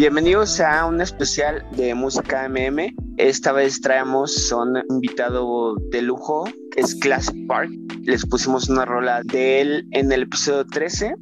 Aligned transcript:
Bienvenidos 0.00 0.58
a 0.60 0.86
un 0.86 0.98
especial 1.02 1.62
de 1.72 1.94
música 1.94 2.48
MM. 2.48 2.96
Esta 3.18 3.52
vez 3.52 3.82
traemos 3.82 4.50
a 4.50 4.56
un 4.56 4.82
invitado 4.88 5.74
de 5.90 6.00
lujo, 6.00 6.48
es 6.76 6.94
Classic 6.94 7.36
Park. 7.46 7.70
Les 8.04 8.24
pusimos 8.24 8.70
una 8.70 8.86
rola 8.86 9.20
de 9.24 9.60
él 9.60 9.86
en 9.90 10.10
el 10.10 10.22
episodio 10.22 10.64
13. 10.64 11.16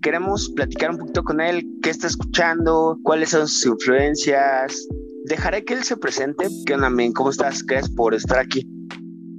Queremos 0.00 0.48
platicar 0.56 0.92
un 0.92 0.96
poquito 0.96 1.22
con 1.24 1.42
él, 1.42 1.62
qué 1.82 1.90
está 1.90 2.06
escuchando, 2.06 2.96
cuáles 3.02 3.28
son 3.28 3.46
sus 3.46 3.66
influencias. 3.66 4.82
Dejaré 5.26 5.62
que 5.66 5.74
él 5.74 5.84
se 5.84 5.98
presente. 5.98 6.46
¿Qué 6.64 6.72
onda? 6.72 6.90
¿Cómo 7.14 7.28
estás? 7.28 7.62
Gracias 7.62 7.94
por 7.94 8.14
estar 8.14 8.38
aquí. 8.38 8.66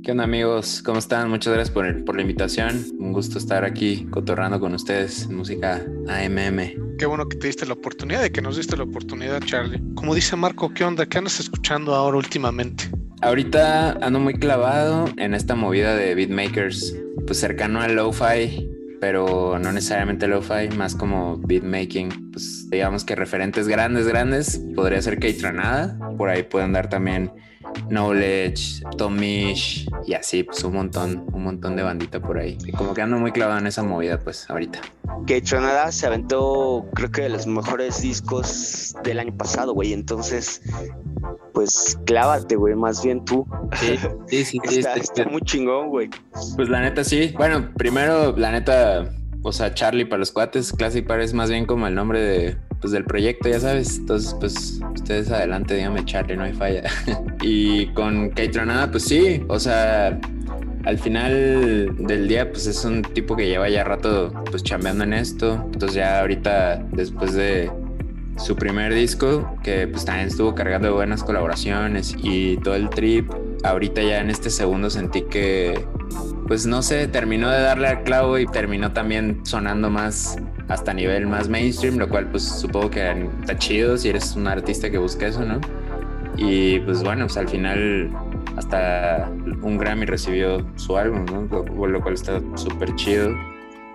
¿Qué 0.03 0.11
onda 0.11 0.25
amigos? 0.25 0.83
¿Cómo 0.85 0.99
están? 0.99 1.31
Muchas 1.31 1.51
gracias 1.51 1.73
por, 1.73 2.05
por 2.05 2.15
la 2.15 2.21
invitación. 2.21 2.85
Un 2.99 3.11
gusto 3.11 3.39
estar 3.39 3.65
aquí 3.65 4.05
cotorrando 4.11 4.59
con 4.59 4.75
ustedes 4.75 5.23
en 5.23 5.37
música 5.37 5.83
AMM. 6.07 6.92
Qué 7.03 7.07
bueno 7.07 7.27
que 7.27 7.35
te 7.35 7.47
diste 7.47 7.65
la 7.65 7.73
oportunidad, 7.73 8.21
de 8.21 8.31
que 8.31 8.41
nos 8.41 8.55
diste 8.55 8.77
la 8.77 8.83
oportunidad, 8.83 9.41
Charlie. 9.41 9.83
Como 9.93 10.15
dice 10.15 10.37
Marco, 10.37 10.73
¿qué 10.73 10.85
onda? 10.85 11.05
¿Qué 11.05 11.17
andas 11.17 11.37
escuchando 11.37 11.93
ahora 11.93 12.15
últimamente? 12.15 12.85
Ahorita 13.19 13.91
ando 14.01 14.21
muy 14.21 14.35
clavado 14.35 15.09
en 15.17 15.33
esta 15.33 15.53
movida 15.53 15.97
de 15.97 16.15
beatmakers, 16.15 16.95
pues 17.27 17.41
cercano 17.41 17.81
al 17.81 17.95
lo-fi, 17.95 18.69
pero 19.01 19.59
no 19.59 19.73
necesariamente 19.73 20.29
lo-fi, 20.29 20.69
más 20.77 20.95
como 20.95 21.39
beatmaking. 21.39 22.31
Pues 22.31 22.69
digamos 22.69 23.03
que 23.03 23.17
referentes 23.17 23.67
grandes, 23.67 24.07
grandes, 24.07 24.61
podría 24.73 25.01
ser 25.01 25.19
Keitranada, 25.19 25.99
por 26.17 26.29
ahí 26.29 26.43
pueden 26.43 26.71
dar 26.71 26.87
también 26.87 27.33
Knowledge, 27.89 28.83
Tomish 28.97 29.87
y 30.05 30.13
así, 30.13 30.43
pues 30.43 30.63
un 30.63 30.73
montón, 30.73 31.25
un 31.33 31.43
montón 31.43 31.75
de 31.75 31.83
bandita 31.83 32.19
por 32.19 32.37
ahí. 32.37 32.57
Y 32.65 32.71
como 32.71 32.93
que 32.93 33.01
ando 33.01 33.17
muy 33.17 33.31
clavado 33.31 33.59
en 33.59 33.67
esa 33.67 33.83
movida, 33.83 34.19
pues 34.19 34.49
ahorita. 34.49 34.81
Que 35.25 35.41
Tronada 35.41 35.91
se 35.91 36.07
aventó, 36.07 36.85
creo 36.93 37.11
que 37.11 37.23
de 37.23 37.29
los 37.29 37.47
mejores 37.47 38.01
discos 38.01 38.95
del 39.03 39.19
año 39.19 39.35
pasado, 39.35 39.73
güey. 39.73 39.93
Entonces, 39.93 40.61
pues 41.53 41.97
clávate, 42.05 42.55
güey, 42.55 42.75
más 42.75 43.03
bien 43.03 43.23
tú. 43.25 43.45
Sí, 43.79 43.97
sí, 44.27 44.45
sí. 44.45 44.59
está, 44.79 44.95
está 44.95 45.25
muy 45.25 45.41
chingón, 45.41 45.89
güey. 45.89 46.09
Pues 46.55 46.69
la 46.69 46.81
neta, 46.81 47.03
sí. 47.03 47.33
Bueno, 47.37 47.71
primero, 47.77 48.35
la 48.35 48.51
neta, 48.51 49.13
o 49.43 49.51
sea, 49.51 49.73
Charlie 49.73 50.05
para 50.05 50.19
los 50.19 50.31
cuates, 50.31 50.71
Classic 50.73 51.05
Par 51.05 51.21
es 51.21 51.33
más 51.33 51.49
bien 51.49 51.65
como 51.65 51.87
el 51.87 51.95
nombre 51.95 52.19
de, 52.19 52.57
pues, 52.83 52.91
del 52.91 53.05
proyecto, 53.05 53.47
ya 53.49 53.61
sabes. 53.61 53.97
Entonces, 53.97 54.35
pues, 54.39 54.79
ustedes 54.93 55.31
adelante, 55.31 55.75
díganme 55.75 56.03
Charlie, 56.03 56.35
no 56.35 56.43
hay 56.43 56.53
falla. 56.53 56.83
y 57.41 57.87
con 57.93 58.29
Keitronada, 58.31 58.91
pues 58.91 59.05
sí, 59.05 59.41
o 59.47 59.57
sea, 59.57 60.19
al 60.83 60.99
final 60.99 61.95
del 61.97 62.27
día, 62.27 62.51
pues 62.51 62.67
es 62.67 62.83
un 62.83 63.01
tipo 63.01 63.37
que 63.37 63.47
lleva 63.47 63.69
ya 63.69 63.85
rato, 63.85 64.33
pues, 64.51 64.63
chambeando 64.63 65.05
en 65.05 65.13
esto. 65.13 65.53
Entonces 65.73 65.93
ya 65.93 66.19
ahorita, 66.19 66.85
después 66.91 67.33
de 67.33 67.71
su 68.37 68.55
primer 68.55 68.93
disco, 68.93 69.55
que 69.63 69.87
pues 69.87 70.05
también 70.05 70.27
estuvo 70.27 70.55
cargado 70.55 70.85
de 70.85 70.89
buenas 70.91 71.23
colaboraciones 71.23 72.15
y 72.21 72.57
todo 72.57 72.75
el 72.75 72.89
trip, 72.89 73.31
ahorita 73.63 74.01
ya 74.01 74.19
en 74.19 74.29
este 74.29 74.49
segundo 74.49 74.89
sentí 74.89 75.21
que 75.21 75.85
pues 76.47 76.65
no 76.65 76.81
sé, 76.81 77.07
terminó 77.07 77.49
de 77.49 77.61
darle 77.61 77.87
al 77.87 78.03
clavo 78.03 78.37
y 78.37 78.45
terminó 78.45 78.91
también 78.91 79.45
sonando 79.45 79.89
más 79.89 80.37
hasta 80.67 80.93
nivel 80.93 81.27
más 81.27 81.49
mainstream, 81.49 81.97
lo 81.97 82.09
cual 82.09 82.29
pues 82.29 82.43
supongo 82.43 82.89
que 82.89 83.27
está 83.41 83.57
chido 83.57 83.97
si 83.97 84.09
eres 84.09 84.35
un 84.35 84.47
artista 84.47 84.89
que 84.89 84.97
busca 84.97 85.27
eso, 85.27 85.43
¿no? 85.45 85.59
Y 86.37 86.79
pues 86.81 87.03
bueno, 87.03 87.25
pues 87.25 87.37
al 87.37 87.47
final 87.47 88.11
hasta 88.55 89.29
un 89.61 89.77
Grammy 89.77 90.05
recibió 90.05 90.65
su 90.75 90.97
álbum, 90.97 91.25
¿no? 91.25 91.87
Lo 91.87 92.01
cual 92.01 92.13
está 92.13 92.41
súper 92.55 92.95
chido. 92.95 93.31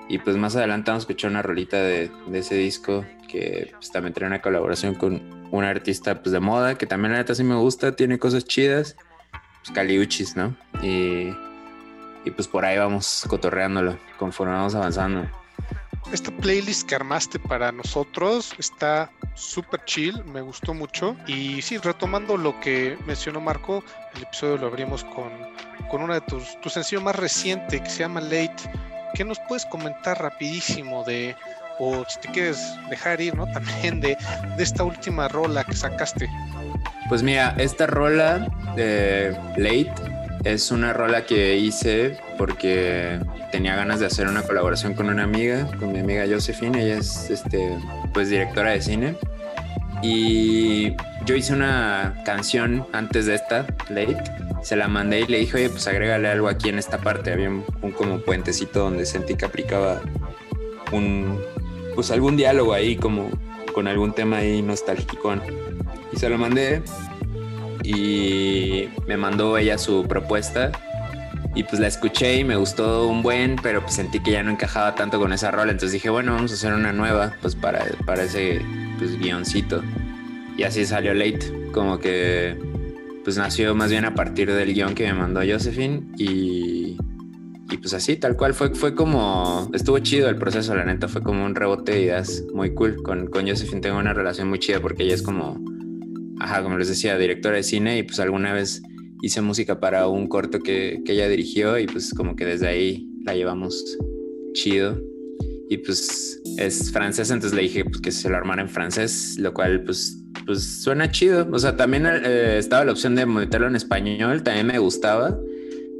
Y 0.09 0.19
pues 0.19 0.37
más 0.37 0.57
adelante 0.57 0.91
vamos 0.91 1.03
a 1.03 1.05
escuchar 1.05 1.31
una 1.31 1.43
rolita 1.43 1.77
de, 1.83 2.11
de 2.29 2.39
ese 2.39 2.55
disco 2.55 3.05
que 3.29 3.73
pues, 3.73 3.93
también 3.93 4.15
tiene 4.15 4.29
una 4.29 4.41
colaboración 4.41 4.95
con 4.95 5.21
un 5.51 5.65
artista 5.65 6.23
pues 6.23 6.33
de 6.33 6.41
moda 6.41 6.77
que 6.77 6.87
también 6.87 7.13
la 7.13 7.19
neta 7.19 7.35
sí 7.35 7.45
me 7.45 7.57
gusta, 7.57 7.95
tiene 7.95 8.19
cosas 8.19 8.45
chidas, 8.45 8.97
pues 9.63 9.71
Caliuchis, 9.75 10.37
¿no? 10.37 10.57
Y 10.83 11.31
y 12.29 12.31
pues 12.31 12.47
por 12.47 12.65
ahí 12.65 12.77
vamos 12.79 13.25
cotorreándolo 13.27 13.99
conforme 14.19 14.55
vamos 14.55 14.75
avanzando. 14.75 15.27
Esta 16.13 16.31
playlist 16.31 16.89
que 16.89 16.95
armaste 16.95 17.39
para 17.39 17.73
nosotros 17.73 18.55
está 18.59 19.11
súper 19.35 19.85
chill, 19.85 20.25
me 20.25 20.41
gustó 20.41 20.73
mucho. 20.73 21.17
Y 21.27 21.61
sí, 21.63 21.79
retomando 21.79 22.37
lo 22.37 22.59
que 22.61 22.97
mencionó 23.07 23.41
Marco, 23.41 23.83
el 24.15 24.23
episodio 24.23 24.59
lo 24.59 24.67
abrimos 24.69 25.05
con, 25.05 25.31
con 25.91 26.03
una 26.03 26.15
de 26.15 26.21
tus, 26.23 26.59
tu 26.61 26.71
sencillo 26.71 27.03
más 27.03 27.17
reciente 27.17 27.83
que 27.83 27.91
se 27.91 28.01
llama 28.01 28.21
Late. 28.21 28.57
¿Qué 29.15 29.25
nos 29.25 29.39
puedes 29.49 29.67
comentar 29.67 30.21
rapidísimo 30.21 31.05
de, 31.05 31.35
o 31.79 32.05
si 32.09 32.21
te 32.21 32.29
quieres 32.29 32.63
dejar 32.89 33.21
ir, 33.21 33.35
¿no? 33.35 33.47
También 33.53 34.01
de, 34.01 34.17
de 34.57 34.63
esta 34.63 34.85
última 34.85 35.29
rola 35.29 35.65
que 35.65 35.75
sacaste. 35.75 36.29
Pues 37.09 37.23
mira, 37.23 37.55
esta 37.59 37.87
rola 37.87 38.49
de 38.77 39.37
Late 39.57 40.18
es 40.45 40.71
una 40.71 40.93
rola 40.93 41.25
que 41.25 41.57
hice 41.57 42.17
porque 42.37 43.19
tenía 43.51 43.77
ganas 43.77 44.01
de 44.01 44.07
hacer 44.07 44.29
una 44.29 44.43
colaboración 44.43 44.95
con 44.95 45.09
una 45.09 45.25
amiga, 45.25 45.69
con 45.79 45.93
mi 45.93 45.99
amiga 45.99 46.25
Josephine, 46.29 46.83
ella 46.83 46.99
es 46.99 47.31
este, 47.31 47.77
pues 48.13 48.31
directora 48.31 48.71
de 48.71 48.83
cine. 48.83 49.15
Y 50.03 50.95
yo 51.25 51.35
hice 51.35 51.53
una 51.53 52.23
canción 52.25 52.87
antes 52.93 53.27
de 53.27 53.35
esta, 53.35 53.67
Late, 53.89 54.17
se 54.63 54.77
la 54.77 54.87
mandé 54.89 55.21
y 55.21 55.27
le 55.27 55.39
dije, 55.39 55.57
oye, 55.57 55.71
pues 55.71 55.87
agrégale 55.89 56.29
algo 56.29 56.49
aquí 56.49 56.69
en 56.69 56.79
esta 56.79 56.99
parte. 56.99 57.33
Había 57.33 57.49
un, 57.49 57.65
como 57.97 58.21
puentecito 58.21 58.81
donde 58.81 59.07
sentí 59.07 59.35
que 59.35 59.45
aplicaba 59.45 60.01
un, 60.93 61.41
pues 61.95 62.11
algún 62.11 62.37
diálogo 62.37 62.73
ahí, 62.73 62.97
como 62.97 63.31
con 63.75 63.89
algún 63.89 64.13
tema 64.13 64.39
ahí 64.39 64.63
nostálgico. 64.63 65.35
Y 66.13 66.17
se 66.17 66.29
lo 66.29 66.39
mandé 66.39 66.83
y 67.89 68.91
me 69.07 69.17
mandó 69.17 69.57
ella 69.57 69.79
su 69.79 70.05
propuesta 70.07 70.73
y 71.55 71.63
pues 71.63 71.81
la 71.81 71.87
escuché 71.87 72.37
y 72.37 72.45
me 72.45 72.57
gustó 72.57 73.09
un 73.09 73.23
buen, 73.23 73.57
pero 73.63 73.81
pues 73.81 73.95
sentí 73.95 74.21
que 74.21 74.33
ya 74.33 74.43
no 74.43 74.51
encajaba 74.51 74.95
tanto 74.95 75.19
con 75.19 75.33
esa 75.33 75.51
rola, 75.51 75.73
entonces 75.73 75.93
dije, 75.93 76.11
bueno, 76.11 76.35
vamos 76.35 76.51
a 76.51 76.55
hacer 76.55 76.75
una 76.75 76.93
nueva, 76.93 77.35
pues 77.41 77.55
para, 77.55 77.87
para 78.05 78.25
ese 78.25 78.61
pues, 78.99 79.19
guioncito. 79.19 79.83
Y 80.59 80.65
así 80.65 80.85
salió 80.85 81.15
Late, 81.15 81.71
como 81.73 81.99
que 81.99 82.59
pues 83.25 83.39
nació 83.39 83.75
más 83.75 83.91
bien 83.91 84.05
a 84.05 84.15
partir 84.15 84.53
del 84.53 84.75
guion 84.75 84.95
que 84.95 85.07
me 85.07 85.15
mandó 85.15 85.41
Josephine 85.41 86.03
y, 86.19 86.99
y 87.71 87.77
pues 87.79 87.95
así, 87.95 88.17
tal 88.17 88.37
cual, 88.37 88.53
fue, 88.53 88.75
fue 88.75 88.95
como, 88.95 89.71
estuvo 89.73 89.99
chido 90.01 90.29
el 90.29 90.37
proceso, 90.37 90.75
la 90.75 90.85
neta, 90.85 91.09
fue 91.09 91.23
como 91.23 91.43
un 91.43 91.55
rebote 91.55 91.93
de 91.93 92.03
ideas 92.03 92.45
muy 92.53 92.75
cool. 92.75 93.03
Con, 93.03 93.29
con 93.29 93.49
Josephine 93.49 93.81
tengo 93.81 93.99
una 93.99 94.13
relación 94.13 94.51
muy 94.51 94.59
chida 94.59 94.81
porque 94.81 95.05
ella 95.05 95.15
es 95.15 95.23
como 95.23 95.59
ajá, 96.41 96.63
como 96.63 96.79
les 96.79 96.89
decía, 96.89 97.19
directora 97.19 97.57
de 97.57 97.63
cine 97.63 97.99
y 97.99 98.03
pues 98.03 98.21
alguna 98.21 98.53
vez 98.53 98.83
hice 99.23 99.41
música 99.41 99.81
para 99.81 100.09
un 100.09 100.29
corto 100.29 100.61
que, 100.61 101.03
que 101.05 101.13
ella 101.13 101.29
dirigió 101.29 101.79
y 101.79 101.87
pues 101.87 102.13
como 102.15 102.37
que 102.37 102.45
desde 102.45 102.69
ahí 102.69 103.09
la 103.25 103.35
llevamos 103.35 103.99
chido. 104.55 105.01
Y 105.71 105.77
pues 105.79 106.41
es 106.57 106.91
francés, 106.91 107.31
entonces 107.31 107.55
le 107.55 107.63
dije 107.63 107.85
pues, 107.85 108.01
que 108.01 108.11
se 108.11 108.31
lo 108.31 108.37
armara 108.37 108.63
en 108.63 108.71
francés, 108.71 109.37
lo 109.39 109.53
cual 109.53 109.83
pues, 109.85 110.19
pues 110.47 110.65
suena 110.65 111.11
chido. 111.11 111.47
O 111.53 111.59
sea, 111.59 111.77
también 111.77 112.07
eh, 112.07 112.57
estaba 112.59 112.85
la 112.85 112.93
opción 112.93 113.15
de 113.15 113.27
meterlo 113.27 113.67
en 113.67 113.77
español, 113.77 114.43
también 114.43 114.67
me 114.67 114.79
gustaba, 114.79 115.39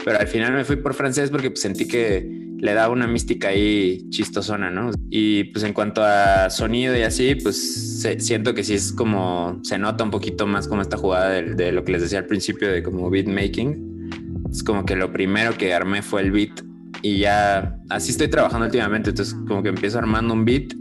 pero 0.05 0.19
al 0.19 0.27
final 0.27 0.55
me 0.55 0.65
fui 0.65 0.77
por 0.77 0.95
francés 0.95 1.31
porque 1.31 1.51
pues, 1.51 1.61
sentí 1.61 1.87
que 1.87 2.48
le 2.61 2.75
da 2.75 2.89
una 2.89 3.07
mística 3.07 3.49
ahí 3.49 4.05
chistosona, 4.11 4.71
¿no? 4.71 4.91
Y 5.11 5.45
pues 5.45 5.65
en 5.65 5.73
cuanto 5.73 6.03
a 6.03 6.51
sonido 6.51 6.97
y 6.97 7.03
así, 7.03 7.37
pues 7.37 8.01
siento 8.19 8.55
que 8.55 8.65
sí 8.65 8.75
es 8.75 8.93
como, 8.93 9.61
se 9.63 9.79
nota 9.79 10.05
un 10.05 10.11
poquito 10.11 10.47
más 10.47 10.67
como 10.67 10.83
esta 10.83 10.97
jugada 10.97 11.31
de, 11.31 11.73
lo 11.73 11.85
que 11.85 11.93
les 11.93 12.03
decía 12.03 12.19
al 12.19 12.27
principio 12.27 12.71
de 12.71 12.83
como 12.83 13.09
beat 13.11 13.27
making. 13.27 14.11
Es 14.51 14.63
como 14.63 14.85
que 14.85 14.97
lo 14.97 15.13
primero 15.13 15.57
que 15.57 15.73
armé 15.73 16.03
fue 16.03 16.23
el 16.23 16.33
beat 16.33 16.63
y 17.03 17.19
ya 17.19 17.79
así 17.91 18.11
estoy 18.11 18.29
trabajando 18.29 18.67
últimamente, 18.67 19.11
entonces 19.11 19.35
como 19.47 19.63
que 19.63 19.69
empiezo 19.69 19.99
armando 19.99 20.35
un 20.35 20.45
beat 20.45 20.75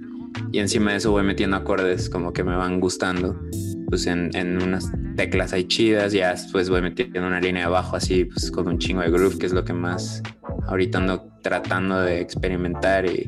y 0.51 0.59
encima 0.59 0.91
de 0.91 0.97
eso 0.97 1.11
voy 1.11 1.23
metiendo 1.23 1.57
acordes 1.57 2.09
como 2.09 2.33
que 2.33 2.43
me 2.43 2.55
van 2.55 2.79
gustando 2.79 3.39
pues 3.87 4.05
en, 4.05 4.61
unas 4.61 4.91
teclas 5.15 5.53
ahí 5.53 5.65
chidas, 5.65 6.11
ya 6.11 6.31
después 6.31 6.69
voy 6.69 6.81
metiendo 6.81 7.25
una 7.25 7.39
línea 7.39 7.63
de 7.63 7.67
abajo 7.67 7.95
así, 7.95 8.25
pues 8.25 8.51
con 8.51 8.67
un 8.67 8.79
chingo 8.79 9.01
de 9.01 9.09
groove, 9.09 9.37
que 9.37 9.45
es 9.45 9.53
lo 9.53 9.63
que 9.63 9.73
más 9.73 10.21
ahorita 10.67 10.97
ando 10.97 11.36
tratando 11.47 12.01
de 12.01 12.19
experimentar 12.19 13.05
y, 13.05 13.25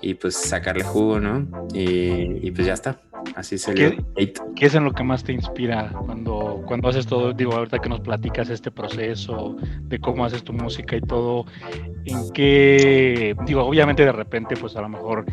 y 0.00 0.14
pues 0.14 0.34
sacarle 0.34 0.82
jugo, 0.82 1.20
¿no? 1.20 1.46
Y, 1.74 2.46
y 2.46 2.50
pues 2.50 2.66
ya 2.66 2.72
está. 2.72 2.98
Así 3.36 3.58
se 3.58 3.74
¿Qué, 3.74 4.02
¿Qué 4.56 4.66
es 4.66 4.74
en 4.74 4.84
lo 4.84 4.92
que 4.92 5.02
más 5.02 5.24
te 5.24 5.32
inspira 5.32 5.90
cuando, 6.06 6.62
cuando 6.66 6.88
haces 6.88 7.06
todo? 7.06 7.34
Digo, 7.34 7.52
ahorita 7.52 7.78
que 7.80 7.88
nos 7.90 8.00
platicas 8.00 8.48
este 8.48 8.70
proceso 8.70 9.56
de 9.82 9.98
cómo 9.98 10.24
haces 10.24 10.42
tu 10.42 10.54
música 10.54 10.96
y 10.96 11.02
todo, 11.02 11.44
¿en 12.06 12.32
qué? 12.32 13.36
Digo, 13.44 13.62
obviamente 13.62 14.04
de 14.04 14.12
repente, 14.12 14.56
pues 14.56 14.74
a 14.76 14.80
lo 14.80 14.88
mejor 14.88 15.26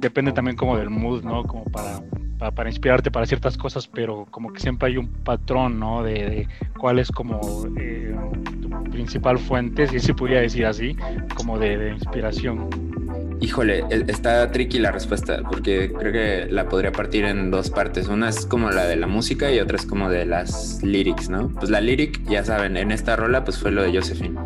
depende 0.00 0.32
también 0.32 0.56
como 0.56 0.76
del 0.76 0.90
mood, 0.90 1.22
¿no? 1.22 1.44
Como 1.44 1.64
para 1.64 2.00
para, 2.38 2.68
inspirarte 2.68 3.10
para 3.10 3.26
ciertas 3.26 3.56
cosas, 3.56 3.86
pero 3.86 4.26
como 4.30 4.52
que 4.52 4.60
siempre 4.60 4.88
hay 4.88 4.96
un 4.96 5.08
patrón, 5.08 5.78
¿no? 5.78 6.02
De, 6.02 6.46
cuál 6.78 6.98
es 6.98 7.10
como 7.10 7.66
eh, 7.78 8.14
tu 8.62 8.70
principal 8.90 9.38
fuente, 9.38 9.86
si 9.88 10.00
se 10.00 10.14
podría 10.14 10.40
decir 10.40 10.66
así, 10.66 10.96
como 11.34 11.58
de, 11.58 11.90
inspiración. 11.90 12.68
Híjole, 13.40 13.84
e, 13.90 14.04
está 14.08 14.50
tricky 14.50 14.78
la 14.78 14.90
respuesta, 14.90 15.42
porque 15.48 15.92
creo 15.92 16.12
que 16.12 16.46
la 16.50 16.68
podría 16.68 16.92
partir 16.92 17.24
en 17.24 17.50
dos 17.50 17.70
partes. 17.70 18.08
Una 18.08 18.28
es 18.28 18.46
como 18.46 18.70
la 18.70 18.86
de 18.86 18.96
la 18.96 19.06
música 19.06 19.50
y 19.52 19.60
otra 19.60 19.76
es 19.76 19.86
como 19.86 20.08
de 20.10 20.26
las 20.26 20.82
lyrics, 20.82 21.28
¿no? 21.28 21.48
Pues 21.48 21.70
la 21.70 21.80
lyric, 21.80 22.24
ya 22.24 22.44
saben, 22.44 22.76
en 22.76 22.90
esta 22.90 23.16
rola 23.16 23.44
pues 23.44 23.58
fue 23.58 23.70
lo 23.70 23.82
de 23.82 23.96
Josephine. 23.96 24.38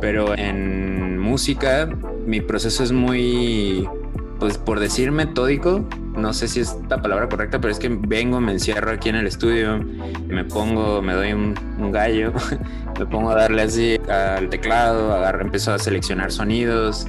Pero 0.00 0.36
en 0.36 1.18
música 1.18 1.88
mi 2.26 2.40
proceso 2.40 2.84
es 2.84 2.92
muy, 2.92 3.88
pues 4.42 4.58
por 4.58 4.80
decir 4.80 5.12
metódico, 5.12 5.88
no 6.16 6.32
sé 6.32 6.48
si 6.48 6.58
es 6.58 6.76
la 6.90 7.00
palabra 7.00 7.28
correcta, 7.28 7.60
pero 7.60 7.70
es 7.70 7.78
que 7.78 7.88
vengo, 7.88 8.40
me 8.40 8.50
encierro 8.50 8.90
aquí 8.90 9.08
en 9.08 9.14
el 9.14 9.28
estudio, 9.28 9.78
me 10.26 10.44
pongo, 10.44 11.00
me 11.00 11.12
doy 11.14 11.32
un, 11.32 11.54
gallo, 11.92 12.32
me 12.98 13.06
pongo 13.06 13.30
a 13.30 13.36
darle 13.36 13.62
así 13.62 14.00
al 14.10 14.48
teclado, 14.48 15.12
agarro, 15.12 15.42
empiezo 15.42 15.72
a 15.72 15.78
seleccionar 15.78 16.32
sonidos 16.32 17.06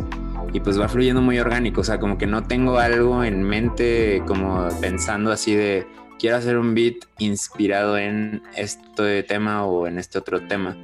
y 0.53 0.59
pues 0.59 0.79
va 0.79 0.87
fluyendo 0.87 1.23
muy 1.23 1.39
orgánico, 1.39 1.81
o 1.81 1.83
sea, 1.83 1.99
como 1.99 2.19
que 2.19 2.27
no 2.27 2.43
tengo 2.43 2.77
algo 2.77 3.23
en 3.23 3.41
mente 3.41 4.21
como 4.27 4.67
pensando 4.79 5.31
así 5.31 5.55
de 5.55 5.87
quiero 6.19 6.37
hacer 6.37 6.59
un 6.59 6.75
beat 6.75 6.97
inspirado 7.17 7.97
en 7.97 8.43
este 8.55 9.23
tema 9.23 9.65
o 9.65 9.87
en 9.87 9.97
este 9.97 10.19
otro 10.19 10.39
tema. 10.47 10.77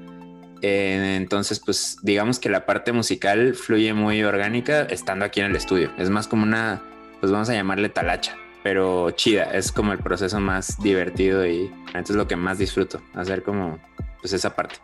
Eh, 0.61 1.15
entonces, 1.17 1.59
pues 1.59 1.97
digamos 2.01 2.39
que 2.39 2.49
la 2.49 2.65
parte 2.65 2.91
musical 2.91 3.55
fluye 3.55 3.93
muy 3.93 4.23
orgánica 4.23 4.81
estando 4.83 5.25
aquí 5.25 5.39
en 5.39 5.47
el 5.47 5.55
estudio. 5.55 5.91
Es 5.97 6.09
más 6.09 6.27
como 6.27 6.43
una, 6.43 6.81
pues 7.19 7.31
vamos 7.31 7.49
a 7.49 7.53
llamarle 7.53 7.89
talacha, 7.89 8.35
pero 8.63 9.11
chida. 9.11 9.45
Es 9.53 9.71
como 9.71 9.93
el 9.93 9.99
proceso 9.99 10.39
más 10.39 10.81
divertido 10.81 11.45
y 11.45 11.71
entonces 11.87 12.15
lo 12.15 12.27
que 12.27 12.35
más 12.35 12.57
disfruto, 12.57 13.01
hacer 13.13 13.43
como 13.43 13.79
pues 14.21 14.33
esa 14.33 14.55
parte. 14.55 14.75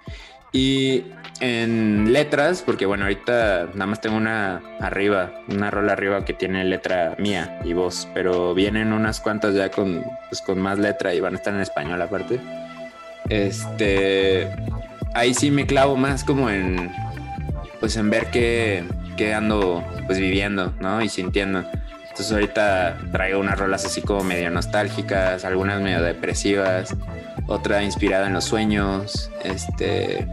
Y 0.56 1.04
en 1.42 2.13
letras, 2.13 2.63
porque 2.66 2.86
bueno, 2.86 3.04
ahorita 3.04 3.71
nada 3.74 3.88
más 3.88 4.00
tengo 4.00 4.16
una 4.16 4.62
arriba, 4.80 5.33
una 5.50 5.69
rola 5.69 5.92
arriba 5.92 6.24
que 6.24 6.33
tiene 6.33 6.63
letra 6.63 7.16
mía 7.19 7.60
y 7.66 7.74
voz, 7.74 8.07
pero 8.13 8.54
vienen 8.54 8.94
unas 8.94 9.19
cuantas 9.19 9.54
ya 9.54 9.69
con, 9.69 10.01
pues, 10.30 10.42
con 10.42 10.62
más 10.62 10.80
letra 10.80 11.13
y 11.13 11.19
van 11.19 11.33
a 11.33 11.38
estar 11.38 11.54
en 11.54 11.60
español 11.60 12.01
aparte. 12.01 12.39
Este, 13.28 14.48
ahí 15.15 15.33
sí 15.33 15.50
me 15.50 15.65
clavo 15.65 15.95
más 15.95 16.23
como 16.23 16.50
en, 16.50 16.91
pues 17.79 17.97
en 17.97 18.09
ver 18.12 18.29
qué, 18.29 18.83
qué 19.17 19.33
ando 19.33 19.83
pues 20.06 20.19
viviendo, 20.19 20.73
¿no? 20.79 21.01
Y 21.01 21.09
sintiendo. 21.09 21.63
Entonces 22.03 22.31
ahorita 22.31 22.97
traigo 23.12 23.39
unas 23.39 23.57
rolas 23.57 23.85
así 23.85 24.01
como 24.01 24.23
medio 24.23 24.51
nostálgicas, 24.51 25.44
algunas 25.44 25.81
medio 25.81 26.01
depresivas, 26.01 26.95
otra 27.47 27.83
inspirada 27.83 28.27
en 28.27 28.33
los 28.33 28.45
sueños, 28.45 29.31
este, 29.44 30.27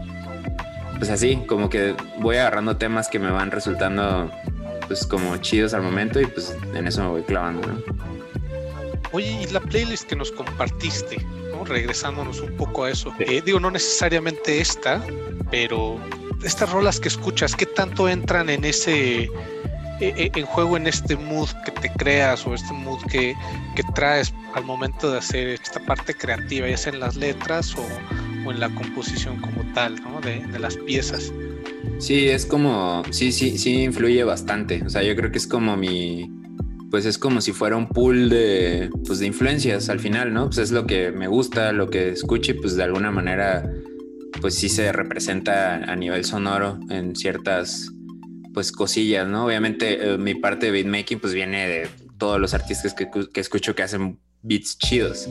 pues 0.97 1.09
así, 1.09 1.43
como 1.47 1.69
que 1.69 1.95
voy 2.19 2.37
agarrando 2.37 2.77
temas 2.77 3.09
que 3.09 3.19
me 3.19 3.31
van 3.31 3.51
resultando 3.51 4.31
pues 4.87 5.05
como 5.07 5.35
chidos 5.37 5.73
al 5.73 5.81
momento 5.81 6.21
y 6.21 6.25
pues 6.25 6.55
en 6.73 6.87
eso 6.87 7.03
me 7.03 7.09
voy 7.09 7.23
clavando, 7.23 7.67
¿no? 7.67 8.12
Oye, 9.13 9.43
y 9.43 9.47
la 9.51 9.59
playlist 9.59 10.07
que 10.07 10.15
nos 10.15 10.31
compartiste, 10.31 11.17
¿no? 11.51 11.63
regresándonos 11.63 12.41
un 12.41 12.57
poco 12.57 12.85
a 12.85 12.89
eso, 12.89 13.13
eh, 13.19 13.41
digo, 13.45 13.59
no 13.59 13.69
necesariamente 13.69 14.59
esta, 14.59 15.05
pero 15.51 15.99
estas 16.43 16.71
rolas 16.71 16.99
que 16.99 17.09
escuchas, 17.09 17.55
¿qué 17.55 17.67
tanto 17.67 18.09
entran 18.09 18.49
en 18.49 18.65
ese, 18.65 19.25
e, 19.25 19.29
e, 20.01 20.31
en 20.33 20.45
juego 20.47 20.77
en 20.77 20.87
este 20.87 21.15
mood 21.15 21.49
que 21.63 21.71
te 21.71 21.89
creas 21.93 22.45
o 22.47 22.55
este 22.55 22.73
mood 22.73 22.99
que, 23.03 23.35
que 23.75 23.83
traes 23.93 24.33
al 24.55 24.63
momento 24.63 25.11
de 25.11 25.19
hacer 25.19 25.47
esta 25.49 25.79
parte 25.79 26.15
creativa, 26.15 26.67
ya 26.67 26.77
sea 26.77 26.93
en 26.93 26.99
las 26.99 27.15
letras 27.15 27.75
o, 27.75 27.85
o 28.47 28.51
en 28.51 28.59
la 28.59 28.69
composición 28.73 29.39
como 29.39 29.63
tal, 29.73 30.01
¿no? 30.01 30.21
De, 30.21 30.39
de, 30.39 30.57
las 30.57 30.75
piezas. 30.75 31.31
Sí, 31.99 32.29
es 32.29 32.47
como, 32.47 33.03
sí, 33.11 33.31
sí, 33.31 33.59
sí 33.59 33.83
influye 33.83 34.23
bastante. 34.23 34.83
O 34.83 34.89
sea, 34.89 35.03
yo 35.03 35.15
creo 35.15 35.31
que 35.31 35.37
es 35.37 35.47
como 35.47 35.77
mi, 35.77 36.29
pues 36.93 37.07
es 37.07 37.17
como 37.17 37.41
si 37.41 37.53
fuera 37.53 37.75
un 37.75 37.87
pool 37.87 38.29
de, 38.29 38.91
pues 39.07 39.17
de 39.17 39.25
influencias 39.25 39.89
al 39.89 39.99
final, 39.99 40.31
¿no? 40.31 40.45
Pues 40.45 40.59
es 40.59 40.71
lo 40.71 40.85
que 40.85 41.11
me 41.11 41.27
gusta, 41.27 41.71
lo 41.71 41.89
que 41.89 42.09
escucho 42.09 42.51
y 42.51 42.53
pues 42.53 42.75
de 42.75 42.83
alguna 42.83 43.09
manera, 43.09 43.67
pues 44.39 44.53
sí 44.53 44.69
se 44.69 44.91
representa 44.91 45.77
a 45.77 45.95
nivel 45.95 46.23
sonoro 46.23 46.79
en 46.91 47.15
ciertas, 47.15 47.91
pues 48.53 48.71
cosillas, 48.71 49.27
¿no? 49.27 49.47
Obviamente 49.47 50.07
eh, 50.07 50.19
mi 50.19 50.35
parte 50.35 50.67
de 50.67 50.71
beatmaking 50.71 51.19
pues 51.19 51.33
viene 51.33 51.67
de 51.67 51.89
todos 52.19 52.39
los 52.39 52.53
artistas 52.53 52.93
que, 52.93 53.09
que 53.09 53.41
escucho 53.41 53.73
que 53.73 53.81
hacen 53.81 54.19
beats 54.43 54.77
chidos. 54.77 55.27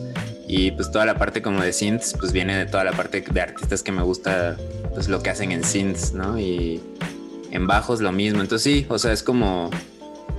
Y 0.48 0.72
pues 0.72 0.90
toda 0.90 1.06
la 1.06 1.16
parte 1.16 1.42
como 1.42 1.62
de 1.62 1.72
synths, 1.72 2.16
pues 2.18 2.32
viene 2.32 2.56
de 2.56 2.66
toda 2.66 2.82
la 2.82 2.90
parte 2.90 3.20
de 3.20 3.40
artistas 3.40 3.84
que 3.84 3.92
me 3.92 4.02
gusta, 4.02 4.56
pues 4.94 5.08
lo 5.08 5.22
que 5.22 5.30
hacen 5.30 5.52
en 5.52 5.62
synths, 5.62 6.12
¿no? 6.12 6.40
Y 6.40 6.80
en 7.52 7.68
bajos 7.68 8.00
lo 8.00 8.10
mismo. 8.10 8.40
Entonces 8.40 8.64
sí, 8.64 8.84
o 8.88 8.98
sea, 8.98 9.12
es 9.12 9.22
como, 9.22 9.70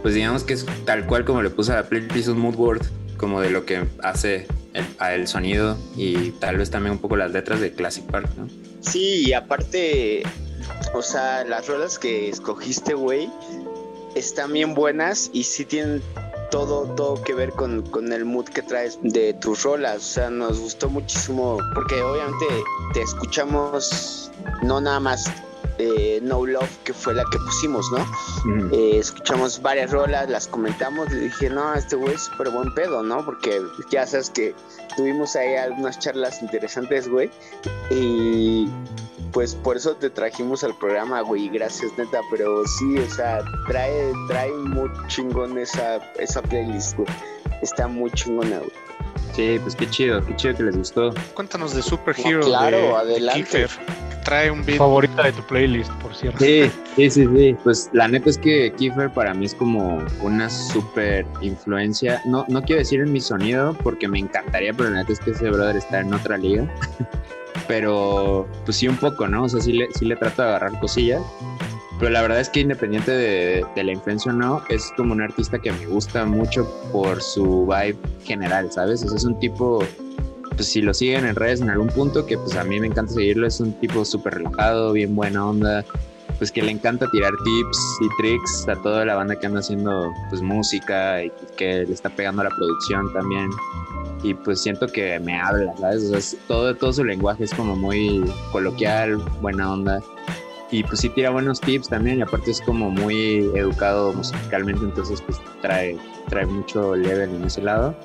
pues 0.03 0.13
digamos 0.13 0.43
que 0.43 0.53
es 0.53 0.65
tal 0.85 1.07
cual 1.07 1.25
como 1.25 1.41
le 1.41 1.49
puse 1.49 1.71
a 1.71 1.75
la 1.77 1.83
playlist 1.83 2.27
un 2.27 2.39
mood 2.39 2.55
board, 2.55 2.81
como 3.17 3.41
de 3.41 3.49
lo 3.49 3.65
que 3.65 3.85
hace 4.03 4.45
el, 4.73 4.85
el 5.11 5.27
sonido 5.27 5.77
y 5.95 6.31
tal 6.31 6.57
vez 6.57 6.69
también 6.69 6.91
un 6.91 6.99
poco 6.99 7.15
las 7.15 7.31
letras 7.31 7.61
de 7.61 7.71
Classic 7.71 8.05
Park, 8.05 8.29
¿no? 8.37 8.47
Sí, 8.81 9.23
y 9.25 9.33
aparte, 9.33 10.23
o 10.93 11.01
sea, 11.01 11.45
las 11.45 11.67
rolas 11.67 11.97
que 11.97 12.29
escogiste, 12.29 12.93
güey, 12.93 13.29
están 14.13 14.51
bien 14.53 14.75
buenas 14.75 15.29
y 15.33 15.43
sí 15.45 15.65
tienen 15.65 16.01
todo, 16.51 16.83
todo 16.95 17.23
que 17.23 17.33
ver 17.33 17.51
con, 17.51 17.81
con, 17.83 18.11
el 18.13 18.25
mood 18.25 18.45
que 18.45 18.61
traes 18.61 18.99
de 19.01 19.33
tus 19.33 19.63
rolas. 19.63 19.97
O 19.97 20.01
sea, 20.01 20.29
nos 20.29 20.59
gustó 20.59 20.89
muchísimo 20.89 21.57
porque 21.73 21.99
obviamente 22.01 22.45
te 22.93 23.01
escuchamos 23.01 24.29
no 24.61 24.79
nada 24.79 24.99
más 24.99 25.31
No 26.21 26.45
Love, 26.45 26.77
que 26.83 26.93
fue 26.93 27.13
la 27.13 27.23
que 27.31 27.39
pusimos, 27.39 27.91
¿no? 27.91 28.05
Mm. 28.45 28.73
Eh, 28.73 28.97
escuchamos 28.97 29.61
varias 29.61 29.91
rolas, 29.91 30.29
las 30.29 30.47
comentamos 30.47 31.11
y 31.11 31.15
dije, 31.15 31.49
no, 31.49 31.73
este 31.73 31.95
güey 31.95 32.13
es 32.15 32.23
súper 32.23 32.49
buen 32.49 32.73
pedo, 32.73 33.03
¿no? 33.03 33.23
Porque 33.25 33.61
ya 33.89 34.05
sabes 34.05 34.29
que 34.29 34.55
tuvimos 34.95 35.35
ahí 35.35 35.55
algunas 35.55 35.99
charlas 35.99 36.41
interesantes, 36.41 37.09
güey. 37.09 37.29
Y 37.89 38.67
pues 39.31 39.55
por 39.55 39.77
eso 39.77 39.95
te 39.95 40.09
trajimos 40.09 40.63
al 40.63 40.75
programa, 40.77 41.21
güey, 41.21 41.49
gracias 41.49 41.91
neta, 41.97 42.21
pero 42.29 42.65
sí, 42.67 42.99
o 42.99 43.09
sea, 43.09 43.41
trae, 43.67 44.13
trae 44.27 44.51
muy 44.51 44.89
chingón 45.07 45.57
esa, 45.57 45.97
esa 46.19 46.41
playlist, 46.41 46.95
güey. 46.97 47.09
Está 47.61 47.87
muy 47.87 48.11
chingona, 48.11 48.59
güey. 48.59 48.71
Sí, 49.33 49.59
pues 49.61 49.75
qué 49.75 49.89
chido, 49.89 50.23
qué 50.23 50.35
chido 50.35 50.55
que 50.55 50.63
les 50.63 50.77
gustó. 50.77 51.11
Cuéntanos 51.33 51.73
de 51.73 51.81
Superhero. 51.81 52.41
No, 52.41 52.45
claro, 52.45 52.97
adelante. 52.97 53.65
trae 54.23 54.51
un 54.51 54.63
beat. 54.63 54.77
Favorita 54.77 55.23
de 55.23 55.33
tu 55.33 55.41
playlist, 55.43 55.91
por 55.93 56.13
cierto. 56.13 56.43
Sí, 56.43 56.69
sí, 56.95 57.09
sí, 57.09 57.27
sí. 57.35 57.57
Pues 57.63 57.89
la 57.93 58.07
neta 58.07 58.29
es 58.29 58.37
que 58.37 58.71
Kiefer 58.73 59.09
para 59.09 59.33
mí 59.33 59.45
es 59.45 59.55
como 59.55 60.05
una 60.21 60.49
super 60.49 61.25
influencia. 61.41 62.21
No, 62.25 62.45
no 62.47 62.61
quiero 62.61 62.79
decir 62.79 63.01
en 63.01 63.11
mi 63.11 63.19
sonido 63.19 63.75
porque 63.81 64.07
me 64.07 64.19
encantaría, 64.19 64.71
pero 64.71 64.91
la 64.91 64.97
neta 64.97 65.13
es 65.13 65.19
que 65.19 65.31
ese 65.31 65.49
brother 65.49 65.77
está 65.77 66.01
en 66.01 66.13
otra 66.13 66.37
liga. 66.37 66.67
pero 67.67 68.47
pues 68.65 68.77
sí 68.77 68.87
un 68.87 68.97
poco, 68.97 69.27
¿no? 69.27 69.45
O 69.45 69.49
sea, 69.49 69.61
sí 69.61 69.73
le, 69.73 69.87
sí 69.93 70.05
le 70.05 70.15
trato 70.15 70.43
de 70.43 70.49
agarrar 70.49 70.79
cosillas. 70.79 71.21
Pero 72.03 72.11
la 72.11 72.21
verdad 72.21 72.41
es 72.41 72.49
que 72.49 72.59
independiente 72.59 73.11
de, 73.11 73.65
la 73.81 73.91
influencia 73.93 74.33
o 74.33 74.35
no, 74.35 74.61
es 74.67 74.91
como 74.97 75.13
un 75.13 75.21
artista 75.21 75.57
que 75.57 75.71
me 75.71 75.85
gusta 75.85 76.25
mucho 76.25 76.69
por 76.91 77.21
su 77.21 77.65
vibe 77.65 77.97
general, 78.25 78.69
¿sabes? 78.73 79.09
O 79.09 79.15
es 79.15 79.23
un 79.23 79.39
tipo, 79.39 79.81
pues 80.49 80.67
si 80.67 80.81
lo 80.81 80.93
siguen 80.93 81.25
en 81.25 81.33
redes 81.33 81.61
en 81.61 81.69
algún 81.69 81.87
punto, 81.87 82.25
que 82.25 82.37
pues 82.37 82.57
a 82.57 82.65
mí 82.65 82.77
me 82.77 82.87
encanta 82.87 83.13
seguirlo, 83.13 83.47
es 83.47 83.61
un 83.61 83.71
tipo 83.79 84.03
súper 84.03 84.33
relajado, 84.33 84.91
bien 84.91 85.15
buena 85.15 85.47
onda, 85.47 85.85
pues 86.39 86.51
que 86.51 86.61
le 86.61 86.71
encanta 86.71 87.09
tirar 87.09 87.31
tips 87.41 87.77
y 88.01 88.21
tricks 88.21 88.67
a 88.67 88.75
toda 88.81 89.05
la 89.05 89.15
banda 89.15 89.39
que 89.39 89.45
anda 89.45 89.61
haciendo 89.61 90.11
pues 90.29 90.41
música 90.41 91.23
y 91.23 91.31
que 91.55 91.85
le 91.85 91.93
está 91.93 92.09
pegando 92.09 92.41
a 92.41 92.49
la 92.49 92.51
producción 92.57 93.13
también 93.13 93.49
y 94.23 94.33
pues 94.33 94.61
siento 94.61 94.87
que 94.87 95.21
me 95.21 95.39
habla, 95.39 95.73
¿sabes? 95.77 96.03
O 96.11 96.19
sea, 96.19 96.39
todo, 96.49 96.75
todo 96.75 96.91
su 96.91 97.05
lenguaje 97.05 97.45
es 97.45 97.53
como 97.53 97.77
muy 97.77 98.29
coloquial, 98.51 99.19
buena 99.39 99.71
onda. 99.71 100.01
Y 100.73 100.83
pues 100.83 101.01
sí 101.01 101.09
tira 101.09 101.29
buenos 101.29 101.61
tips 101.61 101.89
también 101.89 102.17
y 102.17 102.21
aparte 102.23 102.49
es 102.49 102.59
como 102.59 102.89
muy 102.89 103.47
educado 103.53 104.11
musicalmente, 104.11 104.83
entonces 104.83 105.21
pues 105.21 105.39
trae, 105.61 105.95
trae 106.29 106.47
mucho 106.47 106.95
level 106.95 107.29
en 107.29 107.43
ese 107.43 107.61
lado. 107.61 107.95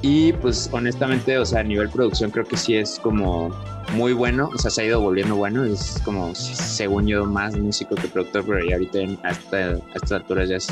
Y 0.00 0.32
pues 0.32 0.70
honestamente, 0.72 1.36
o 1.36 1.44
sea, 1.44 1.60
a 1.60 1.64
nivel 1.64 1.90
producción 1.90 2.30
creo 2.30 2.46
que 2.46 2.56
sí 2.56 2.76
es 2.76 2.98
como 2.98 3.50
muy 3.92 4.14
bueno, 4.14 4.48
o 4.54 4.56
sea, 4.56 4.70
se 4.70 4.80
ha 4.80 4.84
ido 4.86 5.02
volviendo 5.02 5.36
bueno, 5.36 5.66
es 5.66 6.00
como, 6.02 6.34
según 6.34 7.06
yo, 7.06 7.26
más 7.26 7.54
músico 7.58 7.94
que 7.94 8.08
productor, 8.08 8.42
pero 8.46 8.64
ya 8.64 8.76
ahorita 8.76 8.98
a, 9.24 9.28
a 9.28 9.78
estas 9.94 10.12
alturas 10.12 10.48
ya 10.48 10.56
es, 10.56 10.68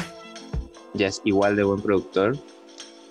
ya 0.95 1.09
es 1.09 1.21
igual 1.27 1.55
de 1.55 1.65
buen 1.65 1.83
productor. 1.83 2.35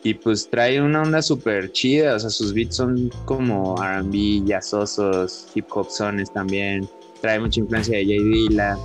Y 0.01 0.15
pues 0.15 0.49
trae 0.49 0.81
una 0.81 1.03
onda 1.03 1.21
súper 1.21 1.71
chida, 1.71 2.15
o 2.15 2.19
sea, 2.19 2.31
sus 2.31 2.55
beats 2.55 2.75
son 2.75 3.11
como 3.25 3.75
RB, 3.75 4.47
jazzosos, 4.47 5.47
hip 5.53 5.67
hop 5.69 5.91
sones 5.91 6.33
también. 6.33 6.89
Trae 7.21 7.39
mucha 7.39 7.59
influencia 7.59 7.97
de 7.97 8.03
J 8.03 8.23
Dilla. 8.23 8.77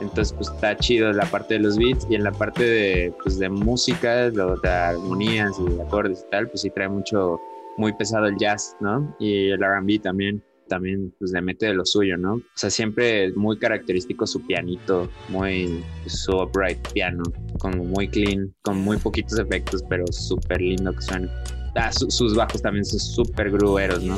Entonces, 0.00 0.32
pues 0.32 0.48
está 0.48 0.76
chido 0.76 1.12
la 1.12 1.24
parte 1.26 1.54
de 1.54 1.60
los 1.60 1.78
beats 1.78 2.06
y 2.10 2.14
en 2.14 2.24
la 2.24 2.32
parte 2.32 2.64
de, 2.64 3.14
pues, 3.22 3.38
de 3.38 3.48
música, 3.48 4.30
de, 4.30 4.68
armonías 4.68 5.52
y 5.58 5.80
acordes 5.80 6.24
y 6.26 6.30
tal, 6.30 6.48
pues 6.48 6.62
sí 6.62 6.70
trae 6.70 6.88
mucho, 6.88 7.40
muy 7.76 7.92
pesado 7.92 8.26
el 8.26 8.36
jazz, 8.36 8.76
¿no? 8.80 9.14
Y 9.18 9.50
el 9.50 9.60
RB 9.60 10.00
también. 10.02 10.42
también 10.66 11.14
pues 11.18 11.30
le 11.30 11.42
mete 11.42 11.66
de 11.66 11.74
lo 11.74 11.84
suyo, 11.84 12.16
¿no? 12.16 12.34
O 12.34 12.42
sea, 12.54 12.70
siempre 12.70 13.30
muy 13.34 13.58
característico 13.58 14.26
su 14.26 14.40
pianito, 14.46 15.10
muy 15.28 15.84
su 16.06 16.36
upright 16.36 16.78
piano, 16.92 17.22
como 17.58 17.84
muy 17.84 18.08
clean, 18.08 18.54
con 18.62 18.78
muy 18.78 18.96
poquitos 18.96 19.38
efectos, 19.38 19.84
pero 19.88 20.06
súper 20.10 20.60
lindo 20.60 20.92
que 20.92 21.02
suena. 21.02 21.28
Ah, 21.76 21.90
sus 21.92 22.34
bajos 22.36 22.62
también 22.62 22.84
son 22.84 23.00
súper 23.00 23.50
grueros, 23.50 24.02
¿no? 24.02 24.16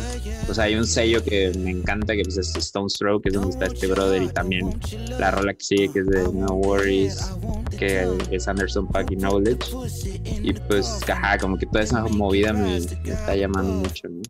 Sea, 0.52 0.64
hay 0.64 0.74
un 0.74 0.86
sello 0.86 1.22
que 1.24 1.52
me 1.58 1.70
encanta, 1.70 2.14
que 2.14 2.22
pues, 2.22 2.36
es 2.36 2.54
Stone 2.54 2.90
Stroke, 2.90 3.22
que 3.22 3.28
es 3.30 3.34
donde 3.34 3.50
está 3.50 3.66
este 3.66 3.86
brother, 3.86 4.22
y 4.22 4.28
también 4.28 4.78
la 5.18 5.30
rola 5.30 5.54
que 5.54 5.64
sigue, 5.64 5.92
que 5.92 6.00
es 6.00 6.06
de 6.06 6.22
No 6.32 6.46
Worries, 6.48 7.30
que 7.78 8.06
es 8.30 8.46
Anderson 8.46 8.86
Paak 8.88 9.12
y 9.12 9.16
Knowledge. 9.16 9.70
Y 10.42 10.52
pues, 10.52 11.00
ajá, 11.08 11.38
como 11.38 11.56
que 11.56 11.66
toda 11.66 11.84
esa 11.84 12.02
movida 12.04 12.52
me, 12.52 12.76
está 12.76 13.34
llamando 13.34 13.72
mucho, 13.72 14.08
¿no? 14.08 14.22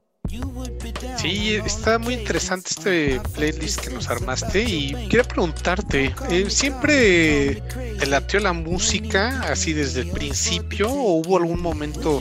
Sí, 1.16 1.54
está 1.54 1.98
muy 1.98 2.14
interesante 2.14 2.70
este 2.70 3.20
playlist 3.34 3.80
que 3.80 3.90
nos 3.90 4.08
armaste 4.08 4.62
y 4.62 4.92
quiero 5.08 5.24
preguntarte, 5.24 6.14
eh, 6.30 6.50
¿siempre 6.50 7.62
te 7.98 8.06
latió 8.06 8.40
la 8.40 8.52
música 8.52 9.40
así 9.42 9.72
desde 9.72 10.00
el 10.00 10.10
principio 10.10 10.90
o 10.90 11.20
hubo 11.20 11.36
algún 11.36 11.60
momento 11.60 12.20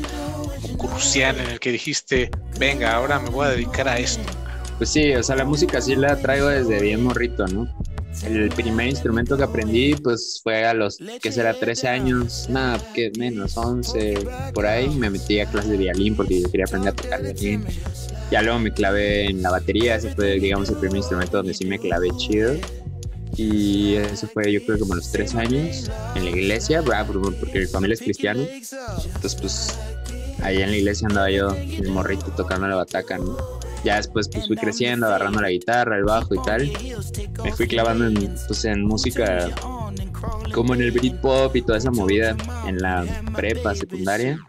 crucial 0.78 1.40
en 1.40 1.50
el 1.52 1.60
que 1.60 1.72
dijiste, 1.72 2.30
venga, 2.60 2.94
ahora 2.94 3.20
me 3.20 3.30
voy 3.30 3.48
a 3.48 3.50
dedicar 3.50 3.88
a 3.88 3.98
esto? 4.00 4.24
Pues 4.78 4.90
sí, 4.90 5.14
o 5.14 5.24
sea, 5.24 5.36
la 5.36 5.46
música 5.46 5.80
sí 5.80 5.96
la 5.96 6.18
traigo 6.18 6.48
desde 6.48 6.82
bien 6.82 7.04
morrito, 7.04 7.48
¿no? 7.48 7.68
El 8.24 8.50
primer 8.50 8.88
instrumento 8.88 9.36
que 9.36 9.44
aprendí, 9.44 9.96
pues 9.96 10.40
fue 10.42 10.66
a 10.66 10.74
los, 10.74 11.00
que 11.22 11.32
será? 11.32 11.54
13 11.54 11.88
años, 11.90 12.48
nada, 12.50 12.80
que 12.94 13.12
menos, 13.18 13.58
11, 13.58 14.20
por 14.54 14.66
ahí. 14.66 14.90
Me 14.90 15.10
metí 15.10 15.40
a 15.40 15.46
clases 15.46 15.72
de 15.72 15.78
violín 15.78 16.16
porque 16.16 16.42
yo 16.42 16.50
quería 16.50 16.66
aprender 16.66 16.94
a 16.94 16.96
tocar 16.96 17.22
violín. 17.22 17.66
Ya 18.32 18.42
luego 18.42 18.60
me 18.60 18.74
clavé 18.74 19.26
en 19.30 19.42
la 19.42 19.52
batería, 19.52 19.96
ese 19.96 20.16
fue, 20.16 20.40
digamos, 20.40 20.70
el 20.70 20.78
primer 20.78 20.98
instrumento 20.98 21.38
donde 21.38 21.54
sí 21.54 21.66
me 21.66 21.78
clavé 21.78 22.10
chido. 22.18 22.56
Y 23.36 23.96
eso 23.96 24.28
fue, 24.28 24.50
yo 24.50 24.66
creo, 24.66 24.80
como 24.80 24.94
a 24.94 24.96
los 24.96 25.12
3 25.12 25.36
años 25.36 25.92
en 26.16 26.24
la 26.24 26.32
iglesia, 26.32 26.82
porque 26.84 27.60
mi 27.60 27.66
familia 27.66 27.96
es 27.96 28.02
cristiana. 28.02 28.46
Entonces, 28.50 29.36
pues, 29.36 29.78
ahí 30.46 30.62
en 30.62 30.72
la 30.72 30.78
iglesia 30.78 31.08
andaba 31.08 31.30
yo, 31.30 31.50
el 31.50 31.90
morrito, 31.90 32.26
tocando 32.36 32.68
la 32.68 32.76
bataca. 32.76 33.20
Ya 33.84 33.98
después 33.98 34.28
pues 34.30 34.48
fui 34.48 34.56
creciendo, 34.56 35.08
agarrando 35.08 35.42
la 35.42 35.50
guitarra, 35.50 35.98
el 35.98 36.06
bajo 36.06 36.34
y 36.34 36.42
tal. 36.44 36.72
Me 37.44 37.52
fui 37.52 37.68
clavando 37.68 38.08
en, 38.08 38.36
pues, 38.48 38.66
en 38.66 38.84
música 38.84 39.50
como 40.54 40.74
en 40.74 40.82
el 40.82 40.92
Britpop 40.92 41.56
y 41.56 41.62
toda 41.62 41.78
esa 41.78 41.92
movida 41.92 42.36
en 42.66 42.78
la 42.80 43.06
prepa 43.36 43.76
secundaria. 43.76 44.40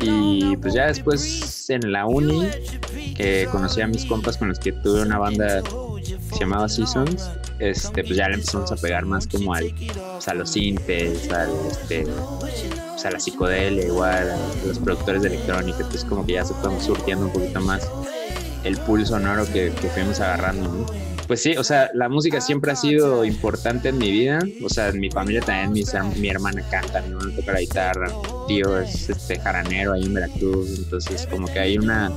Y 0.00 0.56
pues 0.58 0.74
ya 0.74 0.86
después 0.86 1.68
en 1.68 1.92
la 1.92 2.06
uni, 2.06 2.48
que 3.16 3.48
conocí 3.50 3.80
a 3.80 3.86
mis 3.86 4.04
compas 4.04 4.36
con 4.36 4.48
los 4.48 4.58
que 4.58 4.72
tuve 4.72 5.02
una 5.02 5.18
banda 5.18 5.62
se 6.04 6.38
llamaba 6.40 6.68
Seasons, 6.68 7.30
este, 7.58 8.02
pues 8.04 8.16
ya 8.16 8.28
le 8.28 8.34
empezamos 8.34 8.70
a 8.72 8.76
pegar 8.76 9.04
más 9.04 9.26
como 9.26 9.54
al, 9.54 9.74
pues, 9.74 10.28
a 10.28 10.34
los 10.34 10.50
sintes, 10.50 11.30
al, 11.30 11.50
este, 11.70 12.06
pues, 12.90 13.04
a 13.04 13.10
la 13.10 13.20
psicodelia, 13.20 13.86
igual, 13.86 14.30
a 14.30 14.66
los 14.66 14.78
productores 14.78 15.22
de 15.22 15.28
electrónica, 15.28 15.78
entonces 15.78 16.04
como 16.04 16.24
que 16.26 16.34
ya 16.34 16.44
se 16.44 16.54
surtiendo 16.80 17.26
un 17.26 17.32
poquito 17.32 17.60
más 17.60 17.88
el 18.64 18.76
pulso 18.78 19.14
sonoro 19.14 19.44
que, 19.46 19.72
que 19.80 19.88
fuimos 19.88 20.20
agarrando, 20.20 20.68
¿no? 20.68 21.14
Pues 21.26 21.40
sí, 21.40 21.56
o 21.56 21.64
sea, 21.64 21.90
la 21.94 22.08
música 22.10 22.40
siempre 22.40 22.72
ha 22.72 22.76
sido 22.76 23.24
importante 23.24 23.88
en 23.88 23.98
mi 23.98 24.10
vida. 24.10 24.40
O 24.62 24.68
sea, 24.68 24.88
en 24.88 25.00
mi 25.00 25.10
familia 25.10 25.40
también, 25.40 25.72
mi, 25.72 25.82
mi 26.20 26.28
hermana 26.28 26.62
canta, 26.70 27.00
mi 27.02 27.12
hermano 27.12 27.30
toca 27.34 27.52
la 27.52 27.60
guitarra, 27.60 28.08
mi 28.08 28.46
tío 28.56 28.78
es 28.78 29.08
este 29.08 29.38
jaranero 29.38 29.94
ahí 29.94 30.04
en 30.04 30.14
Veracruz. 30.14 30.78
Entonces, 30.78 31.26
como 31.30 31.46
que 31.46 31.58
hay 31.58 31.78
una, 31.78 32.12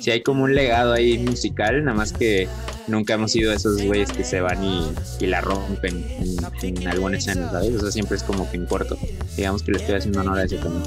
sí 0.00 0.12
hay 0.12 0.22
como 0.22 0.44
un 0.44 0.54
legado 0.54 0.92
ahí 0.92 1.18
musical, 1.18 1.84
nada 1.84 1.96
más 1.96 2.12
que 2.12 2.48
nunca 2.92 3.14
hemos 3.14 3.32
sido 3.32 3.52
esos 3.52 3.82
güeyes 3.82 4.12
que 4.12 4.22
se 4.22 4.40
van 4.40 4.62
y, 4.62 4.92
y 5.18 5.26
la 5.26 5.40
rompen 5.40 6.06
en, 6.62 6.76
en, 6.78 6.88
alguna 6.88 7.16
escena, 7.16 7.50
¿sabes? 7.50 7.74
O 7.74 7.80
sea, 7.80 7.90
siempre 7.90 8.16
es 8.16 8.22
como 8.22 8.48
que 8.50 8.58
en 8.58 8.66
corto. 8.66 8.96
Digamos 9.36 9.62
que 9.62 9.72
le 9.72 9.78
estoy 9.78 9.96
haciendo 9.96 10.20
honor 10.20 10.38
a 10.38 10.44
ese 10.44 10.58
también. 10.58 10.84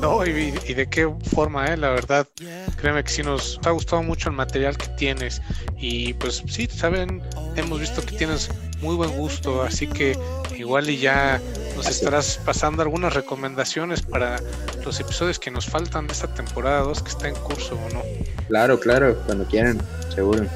No, 0.00 0.24
y, 0.26 0.50
de 0.50 0.88
qué 0.88 1.12
forma, 1.34 1.66
eh, 1.66 1.76
la 1.76 1.90
verdad, 1.90 2.28
créeme 2.76 3.02
que 3.02 3.10
sí 3.10 3.22
nos 3.22 3.58
ha 3.64 3.70
gustado 3.70 4.02
mucho 4.02 4.28
el 4.28 4.36
material 4.36 4.76
que 4.76 4.88
tienes 4.88 5.40
y 5.78 6.12
pues 6.14 6.42
sí, 6.46 6.66
saben, 6.66 7.22
hemos 7.56 7.80
visto 7.80 8.04
que 8.04 8.16
tienes 8.16 8.50
muy 8.80 8.96
buen 8.96 9.10
gusto, 9.12 9.62
así 9.62 9.86
que 9.86 10.18
igual 10.56 10.90
y 10.90 10.98
ya 10.98 11.40
nos 11.76 11.88
estarás 11.88 12.38
pasando 12.44 12.82
algunas 12.82 13.14
recomendaciones 13.14 14.02
para 14.02 14.40
los 14.84 15.00
episodios 15.00 15.38
que 15.38 15.50
nos 15.50 15.66
faltan 15.66 16.06
de 16.06 16.12
esta 16.12 16.34
temporada 16.34 16.80
2 16.80 17.02
que 17.02 17.08
está 17.08 17.28
en 17.28 17.36
curso 17.36 17.76
o 17.76 17.94
no. 17.94 18.02
Claro, 18.48 18.78
claro, 18.78 19.16
cuando 19.24 19.46
quieran, 19.46 19.80
seguro 20.14 20.46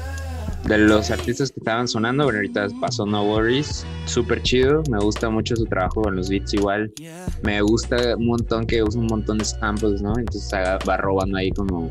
de 0.67 0.77
los 0.77 1.11
artistas 1.11 1.51
que 1.51 1.59
estaban 1.59 1.87
sonando, 1.87 2.25
bueno, 2.25 2.39
ahorita 2.39 2.67
pasó 2.81 3.05
No 3.05 3.23
Worries, 3.23 3.85
súper 4.05 4.41
chido, 4.43 4.83
me 4.89 4.99
gusta 4.99 5.29
mucho 5.29 5.55
su 5.55 5.65
trabajo 5.65 6.01
con 6.01 6.15
los 6.15 6.29
beats 6.29 6.53
igual, 6.53 6.91
me 7.43 7.61
gusta 7.61 8.15
un 8.17 8.27
montón 8.27 8.65
que 8.65 8.83
usa 8.83 8.99
un 8.99 9.07
montón 9.07 9.37
de 9.37 9.45
samples, 9.45 10.01
¿no? 10.01 10.17
Entonces 10.17 10.51
va 10.53 10.97
robando 10.97 11.37
ahí 11.37 11.51
como 11.51 11.89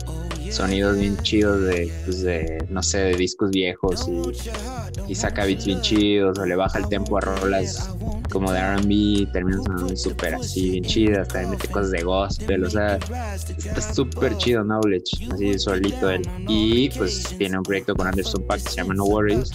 sonidos 0.51 0.99
bien 0.99 1.17
chidos 1.19 1.63
de, 1.63 1.91
pues 2.05 2.23
de 2.23 2.65
no 2.71 2.83
sé, 2.83 2.99
de 2.99 3.17
discos 3.17 3.51
viejos 3.51 4.09
y, 4.09 5.13
y 5.13 5.15
saca 5.15 5.45
beats 5.47 5.65
bien 5.65 5.81
chidos 5.81 6.39
o 6.39 6.45
le 6.45 6.57
baja 6.57 6.79
el 6.79 6.89
tempo 6.89 7.17
a 7.17 7.21
rolas 7.21 7.91
como 8.31 8.53
de 8.53 8.61
RB, 8.61 9.33
termina 9.33 9.59
sonando 9.63 9.97
súper 9.97 10.35
así, 10.35 10.73
bien 10.73 10.85
chidas, 10.85 11.29
también 11.29 11.53
mete 11.53 11.69
cosas 11.69 11.91
de 11.93 12.03
gospel, 12.03 12.65
o 12.65 12.71
sea, 12.71 12.97
está 12.97 13.81
súper 13.95 14.37
chido 14.37 14.63
Knowledge, 14.63 15.27
así 15.33 15.59
solito 15.59 16.11
él. 16.11 16.23
Y 16.49 16.91
pues 16.91 17.35
tiene 17.39 17.59
un 17.59 17.63
proyecto 17.63 17.95
con 17.95 18.07
Anderson 18.07 18.45
Paak 18.47 18.61
que 18.67 18.73
se 18.73 18.77
llama 18.77 18.95
No 18.95 19.05
Worries, 19.05 19.51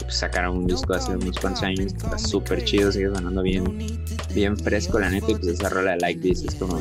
pues, 0.00 0.14
sacaron 0.16 0.58
un 0.58 0.66
disco 0.66 0.94
hace 0.94 1.12
unos 1.12 1.38
cuantos 1.38 1.62
años, 1.62 1.80
está 1.80 2.18
súper 2.18 2.64
chido, 2.64 2.90
sigue 2.92 3.08
sonando 3.14 3.42
bien, 3.42 3.98
bien 4.34 4.56
fresco 4.56 4.98
la 4.98 5.10
neta, 5.10 5.30
y 5.30 5.34
pues 5.34 5.46
esa 5.48 5.68
rola 5.68 5.92
de 5.92 5.98
Like 5.98 6.20
This 6.20 6.44
es 6.44 6.54
como, 6.54 6.80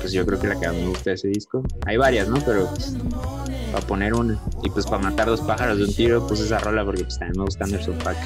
pues 0.00 0.12
yo 0.12 0.26
creo 0.26 0.38
que 0.38 0.48
la 0.48 0.58
que 0.58 0.66
más 0.66 0.76
me 0.76 0.88
gusta 0.88 1.10
de 1.10 1.14
ese 1.14 1.28
disco. 1.28 1.62
Hay 1.86 1.96
varias, 1.96 2.28
¿no? 2.28 2.36
Pero 2.44 2.68
pues, 2.70 2.96
para 3.72 3.86
poner 3.86 4.14
una. 4.14 4.40
Y 4.62 4.70
pues 4.70 4.86
para 4.86 4.98
matar 4.98 5.26
dos 5.26 5.40
pájaros 5.40 5.78
de 5.78 5.84
un 5.84 5.94
tiro, 5.94 6.26
puse 6.26 6.44
esa 6.44 6.58
rola 6.58 6.84
porque 6.84 7.04
pues 7.04 7.18
también 7.18 7.38
me 7.38 7.44
gusta 7.44 7.64
Anderson 7.64 7.98
Pack. 7.98 8.16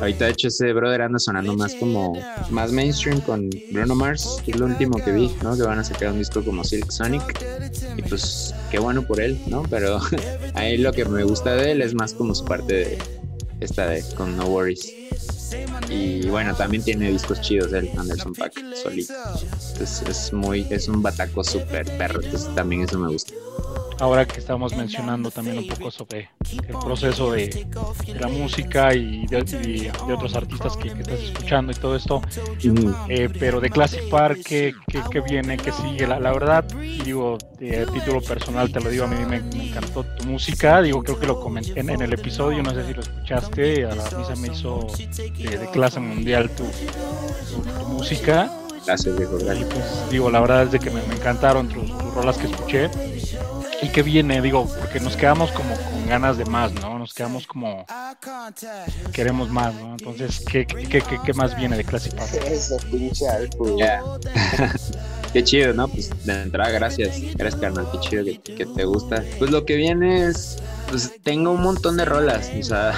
Ahorita 0.00 0.26
de 0.26 0.30
hecho 0.30 0.48
ese 0.48 0.72
brother 0.72 1.02
anda 1.02 1.18
sonando 1.18 1.54
más 1.54 1.74
como 1.74 2.18
más 2.50 2.72
mainstream 2.72 3.20
con 3.20 3.50
Bruno 3.72 3.94
Mars, 3.94 4.40
que 4.44 4.52
es 4.52 4.58
lo 4.58 4.66
último 4.66 4.96
que 4.98 5.12
vi, 5.12 5.34
¿no? 5.42 5.56
Que 5.56 5.62
van 5.62 5.78
a 5.78 5.84
sacar 5.84 6.12
un 6.12 6.18
disco 6.18 6.44
como 6.44 6.64
Silk 6.64 6.90
Sonic. 6.90 7.22
Y 7.96 8.02
pues 8.02 8.54
qué 8.70 8.78
bueno 8.78 9.02
por 9.02 9.20
él, 9.20 9.38
¿no? 9.46 9.62
Pero 9.70 10.00
ahí 10.54 10.78
lo 10.78 10.92
que 10.92 11.04
me 11.04 11.24
gusta 11.24 11.54
de 11.54 11.72
él 11.72 11.82
es 11.82 11.94
más 11.94 12.14
como 12.14 12.34
su 12.34 12.44
parte 12.44 12.74
de 12.74 12.98
esta 13.60 13.86
de 13.86 14.02
con 14.16 14.36
No 14.36 14.46
Worries. 14.46 14.92
Y 15.88 16.26
bueno, 16.28 16.54
también 16.54 16.82
tiene 16.82 17.10
discos 17.10 17.40
chidos 17.40 17.72
el 17.72 17.88
Anderson 17.96 18.32
Pack 18.32 18.54
solito. 18.82 19.12
Entonces 19.72 20.02
es 20.08 20.32
muy, 20.32 20.66
es 20.70 20.88
un 20.88 21.02
bataco 21.02 21.44
súper 21.44 21.84
perro, 21.98 22.22
entonces 22.22 22.52
también 22.54 22.82
eso 22.82 22.98
me 22.98 23.12
gusta 23.12 23.34
ahora 24.00 24.26
que 24.26 24.40
estamos 24.40 24.74
mencionando 24.76 25.30
también 25.30 25.58
un 25.58 25.66
poco 25.66 25.90
sobre 25.90 26.30
el 26.50 26.78
proceso 26.78 27.32
de, 27.32 27.66
la 28.18 28.28
música 28.28 28.94
y 28.94 29.26
de, 29.26 29.92
otros 30.12 30.34
artistas 30.34 30.76
que, 30.76 30.88
estás 30.88 31.20
escuchando 31.20 31.72
y 31.72 31.74
todo 31.74 31.96
esto, 31.96 32.22
eh, 33.08 33.28
pero 33.38 33.60
de 33.60 33.70
Classic 33.70 34.08
Park, 34.08 34.40
¿qué, 34.44 34.74
viene, 35.26 35.56
qué 35.56 35.72
sigue? 35.72 36.06
La, 36.06 36.18
verdad, 36.32 36.64
digo, 37.04 37.38
de 37.58 37.86
título 37.86 38.20
personal 38.20 38.70
te 38.72 38.80
lo 38.80 38.90
digo, 38.90 39.04
a 39.04 39.08
mí 39.08 39.16
me, 39.26 39.36
encantó 39.36 40.04
tu 40.04 40.24
música, 40.24 40.82
digo, 40.82 41.02
creo 41.02 41.18
que 41.18 41.26
lo 41.26 41.40
comenté 41.40 41.80
en, 41.80 41.90
el 41.90 42.12
episodio, 42.12 42.62
no 42.62 42.72
sé 42.72 42.86
si 42.86 42.94
lo 42.94 43.00
escuchaste, 43.00 43.84
a 43.84 43.94
la 43.94 44.04
misa 44.16 44.34
me 44.36 44.48
hizo 44.48 44.86
de, 45.18 45.68
clase 45.72 46.00
mundial 46.00 46.50
tu, 46.50 46.64
música. 47.88 48.50
Gracias, 48.84 49.16
digo, 49.16 49.38
Y 49.40 49.64
pues 49.64 50.10
digo, 50.10 50.30
la 50.30 50.40
verdad 50.40 50.64
es 50.64 50.72
de 50.72 50.78
que 50.78 50.90
me, 50.90 51.00
encantaron 51.00 51.68
tus, 51.68 51.86
tus 51.86 52.14
rolas 52.14 52.36
que 52.36 52.46
escuché 52.48 52.90
y 53.84 53.88
que 53.88 54.02
viene, 54.02 54.40
digo, 54.40 54.66
porque 54.78 54.98
nos 54.98 55.14
quedamos 55.14 55.50
como 55.52 55.74
con 55.74 56.06
ganas 56.06 56.38
de 56.38 56.46
más, 56.46 56.72
¿no? 56.72 56.98
Nos 56.98 57.12
quedamos 57.12 57.46
como 57.46 57.84
queremos 59.12 59.50
más, 59.50 59.74
¿no? 59.74 59.92
Entonces, 59.92 60.42
¿qué, 60.50 60.66
qué, 60.66 61.02
qué, 61.02 61.02
qué 61.24 61.32
más 61.34 61.54
viene 61.54 61.76
de 61.76 61.84
Classic 61.84 62.14
Park? 62.14 62.30
Eso, 62.46 62.78
pinche 62.90 63.28
algo. 63.28 63.76
qué 65.32 65.44
chido, 65.44 65.74
¿no? 65.74 65.88
Pues 65.88 66.10
de 66.24 66.42
entrada, 66.42 66.70
gracias. 66.70 67.20
Gracias, 67.34 67.60
carnal. 67.60 67.86
Qué 67.92 68.00
chido 68.00 68.24
que, 68.24 68.40
que, 68.54 68.66
te 68.66 68.84
gusta. 68.86 69.22
Pues 69.38 69.50
lo 69.50 69.66
que 69.66 69.76
viene 69.76 70.28
es. 70.28 70.56
Pues 70.88 71.12
tengo 71.22 71.50
un 71.50 71.62
montón 71.62 71.98
de 71.98 72.06
rolas. 72.06 72.50
O 72.58 72.62
sea, 72.62 72.94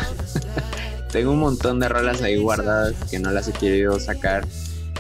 tengo 1.11 1.33
un 1.33 1.40
montón 1.40 1.81
de 1.81 1.88
rolas 1.88 2.23
ahí 2.23 2.37
guardadas 2.37 2.95
que 3.11 3.19
no 3.19 3.33
las 3.33 3.49
he 3.49 3.52
querido 3.52 3.99
sacar 3.99 4.47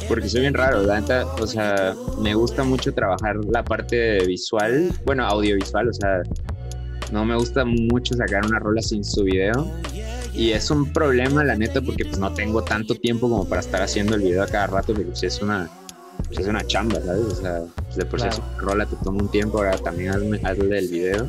porque 0.08 0.28
soy 0.28 0.42
bien 0.42 0.54
raro, 0.54 0.82
la 0.82 1.00
neta, 1.00 1.26
o 1.40 1.46
sea, 1.46 1.94
me 2.20 2.34
gusta 2.34 2.64
mucho 2.64 2.92
trabajar 2.92 3.36
la 3.50 3.64
parte 3.64 4.24
visual, 4.26 4.92
bueno, 5.04 5.26
audiovisual, 5.26 5.88
o 5.88 5.92
sea, 5.92 6.22
no 7.12 7.24
me 7.24 7.36
gusta 7.36 7.64
mucho 7.64 8.14
sacar 8.14 8.44
una 8.46 8.58
rola 8.58 8.82
sin 8.82 9.04
su 9.04 9.24
video. 9.24 9.70
Y 10.34 10.52
es 10.52 10.70
un 10.70 10.92
problema, 10.92 11.42
la 11.44 11.56
neta, 11.56 11.80
porque 11.80 12.04
pues 12.04 12.18
no 12.18 12.32
tengo 12.34 12.62
tanto 12.62 12.94
tiempo 12.94 13.28
como 13.28 13.48
para 13.48 13.60
estar 13.60 13.80
haciendo 13.80 14.16
el 14.16 14.22
video 14.22 14.42
a 14.42 14.46
cada 14.46 14.66
rato, 14.66 14.92
pero 14.94 15.08
pues 15.08 15.22
es 15.22 15.40
una, 15.40 15.70
pues, 16.26 16.40
es 16.40 16.46
una 16.46 16.66
chamba, 16.66 17.00
¿sabes? 17.00 17.24
O 17.24 17.34
sea, 17.36 17.62
pues, 17.84 17.96
de 17.96 18.04
por 18.04 18.20
sí 18.20 18.28
rola 18.58 18.84
te 18.84 18.96
toma 19.02 19.22
un 19.22 19.30
tiempo, 19.30 19.58
ahora 19.58 19.78
también 19.78 20.10
hazme, 20.10 20.40
hazle 20.44 20.78
el 20.78 20.88
video. 20.88 21.26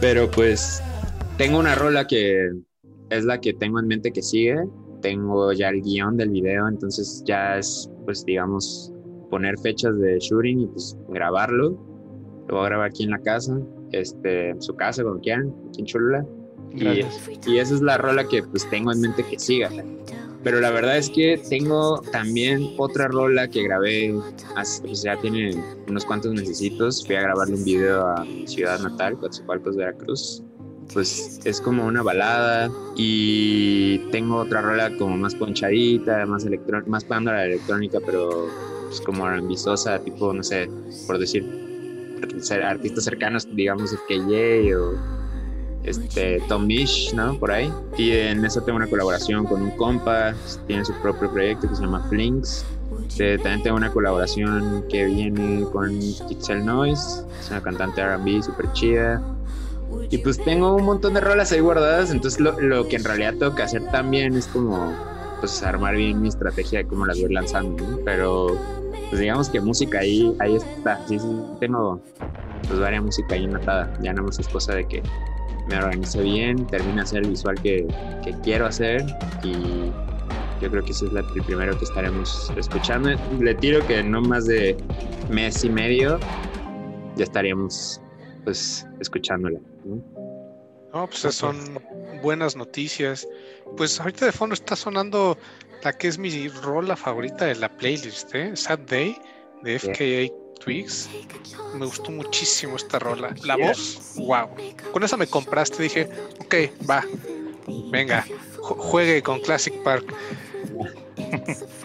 Pero 0.00 0.30
pues 0.30 0.82
tengo 1.38 1.58
una 1.58 1.74
rola 1.74 2.06
que 2.06 2.50
es 3.10 3.24
la 3.24 3.40
que 3.40 3.52
tengo 3.52 3.80
en 3.80 3.86
mente 3.86 4.12
que 4.12 4.22
sigue. 4.22 4.56
Tengo 5.04 5.52
ya 5.52 5.68
el 5.68 5.82
guion 5.82 6.16
del 6.16 6.30
video, 6.30 6.66
entonces 6.66 7.22
ya 7.26 7.58
es, 7.58 7.90
pues 8.06 8.24
digamos, 8.24 8.90
poner 9.30 9.58
fechas 9.58 9.98
de 9.98 10.18
shooting 10.18 10.60
y 10.60 10.66
pues 10.68 10.96
grabarlo. 11.10 11.78
Lo 12.48 12.54
voy 12.54 12.64
a 12.64 12.68
grabar 12.70 12.86
aquí 12.88 13.04
en 13.04 13.10
la 13.10 13.18
casa, 13.18 13.60
este, 13.92 14.48
en 14.48 14.62
su 14.62 14.74
casa, 14.76 15.02
cuando 15.02 15.20
quieran, 15.20 15.54
aquí 15.68 15.80
en 15.80 15.86
Cholula. 15.86 16.26
Y, 16.72 17.00
y, 17.50 17.58
esa 17.58 17.74
es 17.74 17.82
la 17.82 17.98
rola 17.98 18.26
que 18.26 18.42
pues 18.44 18.68
tengo 18.70 18.92
en 18.92 19.02
mente 19.02 19.22
que 19.24 19.38
siga. 19.38 19.68
Pero 20.42 20.60
la 20.60 20.70
verdad 20.70 20.96
es 20.96 21.10
que 21.10 21.38
tengo 21.50 22.00
también 22.12 22.70
otra 22.78 23.08
rola 23.08 23.48
que 23.48 23.62
grabé, 23.62 24.14
hace, 24.56 24.82
pues 24.82 25.02
ya 25.02 25.18
tiene 25.20 25.54
unos 25.86 26.06
cuantos 26.06 26.32
necesitos. 26.32 27.04
Fui 27.06 27.16
a 27.16 27.22
grabarle 27.22 27.56
un 27.56 27.64
video 27.64 28.06
a 28.06 28.24
mi 28.24 28.46
ciudad 28.46 28.80
natal, 28.80 29.18
Coatzacoalcos, 29.18 29.76
Veracruz. 29.76 30.43
Pues 30.92 31.40
es 31.44 31.60
como 31.60 31.86
una 31.86 32.02
balada 32.02 32.70
y 32.96 33.98
tengo 34.10 34.36
otra 34.36 34.60
rola 34.60 34.96
como 34.96 35.16
más 35.16 35.34
ponchadita, 35.34 36.24
más, 36.26 36.46
más 36.86 37.04
a 37.10 37.20
la 37.20 37.46
electrónica, 37.46 37.98
pero 38.04 38.48
pues 38.86 39.00
como 39.00 39.26
ambiciosa, 39.26 39.98
tipo, 40.00 40.32
no 40.32 40.42
sé, 40.42 40.68
por 41.06 41.18
decir, 41.18 41.44
artistas 42.62 43.04
cercanos, 43.04 43.48
digamos, 43.54 43.92
KJ 44.08 44.76
o 44.76 44.94
este, 45.84 46.40
Tom 46.48 46.66
Mish, 46.66 47.12
¿no? 47.14 47.38
Por 47.38 47.50
ahí. 47.50 47.72
Y 47.96 48.12
en 48.12 48.44
eso 48.44 48.62
tengo 48.62 48.76
una 48.76 48.86
colaboración 48.86 49.44
con 49.44 49.62
un 49.62 49.70
compa, 49.72 50.34
tiene 50.66 50.84
su 50.84 50.94
propio 50.94 51.30
proyecto 51.30 51.68
que 51.68 51.76
se 51.76 51.82
llama 51.82 52.06
Flinks. 52.08 52.64
también 53.18 53.62
tengo 53.62 53.76
una 53.76 53.92
colaboración 53.92 54.84
que 54.88 55.04
viene 55.04 55.64
con 55.72 55.92
Itzel 56.00 56.64
Noise, 56.64 57.24
es 57.40 57.50
una 57.50 57.62
cantante 57.62 58.02
RB 58.02 58.42
súper 58.42 58.72
chida. 58.72 59.22
Y 60.10 60.18
pues 60.18 60.42
tengo 60.42 60.74
un 60.74 60.84
montón 60.84 61.14
de 61.14 61.20
rolas 61.20 61.52
ahí 61.52 61.60
guardadas, 61.60 62.10
entonces 62.10 62.40
lo, 62.40 62.58
lo, 62.60 62.88
que 62.88 62.96
en 62.96 63.04
realidad 63.04 63.34
tengo 63.38 63.54
que 63.54 63.62
hacer 63.62 63.84
también 63.90 64.34
es 64.34 64.46
como 64.48 64.92
pues 65.40 65.62
armar 65.62 65.96
bien 65.96 66.22
mi 66.22 66.28
estrategia 66.28 66.80
de 66.80 66.86
cómo 66.86 67.06
las 67.06 67.20
voy 67.20 67.32
lanzando, 67.32 67.84
¿no? 67.86 67.98
Pero 68.04 68.58
pues 69.10 69.20
digamos 69.20 69.48
que 69.48 69.60
música 69.60 70.00
ahí, 70.00 70.34
ahí 70.40 70.56
está, 70.56 71.00
sí, 71.06 71.18
sí, 71.18 71.40
tengo 71.60 72.00
pues 72.66 72.78
varias 72.80 73.02
música 73.02 73.34
ahí 73.34 73.46
notada, 73.46 73.92
ya 74.02 74.12
no 74.12 74.22
más 74.22 74.38
es 74.38 74.48
cosa 74.48 74.74
de 74.74 74.86
que 74.86 75.02
me 75.68 75.76
organice 75.76 76.22
bien, 76.22 76.66
termine 76.66 77.00
hacer 77.00 77.22
el 77.24 77.30
visual 77.30 77.60
que, 77.60 77.86
que 78.22 78.32
quiero 78.42 78.66
hacer 78.66 79.04
y 79.42 79.90
yo 80.60 80.70
creo 80.70 80.84
que 80.84 80.92
ese 80.92 81.06
es 81.06 81.12
el 81.12 81.42
primero 81.42 81.76
que 81.78 81.84
estaremos 81.84 82.52
escuchando. 82.56 83.10
Le 83.40 83.54
tiro 83.54 83.86
que 83.86 84.02
no 84.02 84.22
más 84.22 84.46
de 84.46 84.76
mes 85.30 85.64
y 85.64 85.68
medio 85.68 86.18
ya 87.16 87.24
estaríamos 87.24 88.00
pues 88.44 88.86
escuchándola. 89.00 89.58
¿no? 89.84 91.06
pues 91.06 91.34
son 91.34 91.56
buenas 92.22 92.54
noticias. 92.56 93.26
Pues 93.76 93.98
ahorita 94.00 94.26
de 94.26 94.32
fondo 94.32 94.54
está 94.54 94.76
sonando 94.76 95.36
la 95.82 95.92
que 95.92 96.08
es 96.08 96.18
mi 96.18 96.48
rola 96.48 96.96
favorita 96.96 97.46
de 97.46 97.56
la 97.56 97.68
playlist, 97.68 98.34
¿eh? 98.34 98.56
Sad 98.56 98.80
Day 98.80 99.16
de 99.62 99.78
FKA 99.78 100.32
Twigs. 100.60 101.10
Me 101.74 101.86
gustó 101.86 102.10
muchísimo 102.10 102.76
esta 102.76 102.98
rola. 102.98 103.34
La 103.44 103.56
voz, 103.56 104.12
wow. 104.16 104.48
Con 104.92 105.02
esa 105.02 105.16
me 105.16 105.26
compraste, 105.26 105.82
dije, 105.82 106.08
ok, 106.40 106.54
va, 106.88 107.04
venga, 107.90 108.24
juegue 108.58 109.22
con 109.22 109.40
Classic 109.40 109.74
Park. 109.82 110.14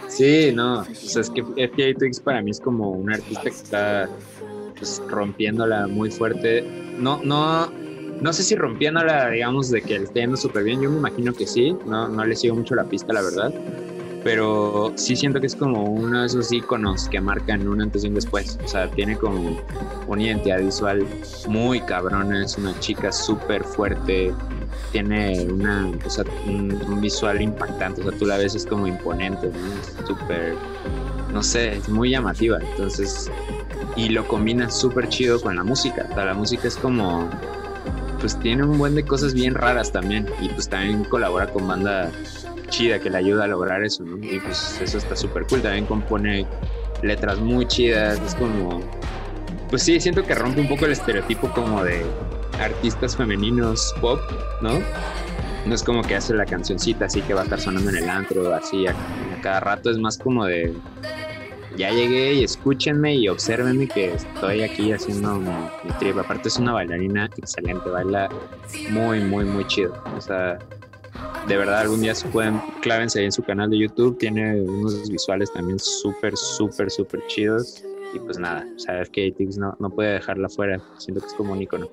Sí, 0.08 0.51
no, 0.54 0.82
o 0.82 0.86
sea, 0.96 1.22
es 1.22 1.30
que 1.30 1.44
FKA 1.44 1.98
Twigs 1.98 2.20
para 2.20 2.42
mí 2.42 2.51
es 2.51 2.60
como 2.60 2.91
un 2.91 3.12
artista 3.12 3.43
que 3.43 3.50
está 3.50 4.10
pues, 4.80 5.02
rompiéndola 5.08 5.88
muy 5.88 6.10
fuerte. 6.10 6.63
No, 6.98 7.22
no, 7.24 7.72
no 8.22 8.34
sé 8.34 8.44
si 8.44 8.56
rompiéndola, 8.56 9.30
digamos, 9.30 9.70
de 9.70 9.82
que 9.82 9.96
esté 9.98 10.22
yendo 10.22 10.38
súper 10.38 10.63
bien. 10.63 10.82
Yo 10.82 10.89
me 10.89 10.98
imagino 10.98 11.34
que 11.34 11.46
sí. 11.46 11.76
No, 11.86 12.08
no 12.08 12.26
le 12.26 12.36
sigo 12.36 12.56
mucho 12.56 12.76
la 12.76 12.86
pista, 12.86 13.13
la 13.13 13.22
verdad 13.22 13.54
pero 14.24 14.92
sí 14.96 15.15
siento 15.15 15.39
que 15.39 15.48
es 15.48 15.56
como 15.56 15.84
uno 15.84 16.22
de 16.22 16.28
esos 16.28 16.52
iconos 16.52 17.08
que 17.10 17.22
marcan 17.22 17.68
un 17.68 17.82
antes 17.82 18.04
y 18.04 18.08
un 18.08 18.15
después. 18.15 18.58
O 18.63 18.68
sea, 18.68 18.89
tiene 18.89 19.18
como 19.18 19.60
una 20.08 20.24
identidad 20.24 20.60
visual 20.60 21.06
muy 21.48 21.82
cabrona, 21.82 22.44
es 22.44 22.58
una 22.58 22.78
chica 22.80 23.12
súper 23.12 23.63
fuerte, 23.63 24.34
tiene 24.92 25.46
una, 25.46 25.89
o 26.06 26.10
sea, 26.10 26.26
un, 26.46 27.02
visual 27.02 27.42
impactante, 27.42 28.02
o 28.02 28.10
sea, 28.10 28.20
tú 28.20 28.26
la 28.26 28.38
ves 28.38 28.56
es 28.56 28.65
como 28.65 28.88
imponente, 28.88 29.50
súper, 30.06 30.56
no 31.32 31.42
sé, 31.42 31.78
es 31.78 31.89
muy 31.89 32.10
llamativa. 32.10 32.60
Entonces, 32.60 33.32
y 33.95 34.10
lo 34.10 34.28
combina 34.28 34.69
súper 34.69 35.10
chido 35.10 35.41
con 35.41 35.56
la 35.56 35.63
música. 35.63 36.08
O 36.10 36.13
sea, 36.13 36.25
la 36.25 36.34
música 36.34 36.67
es 36.67 36.75
como, 36.75 37.30
pues 38.19 38.38
tiene 38.39 38.63
un 38.63 38.78
buen 38.78 38.95
de 38.95 39.04
cosas 39.06 39.34
bien 39.34 39.56
raras 39.56 39.91
también, 39.91 40.28
y 40.41 40.49
pues 40.49 40.69
también 40.69 41.04
colabora 41.06 41.47
con 41.47 41.67
banda 41.67 42.12
chida 42.69 42.99
que 42.99 43.10
le 43.10 43.17
ayuda 43.17 43.45
a 43.45 43.47
lograr 43.47 43.84
eso, 43.84 44.04
¿no? 44.04 44.17
Y 44.23 44.39
pues 44.39 44.80
eso 44.82 44.97
está 44.97 45.15
súper 45.15 45.45
cool. 45.47 45.62
También 45.62 45.86
compone 45.86 46.45
letras 47.02 47.39
muy 47.39 47.65
chidas, 47.65 48.19
es 48.21 48.36
como... 48.36 48.82
Pues 49.69 49.84
sí, 49.84 49.99
siento 49.99 50.23
que 50.23 50.34
rompe 50.34 50.62
un 50.62 50.67
poco 50.67 50.86
el 50.86 50.93
estereotipo 50.93 51.49
como 51.52 51.84
de 51.84 52.04
artistas 52.60 53.15
femeninos 53.15 53.93
pop, 54.02 54.19
¿no? 54.62 54.80
No 55.65 55.75
es 55.75 55.84
como 55.84 56.02
que 56.02 56.15
hace 56.15 56.34
la 56.34 56.45
cancioncita 56.45 57.06
así 57.06 57.21
que 57.21 57.34
va 57.34 57.41
a 57.41 57.43
estar 57.43 57.60
sonando 57.60 57.89
en 57.89 57.97
el 57.97 58.10
antro, 58.10 58.54
así 58.54 58.88
a, 58.88 58.95
cada 59.41 59.60
rato, 59.60 59.89
es 59.89 59.97
más 59.97 60.17
como 60.17 60.45
de 60.45 60.73
ya 61.77 61.91
llegué 61.91 62.34
y 62.34 62.43
escúchenme 62.43 63.15
y 63.15 63.27
observenme 63.27 63.88
que 63.88 64.13
estoy 64.13 64.62
aquí 64.62 64.91
haciendo 64.91 65.36
mi, 65.36 65.51
mi 65.84 65.91
trip. 65.99 66.17
Aparte 66.17 66.47
es 66.47 66.58
una 66.58 66.73
bailarina 66.73 67.25
excelente, 67.38 67.89
baila 67.89 68.29
muy, 68.91 69.19
muy, 69.21 69.45
muy 69.45 69.65
chido. 69.67 69.93
O 70.15 70.21
sea, 70.21 70.60
de 71.47 71.58
verdad 71.58 71.79
algún 71.79 72.01
día 72.01 72.15
se 72.15 72.27
pueden, 72.29 72.62
clávense 72.82 73.19
ahí 73.19 73.25
en 73.25 73.32
su 73.32 73.43
canal 73.43 73.69
de 73.69 73.77
YouTube, 73.77 74.17
tiene 74.17 74.62
unos 74.62 75.10
visuales 75.10 75.51
también 75.51 75.79
súper, 75.79 76.36
súper, 76.36 76.89
súper 76.91 77.25
chidos. 77.27 77.84
Y 78.13 78.19
pues 78.19 78.39
nada, 78.39 78.65
sabes 78.77 79.10
que 79.10 79.27
ATX 79.27 79.58
no, 79.58 79.75
no 79.79 79.89
puede 79.89 80.13
dejarla 80.13 80.49
fuera, 80.49 80.82
siento 80.97 81.21
que 81.21 81.27
es 81.27 81.34
como 81.34 81.53
un 81.53 81.62
icono. 81.62 81.88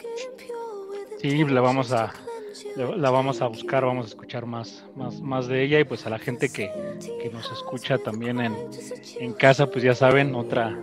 Sí, 1.20 1.44
la 1.44 1.60
vamos 1.60 1.92
a, 1.92 2.12
la 2.76 3.10
vamos 3.10 3.40
a 3.42 3.46
buscar, 3.46 3.84
vamos 3.84 4.06
a 4.06 4.08
escuchar 4.08 4.46
más, 4.46 4.84
más, 4.94 5.20
más 5.20 5.46
de 5.46 5.62
ella 5.62 5.80
y 5.80 5.84
pues 5.84 6.06
a 6.06 6.10
la 6.10 6.18
gente 6.18 6.50
que, 6.50 6.70
que 7.22 7.30
nos 7.30 7.50
escucha 7.52 7.98
también 7.98 8.40
en, 8.40 8.56
en, 9.20 9.32
casa, 9.34 9.66
pues 9.70 9.84
ya 9.84 9.94
saben, 9.94 10.34
otra, 10.34 10.78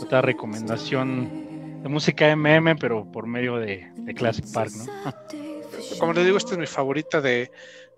otra 0.00 0.22
recomendación 0.22 1.82
de 1.82 1.88
música 1.88 2.34
MM, 2.34 2.76
pero 2.78 3.10
por 3.10 3.26
medio 3.26 3.56
de, 3.56 3.90
de 3.96 4.14
Classic 4.14 4.44
Park, 4.52 4.72
¿no? 4.76 5.14
como 5.98 6.12
les 6.12 6.24
digo, 6.24 6.36
esta 6.36 6.52
es 6.52 6.58
mi 6.58 6.66
favorita 6.66 7.20
de, 7.20 7.50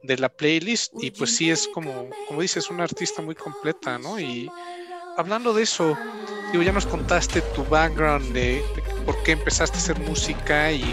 la 0.03 0.29
playlist 0.29 0.93
y 1.01 1.13
pues 1.13 1.37
sí 1.37 1.51
es 1.51 1.69
como, 1.69 2.11
como 2.27 2.43
dices, 2.43 2.71
una 2.71 2.83
artista 2.85 3.23
muy 3.23 3.37
completa, 3.37 3.99
¿no? 3.99 4.19
Y 4.19 4.51
hablando 5.17 5.53
de 5.53 5.63
eso, 5.63 5.97
digo, 6.51 6.63
ya 6.63 6.73
nos 6.73 6.87
contaste 6.87 7.41
tu 7.55 7.65
background 7.65 8.33
de, 8.33 8.65
por 9.05 9.21
qué 9.23 9.33
empezaste 9.33 9.77
a 9.77 9.81
hacer 9.81 9.99
música 10.01 10.73
y 10.73 10.85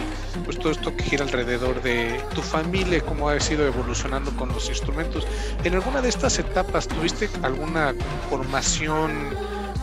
pues 0.46 0.58
todo 0.58 0.72
esto 0.72 0.96
que 0.96 1.04
gira 1.04 1.24
alrededor 1.24 1.82
de 1.82 2.24
tu 2.34 2.42
familia, 2.42 3.02
cómo 3.02 3.30
ha 3.30 3.40
sido 3.40 3.66
evolucionando 3.66 4.36
con 4.36 4.50
los 4.50 4.70
instrumentos. 4.70 5.28
¿En 5.64 5.76
alguna 5.76 6.02
de 6.02 6.10
estas 6.10 6.40
etapas 6.40 6.88
tuviste 6.88 7.30
alguna 7.44 7.94
formación 8.30 9.12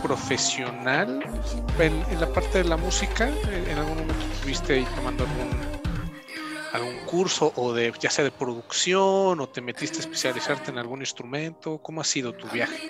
profesional 0.03 1.23
en, 1.79 2.19
la 2.19 2.27
parte 2.27 2.59
de 2.59 2.63
la 2.65 2.77
música? 2.77 3.29
¿En 3.29 3.77
algún 3.77 3.97
momento 3.97 4.25
estuviste 4.35 4.75
ahí 4.75 4.87
tomando 4.95 5.23
algún 5.23 5.86
algún 6.77 6.97
curso 7.05 7.51
o 7.55 7.73
de 7.73 7.93
ya 7.99 8.09
sea 8.09 8.23
de 8.23 8.31
producción 8.31 9.39
o 9.39 9.49
te 9.49 9.61
metiste 9.61 9.97
a 9.97 9.99
especializarte 10.01 10.71
en 10.71 10.77
algún 10.77 11.01
instrumento? 11.01 11.79
¿Cómo 11.79 12.01
ha 12.01 12.03
sido 12.03 12.33
tu 12.33 12.47
viaje? 12.49 12.89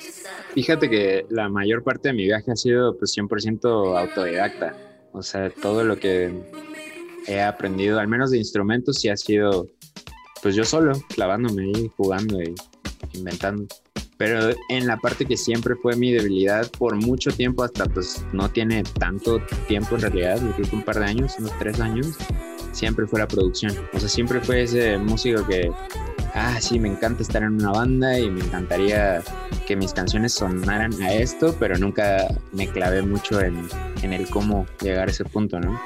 Fíjate 0.53 0.89
que 0.89 1.25
la 1.29 1.49
mayor 1.49 1.83
parte 1.83 2.09
de 2.09 2.13
mi 2.13 2.23
viaje 2.23 2.51
ha 2.51 2.55
sido 2.55 2.97
pues 2.97 3.15
100% 3.17 3.99
autodidacta. 3.99 4.75
O 5.13 5.23
sea, 5.23 5.49
todo 5.49 5.83
lo 5.83 5.99
que 5.99 6.31
he 7.27 7.41
aprendido, 7.41 7.99
al 7.99 8.07
menos 8.07 8.31
de 8.31 8.37
instrumentos, 8.37 8.99
sí 8.99 9.09
ha 9.09 9.17
sido 9.17 9.67
pues 10.41 10.55
yo 10.55 10.63
solo, 10.63 10.93
clavándome 11.09 11.63
ahí, 11.63 11.91
jugando 11.97 12.41
y 12.41 12.53
inventando. 13.13 13.65
Pero 14.17 14.55
en 14.69 14.87
la 14.87 14.97
parte 14.97 15.25
que 15.25 15.37
siempre 15.37 15.75
fue 15.75 15.95
mi 15.95 16.11
debilidad 16.11 16.69
por 16.71 16.95
mucho 16.95 17.31
tiempo, 17.31 17.63
hasta 17.63 17.85
pues 17.85 18.23
no 18.33 18.49
tiene 18.49 18.83
tanto 18.83 19.39
tiempo 19.67 19.95
en 19.95 20.01
realidad, 20.01 20.41
yo 20.41 20.51
creo 20.53 20.69
que 20.69 20.75
un 20.75 20.83
par 20.83 20.99
de 20.99 21.05
años, 21.05 21.35
unos 21.37 21.51
tres 21.59 21.79
años, 21.79 22.17
siempre 22.77 23.07
fue 23.07 23.19
la 23.19 23.27
producción. 23.27 23.73
O 23.93 23.99
sea, 23.99 24.07
siempre 24.07 24.39
fue 24.39 24.63
ese 24.63 24.97
músico 24.97 25.45
que, 25.47 25.71
ah, 26.35 26.61
sí, 26.61 26.79
me 26.79 26.87
encanta 26.87 27.23
estar 27.23 27.41
en 27.41 27.53
una 27.53 27.71
banda 27.71 28.19
y 28.19 28.29
me 28.29 28.41
encantaría 28.41 29.23
que 29.65 29.75
mis 29.75 29.93
canciones 29.93 30.33
sonaran 30.33 30.93
a 31.01 31.13
esto, 31.13 31.55
pero 31.59 31.77
nunca 31.77 32.27
me 32.53 32.67
clavé 32.67 33.01
mucho 33.01 33.41
en, 33.41 33.67
en 34.03 34.13
el 34.13 34.29
cómo 34.29 34.65
llegar 34.81 35.07
a 35.07 35.11
ese 35.11 35.25
punto, 35.25 35.59
¿no? 35.59 35.79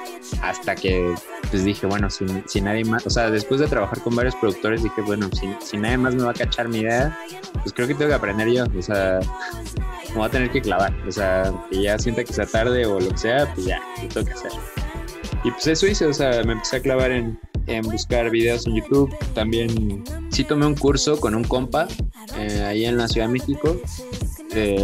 Hasta 0.43 0.75
que 0.75 1.15
pues 1.49 1.63
dije, 1.63 1.87
bueno, 1.87 2.09
si, 2.09 2.25
si, 2.45 2.61
nadie 2.61 2.83
más, 2.83 3.05
o 3.07 3.09
sea, 3.09 3.29
después 3.29 3.59
de 3.59 3.67
trabajar 3.67 4.01
con 4.01 4.15
varios 4.15 4.35
productores, 4.35 4.83
dije, 4.83 5.01
bueno, 5.01 5.29
si, 5.33 5.53
si 5.65 5.77
nadie 5.77 5.97
más 5.97 6.13
me 6.15 6.23
va 6.23 6.31
a 6.31 6.33
cachar 6.33 6.67
mi 6.67 6.79
idea, 6.79 7.17
pues 7.53 7.73
creo 7.73 7.87
que 7.87 7.95
tengo 7.95 8.09
que 8.09 8.15
aprender 8.15 8.49
yo, 8.49 8.65
o 8.77 8.81
sea, 8.81 9.19
me 10.09 10.15
voy 10.15 10.25
a 10.25 10.29
tener 10.29 10.51
que 10.51 10.61
clavar, 10.61 10.93
o 11.07 11.11
sea, 11.11 11.51
que 11.69 11.81
ya 11.81 11.97
sienta 11.97 12.23
que 12.23 12.33
sea 12.33 12.45
tarde 12.45 12.85
o 12.85 12.99
lo 12.99 13.09
que 13.09 13.17
sea, 13.17 13.51
pues 13.53 13.65
ya, 13.65 13.81
lo 14.01 14.07
tengo 14.09 14.27
que 14.27 14.33
hacer. 14.33 14.80
Y 15.43 15.51
pues 15.51 15.67
eso 15.67 15.87
hice, 15.87 16.05
o 16.05 16.13
sea, 16.13 16.43
me 16.43 16.53
empecé 16.53 16.77
a 16.77 16.81
clavar 16.81 17.11
en, 17.11 17.39
en 17.67 17.83
buscar 17.83 18.29
videos 18.29 18.67
en 18.67 18.75
YouTube. 18.75 19.15
También 19.33 20.03
sí 20.29 20.43
tomé 20.43 20.65
un 20.65 20.75
curso 20.75 21.19
con 21.19 21.35
un 21.35 21.43
compa 21.43 21.87
eh, 22.37 22.63
ahí 22.67 22.85
en 22.85 22.97
la 22.97 23.07
Ciudad 23.07 23.27
de 23.27 23.33
México, 23.33 23.81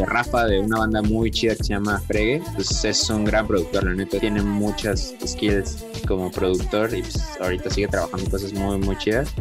Rafa, 0.05 0.45
de 0.45 0.59
una 0.59 0.79
banda 0.79 1.01
muy 1.01 1.29
chida 1.29 1.55
que 1.55 1.63
se 1.63 1.73
llama 1.73 1.99
Fregue. 2.07 2.41
Pues 2.55 2.83
es 2.85 3.09
un 3.09 3.25
gran 3.25 3.45
productor, 3.47 3.83
la 3.83 3.93
neta. 3.93 4.19
Tiene 4.19 4.41
muchas 4.41 5.13
skills 5.25 5.85
como 6.07 6.31
productor 6.31 6.95
y 6.95 7.01
pues 7.01 7.21
ahorita 7.39 7.69
sigue 7.69 7.87
trabajando 7.87 8.29
cosas 8.29 8.53
muy, 8.53 8.77
muy 8.77 8.97
chidas. 8.97 9.33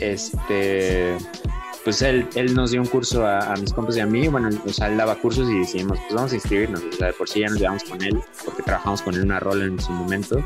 Este 0.00 1.16
pues 1.84 2.02
él, 2.02 2.28
él 2.34 2.54
nos 2.54 2.70
dio 2.70 2.80
un 2.80 2.86
curso 2.86 3.26
a, 3.26 3.54
mis 3.56 3.72
compas 3.72 3.96
y 3.96 4.00
a 4.00 4.06
mí, 4.06 4.28
bueno, 4.28 4.50
o 4.64 4.72
sea, 4.72 4.88
él 4.88 4.96
daba 4.96 5.16
cursos 5.16 5.48
y 5.50 5.58
decidimos, 5.58 5.98
pues 6.00 6.14
vamos 6.14 6.32
a 6.32 6.34
inscribirnos, 6.36 6.82
o 6.82 6.92
sea, 6.92 7.08
de 7.08 7.12
por 7.12 7.28
sí 7.28 7.40
ya 7.40 7.48
nos 7.48 7.58
llevamos 7.58 7.84
con 7.84 8.02
él, 8.02 8.20
porque 8.44 8.62
trabajamos 8.62 9.02
con 9.02 9.14
él 9.14 9.22
una 9.22 9.40
rol 9.40 9.62
en 9.62 9.80
su 9.80 9.90
momento, 9.92 10.42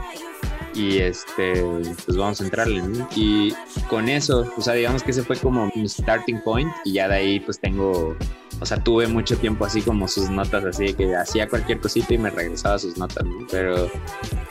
y 0.74 0.98
este, 0.98 1.62
pues 2.04 2.16
vamos 2.16 2.40
a 2.40 2.44
entrarle. 2.44 2.82
Y 3.14 3.54
con 3.88 4.08
eso, 4.08 4.52
o 4.56 4.60
sea, 4.60 4.74
digamos 4.74 5.02
que 5.02 5.10
ese 5.10 5.22
fue 5.22 5.36
como 5.36 5.70
mi 5.74 5.88
starting 5.88 6.40
point, 6.42 6.70
y 6.84 6.94
ya 6.94 7.08
de 7.08 7.14
ahí 7.14 7.40
pues 7.40 7.58
tengo, 7.58 8.16
o 8.60 8.66
sea, 8.66 8.82
tuve 8.82 9.06
mucho 9.06 9.36
tiempo 9.36 9.64
así 9.64 9.82
como 9.82 10.08
sus 10.08 10.30
notas, 10.30 10.64
así 10.64 10.94
que 10.94 11.14
hacía 11.16 11.48
cualquier 11.48 11.80
cosita 11.80 12.14
y 12.14 12.18
me 12.18 12.30
regresaba 12.30 12.78
sus 12.78 12.96
notas, 12.96 13.24
¿no? 13.24 13.46
Pero 13.50 13.90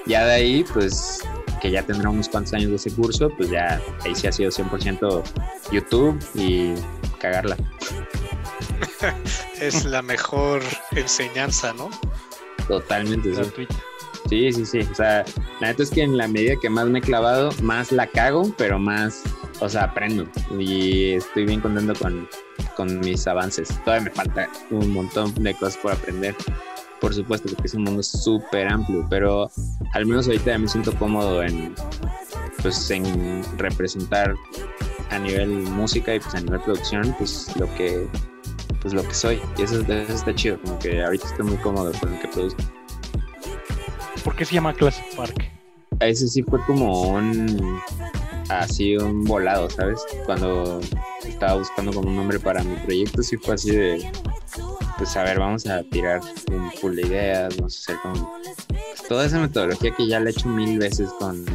ya 0.06 0.26
de 0.26 0.34
ahí, 0.34 0.66
pues 0.74 1.22
que 1.62 1.72
ya 1.72 1.84
tendrá 1.84 2.10
unos 2.10 2.30
cuantos 2.30 2.54
años 2.54 2.70
de 2.70 2.76
ese 2.76 2.92
curso, 2.92 3.30
pues 3.38 3.50
ya 3.50 3.82
ahí 4.04 4.16
sí 4.16 4.28
ha 4.28 4.32
sido 4.32 4.52
100% 4.52 5.24
YouTube 5.72 6.20
y 6.36 6.74
cagarla. 7.20 7.58
es 9.62 9.86
la 9.86 10.02
mejor 10.02 10.62
enseñanza, 10.92 11.74
¿no? 11.74 11.90
Totalmente, 12.68 13.34
sí. 13.36 13.68
Sí, 14.30 14.52
sí, 14.52 14.66
sí. 14.66 14.80
O 14.92 14.96
sea, 14.96 15.24
la 15.60 15.68
neta 15.68 15.84
es 15.84 15.92
que 15.92 16.02
en 16.02 16.18
la 16.18 16.28
medida 16.28 16.56
que 16.60 16.70
más 16.70 16.88
me 16.88 17.00
he 17.00 17.02
clavado, 17.02 17.52
más 17.62 17.92
la 17.92 18.08
cago, 18.08 18.52
pero 18.58 18.80
más, 18.80 19.22
o 19.60 19.70
sea, 19.70 19.84
aprendo. 19.84 20.28
Y 20.58 21.14
estoy 21.14 21.46
bien 21.46 21.62
contento 21.62 21.94
con, 22.00 22.28
con 22.76 23.00
mis 23.02 23.28
avances. 23.28 23.70
Todavía 23.84 24.06
me 24.06 24.12
falta 24.12 24.50
un 24.72 24.92
montón 24.92 25.34
de 25.36 25.54
cosas 25.54 25.78
por 25.78 25.92
aprender 25.92 26.36
por 27.02 27.14
supuesto, 27.14 27.50
porque 27.50 27.68
es 27.68 27.74
un 27.74 27.84
mundo 27.84 28.04
súper 28.04 28.68
amplio, 28.68 29.06
pero 29.10 29.50
al 29.94 30.06
menos 30.06 30.28
ahorita 30.28 30.52
ya 30.52 30.58
me 30.58 30.68
siento 30.68 30.94
cómodo 30.98 31.44
en, 31.44 31.74
pues, 32.62 32.90
en 32.90 33.44
representar 33.58 34.36
a 35.12 35.20
nivel 35.20 35.50
música 35.50 36.16
y 36.16 36.20
pues 36.20 36.34
a 36.36 36.42
nivel 36.42 36.60
producción, 36.62 37.16
pues 37.18 37.56
lo 37.58 37.74
que, 37.76 38.08
pues 38.82 38.94
lo 38.94 39.04
que 39.04 39.14
soy. 39.14 39.42
Y 39.58 39.64
eso, 39.64 39.82
está 39.82 40.34
chido, 40.34 40.60
como 40.62 40.80
que 40.80 41.04
ahorita 41.04 41.28
estoy 41.28 41.46
muy 41.46 41.58
cómodo 41.58 41.92
con 42.00 42.14
lo 42.14 42.20
que 42.20 42.28
produzco. 42.28 42.64
¿Por 44.24 44.36
qué 44.36 44.46
se 44.46 44.56
llama 44.56 44.74
Classic 44.74 45.16
Park? 45.16 45.52
Ese 46.00 46.28
sí 46.28 46.44
fue 46.44 46.60
como 46.66 47.10
un, 47.10 47.80
así 48.50 48.98
un 48.98 49.24
volado, 49.24 49.70
¿sabes? 49.70 50.02
Cuando 50.26 50.82
estaba 51.24 51.56
buscando 51.56 51.94
como 51.94 52.10
un 52.10 52.16
nombre 52.16 52.40
para 52.40 52.64
mi 52.64 52.76
proyecto, 52.78 53.22
sí 53.22 53.38
fue 53.38 53.56
así 53.56 53.72
de, 53.72 54.12
pues 54.98 55.16
a 55.18 55.24
ver, 55.24 55.40
vamos 55.40 55.66
a 55.68 55.84
tirar 55.84 56.22
un 56.52 56.72
pool 56.82 56.96
de 56.96 57.02
ideas, 57.04 57.58
vamos 57.58 57.76
a 57.76 57.80
hacer 57.80 58.02
como 58.02 58.32
pues, 58.42 59.08
toda 59.08 59.26
esa 59.26 59.40
metodología 59.40 59.92
que 59.92 60.08
ya 60.08 60.20
la 60.20 60.30
he 60.30 60.32
hecho 60.32 60.48
mil 60.48 60.80
veces 60.80 61.10
con, 61.20 61.46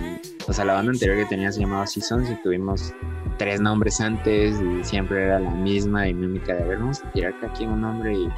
o 0.46 0.53
sea, 0.53 0.64
la 0.64 0.74
banda 0.74 0.92
anterior 0.92 1.16
que 1.16 1.26
tenía 1.26 1.50
se 1.50 1.61
llamaba 1.61 1.87
Seasons 1.87 2.31
y 2.31 2.42
tuvimos 2.42 2.92
tres 3.38 3.61
nombres 3.61 4.00
antes 4.00 4.61
y 4.61 4.85
siempre 4.85 5.24
era 5.24 5.40
la 5.40 5.50
misma 5.50 6.03
dinámica 6.03 6.55
de, 6.55 6.62
a 6.62 6.66
ver, 6.66 6.79
vamos 6.79 7.03
a 7.03 7.11
tirar 7.12 7.35
aquí 7.42 7.64
un 7.64 7.81
nombre 7.81 8.14
y 8.14 8.29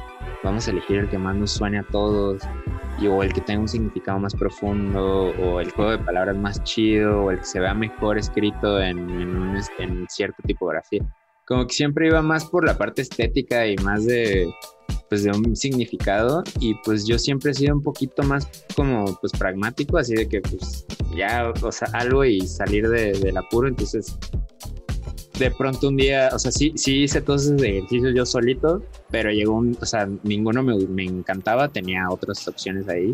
vamos 0.43 0.67
a 0.67 0.71
elegir 0.71 0.99
el 0.99 1.09
que 1.09 1.17
más 1.17 1.35
nos 1.35 1.51
suene 1.51 1.79
a 1.79 1.83
todos 1.83 2.41
y, 2.99 3.07
o 3.07 3.21
el 3.21 3.33
que 3.33 3.41
tenga 3.41 3.61
un 3.61 3.67
significado 3.67 4.19
más 4.19 4.33
profundo 4.33 5.33
o 5.41 5.59
el 5.59 5.69
juego 5.71 5.91
de 5.91 5.97
palabras 5.97 6.37
más 6.37 6.63
chido 6.63 7.23
o 7.23 7.31
el 7.31 7.39
que 7.39 7.45
se 7.45 7.59
vea 7.59 7.73
mejor 7.73 8.17
escrito 8.17 8.79
en, 8.79 8.97
en, 9.09 9.35
un, 9.35 9.61
en 9.79 10.07
cierta 10.09 10.41
tipografía. 10.43 11.03
Como 11.45 11.67
que 11.67 11.73
siempre 11.73 12.07
iba 12.07 12.21
más 12.21 12.45
por 12.45 12.65
la 12.65 12.77
parte 12.77 13.01
estética 13.01 13.67
y 13.67 13.75
más 13.77 14.05
de 14.05 14.47
pues 15.09 15.23
de 15.23 15.31
un 15.31 15.55
significado 15.55 16.43
y 16.59 16.73
pues 16.85 17.05
yo 17.05 17.19
siempre 17.19 17.51
he 17.51 17.53
sido 17.53 17.75
un 17.75 17.83
poquito 17.83 18.23
más 18.23 18.47
como 18.75 19.05
pues 19.21 19.31
pragmático 19.33 19.97
así 19.97 20.15
de 20.15 20.27
que 20.27 20.41
pues 20.41 20.85
ya 21.15 21.51
o 21.61 21.71
sea 21.71 21.89
algo 21.93 22.25
y 22.25 22.41
salir 22.41 22.89
de, 22.89 23.13
del 23.13 23.37
apuro 23.37 23.67
entonces 23.67 24.17
de 25.37 25.51
pronto 25.51 25.89
un 25.89 25.97
día 25.97 26.29
o 26.33 26.39
sea 26.39 26.51
sí 26.51 26.73
sí 26.75 27.03
hice 27.03 27.21
todos 27.21 27.45
esos 27.45 27.61
ejercicios 27.61 28.13
yo 28.15 28.25
solito 28.25 28.83
pero 29.11 29.31
llegó 29.31 29.53
un 29.53 29.77
o 29.79 29.85
sea 29.85 30.09
ninguno 30.23 30.63
me, 30.63 30.75
me 30.87 31.03
encantaba 31.03 31.67
tenía 31.67 32.09
otras 32.09 32.47
opciones 32.47 32.87
ahí 32.87 33.13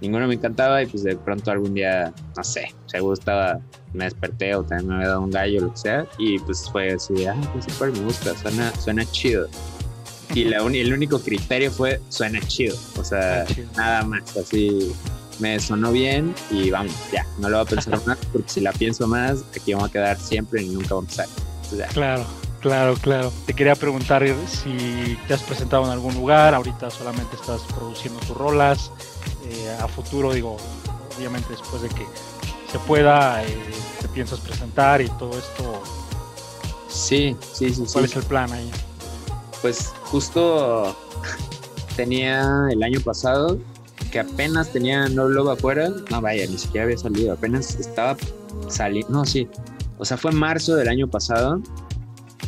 ninguno 0.00 0.26
me 0.26 0.34
encantaba 0.34 0.82
y 0.82 0.86
pues 0.86 1.02
de 1.02 1.16
pronto 1.16 1.50
algún 1.50 1.74
día, 1.74 2.12
no 2.36 2.44
sé, 2.44 2.74
seguro 2.86 3.14
estaba, 3.14 3.60
me 3.92 4.04
desperté 4.04 4.54
o 4.54 4.62
también 4.62 4.88
me 4.88 4.94
había 4.96 5.08
dado 5.08 5.22
un 5.22 5.30
gallo 5.30 5.60
lo 5.60 5.70
que 5.72 5.76
sea 5.76 6.06
y 6.18 6.38
pues 6.40 6.68
fue 6.70 6.92
así, 6.92 7.26
ah, 7.26 7.36
pues 7.52 7.66
super 7.66 7.92
me 7.92 8.00
gusta, 8.00 8.36
suena, 8.36 8.72
suena 8.76 9.04
chido. 9.10 9.48
Y 10.34 10.44
la 10.44 10.58
el 10.58 10.92
único 10.92 11.20
criterio 11.20 11.70
fue 11.70 12.00
suena 12.08 12.40
chido, 12.40 12.76
o 12.96 13.04
sea, 13.04 13.44
nada 13.76 14.04
más, 14.04 14.36
así 14.36 14.92
me 15.38 15.58
sonó 15.58 15.90
bien 15.90 16.34
y 16.50 16.70
vamos, 16.70 16.94
ya, 17.12 17.26
no 17.38 17.48
lo 17.48 17.58
voy 17.58 17.66
a 17.66 17.68
pensar 17.68 18.00
más 18.06 18.18
porque 18.32 18.48
si 18.48 18.60
la 18.60 18.72
pienso 18.72 19.06
más, 19.06 19.44
aquí 19.56 19.72
vamos 19.72 19.88
a 19.88 19.92
quedar 19.92 20.18
siempre 20.18 20.62
y 20.62 20.68
nunca 20.68 20.94
vamos 20.94 21.18
a 21.18 21.24
empezar. 21.24 21.88
claro. 21.92 22.26
Claro, 22.60 22.94
claro. 23.00 23.32
Te 23.46 23.54
quería 23.54 23.74
preguntar 23.74 24.22
si 24.46 25.18
te 25.26 25.32
has 25.32 25.42
presentado 25.42 25.84
en 25.86 25.92
algún 25.92 26.14
lugar, 26.14 26.54
ahorita 26.54 26.90
solamente 26.90 27.34
estás 27.36 27.62
produciendo 27.74 28.20
tus 28.20 28.36
rolas, 28.36 28.92
eh, 29.46 29.76
a 29.80 29.88
futuro, 29.88 30.34
digo, 30.34 30.58
obviamente 31.16 31.48
después 31.50 31.80
de 31.80 31.88
que 31.88 32.04
se 32.70 32.78
pueda, 32.80 33.42
eh, 33.44 33.56
te 34.00 34.08
piensas 34.08 34.40
presentar 34.40 35.00
y 35.00 35.08
todo 35.10 35.38
esto. 35.38 35.82
Sí, 36.88 37.34
sí, 37.52 37.72
sí. 37.72 37.84
¿Cuál 37.90 38.04
es 38.04 38.16
el 38.16 38.24
plan 38.24 38.52
ahí? 38.52 38.70
Pues 39.62 39.92
justo 40.04 40.96
tenía 41.96 42.68
el 42.70 42.82
año 42.82 43.00
pasado 43.00 43.58
que 44.10 44.20
apenas 44.20 44.72
tenía 44.72 45.08
No 45.08 45.28
Love 45.28 45.50
afuera, 45.50 45.90
no 46.10 46.20
vaya, 46.20 46.46
ni 46.46 46.58
siquiera 46.58 46.84
había 46.84 46.98
salido, 46.98 47.32
apenas 47.32 47.76
estaba 47.76 48.16
saliendo, 48.68 49.12
no, 49.12 49.24
sí, 49.24 49.48
o 49.98 50.04
sea, 50.04 50.16
fue 50.16 50.32
marzo 50.32 50.74
del 50.74 50.88
año 50.88 51.06
pasado 51.08 51.62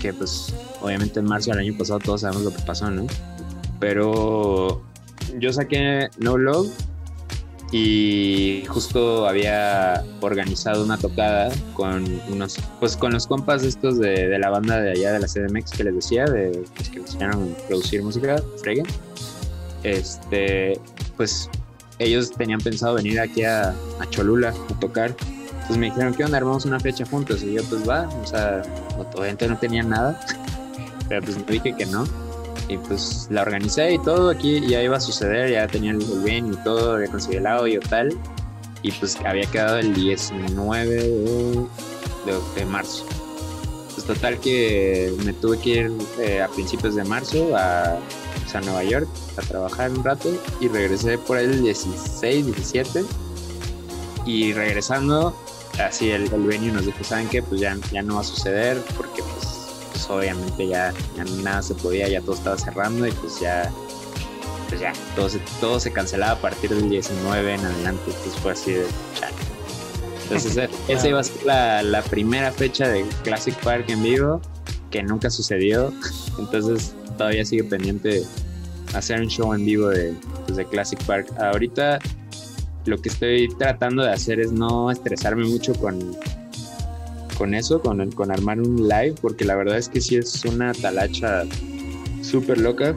que 0.00 0.12
pues 0.12 0.52
obviamente 0.80 1.20
en 1.20 1.26
marzo 1.26 1.50
del 1.50 1.60
año 1.60 1.78
pasado 1.78 2.00
todos 2.00 2.22
sabemos 2.22 2.42
lo 2.42 2.52
que 2.52 2.62
pasó, 2.62 2.90
¿no? 2.90 3.06
Pero 3.78 4.82
yo 5.38 5.52
saqué 5.52 6.08
No 6.18 6.36
Love 6.36 6.72
y 7.72 8.64
justo 8.68 9.26
había 9.26 10.04
organizado 10.20 10.84
una 10.84 10.98
tocada 10.98 11.50
con 11.74 12.04
unos, 12.30 12.58
pues 12.78 12.96
con 12.96 13.12
los 13.12 13.26
compas 13.26 13.64
estos 13.64 13.98
de, 13.98 14.28
de 14.28 14.38
la 14.38 14.50
banda 14.50 14.80
de 14.80 14.92
allá 14.92 15.12
de 15.12 15.20
la 15.20 15.26
CDMX 15.26 15.72
que 15.72 15.84
les 15.84 15.94
decía, 15.94 16.24
de 16.26 16.62
pues, 16.76 16.90
que 16.90 17.00
me 17.00 17.06
enseñaron 17.06 17.52
a 17.52 17.66
producir 17.66 18.02
música, 18.02 18.36
Frege. 18.58 18.82
Este, 19.82 20.78
pues 21.16 21.48
ellos 21.98 22.30
tenían 22.32 22.60
pensado 22.60 22.94
venir 22.94 23.18
aquí 23.18 23.42
a, 23.42 23.70
a 23.70 24.10
Cholula 24.10 24.54
a 24.70 24.80
tocar 24.80 25.16
pues 25.66 25.78
me 25.78 25.86
dijeron, 25.86 26.14
¿qué 26.14 26.24
onda? 26.24 26.38
Armamos 26.38 26.64
una 26.64 26.80
fecha 26.80 27.04
juntos. 27.06 27.42
Y 27.42 27.54
yo, 27.54 27.62
pues 27.64 27.88
va, 27.88 28.08
o 28.08 28.26
sea, 28.26 28.62
obviamente 29.14 29.48
no 29.48 29.56
tenía 29.58 29.82
nada, 29.82 30.20
pero 31.08 31.22
pues 31.22 31.38
me 31.38 31.44
dije 31.46 31.74
que 31.76 31.86
no. 31.86 32.04
Y 32.68 32.78
pues 32.78 33.26
la 33.30 33.42
organicé 33.42 33.94
y 33.94 33.98
todo, 33.98 34.30
aquí 34.30 34.66
ya 34.66 34.82
iba 34.82 34.96
a 34.96 35.00
suceder, 35.00 35.50
ya 35.50 35.66
tenía 35.66 35.92
el 35.92 35.98
bien 36.24 36.52
y 36.52 36.56
todo, 36.64 36.94
había 36.94 37.08
conseguido 37.08 37.64
el 37.64 37.72
y 37.72 37.78
tal. 37.80 38.16
Y 38.82 38.90
pues 38.92 39.16
había 39.24 39.44
quedado 39.50 39.78
el 39.78 39.94
19 39.94 40.90
de, 40.90 41.66
de, 42.56 42.66
marzo. 42.66 43.04
Pues 43.94 44.06
total 44.06 44.38
que 44.40 45.14
me 45.24 45.32
tuve 45.32 45.58
que 45.58 45.70
ir 45.70 45.92
eh, 46.18 46.42
a 46.42 46.48
principios 46.48 46.94
de 46.94 47.04
marzo 47.04 47.56
a, 47.56 47.98
pues, 48.40 48.54
a 48.54 48.60
Nueva 48.60 48.82
York 48.84 49.08
a 49.36 49.42
trabajar 49.42 49.90
un 49.90 50.02
rato 50.02 50.30
y 50.60 50.68
regresé 50.68 51.18
por 51.18 51.38
el 51.38 51.62
16, 51.62 52.46
17 52.46 53.04
y 54.26 54.52
regresando 54.52 55.36
así 55.80 56.10
el, 56.10 56.32
el 56.32 56.42
venue 56.42 56.72
nos 56.72 56.86
dijo, 56.86 57.02
¿saben 57.04 57.28
qué? 57.28 57.42
Pues 57.42 57.60
ya, 57.60 57.76
ya 57.92 58.02
no 58.02 58.16
va 58.16 58.20
a 58.20 58.24
suceder 58.24 58.78
porque 58.96 59.22
pues, 59.22 59.51
pues 60.06 60.10
obviamente 60.10 60.66
ya, 60.66 60.92
nada 61.42 61.62
se 61.62 61.74
podía, 61.74 62.08
ya 62.08 62.20
todo 62.20 62.34
estaba 62.34 62.58
cerrando 62.58 63.06
y 63.06 63.12
pues 63.12 63.40
ya, 63.40 63.70
pues 64.68 64.80
ya, 64.80 64.92
todo 65.14 65.28
se, 65.28 65.38
todo 65.60 65.78
se 65.78 65.92
cancelaba 65.92 66.32
a 66.32 66.40
partir 66.40 66.70
del 66.70 66.88
19 66.88 67.54
en 67.54 67.64
adelante, 67.64 68.02
entonces 68.06 68.34
fue 68.40 68.52
así 68.52 68.72
de 68.72 68.86
chat. 69.18 69.32
Entonces 70.24 70.70
esa 70.88 71.08
iba 71.08 71.20
a 71.20 71.24
ser 71.24 71.44
la, 71.44 71.82
la 71.82 72.02
primera 72.02 72.50
fecha 72.50 72.88
de 72.88 73.04
Classic 73.22 73.54
Park 73.62 73.84
en 73.88 74.02
vivo 74.02 74.40
que 74.90 75.02
nunca 75.02 75.30
sucedió, 75.30 75.92
entonces 76.38 76.94
todavía 77.16 77.44
sigue 77.44 77.64
pendiente 77.64 78.24
hacer 78.94 79.20
un 79.20 79.28
show 79.28 79.54
en 79.54 79.64
vivo 79.64 79.88
de, 79.88 80.14
pues, 80.46 80.56
de 80.56 80.66
Classic 80.66 81.02
Park. 81.04 81.32
Ahorita 81.38 81.98
lo 82.86 82.98
que 82.98 83.08
estoy 83.08 83.48
tratando 83.56 84.02
de 84.02 84.10
hacer 84.10 84.40
es 84.40 84.52
no 84.52 84.90
estresarme 84.90 85.44
mucho 85.44 85.72
con, 85.74 86.16
con 87.42 87.54
eso, 87.54 87.82
con, 87.82 88.08
con 88.12 88.30
armar 88.30 88.60
un 88.60 88.88
live, 88.88 89.16
porque 89.20 89.44
la 89.44 89.56
verdad 89.56 89.76
es 89.76 89.88
que 89.88 90.00
sí 90.00 90.14
es 90.14 90.44
una 90.44 90.72
talacha 90.72 91.42
súper 92.22 92.58
loca 92.58 92.94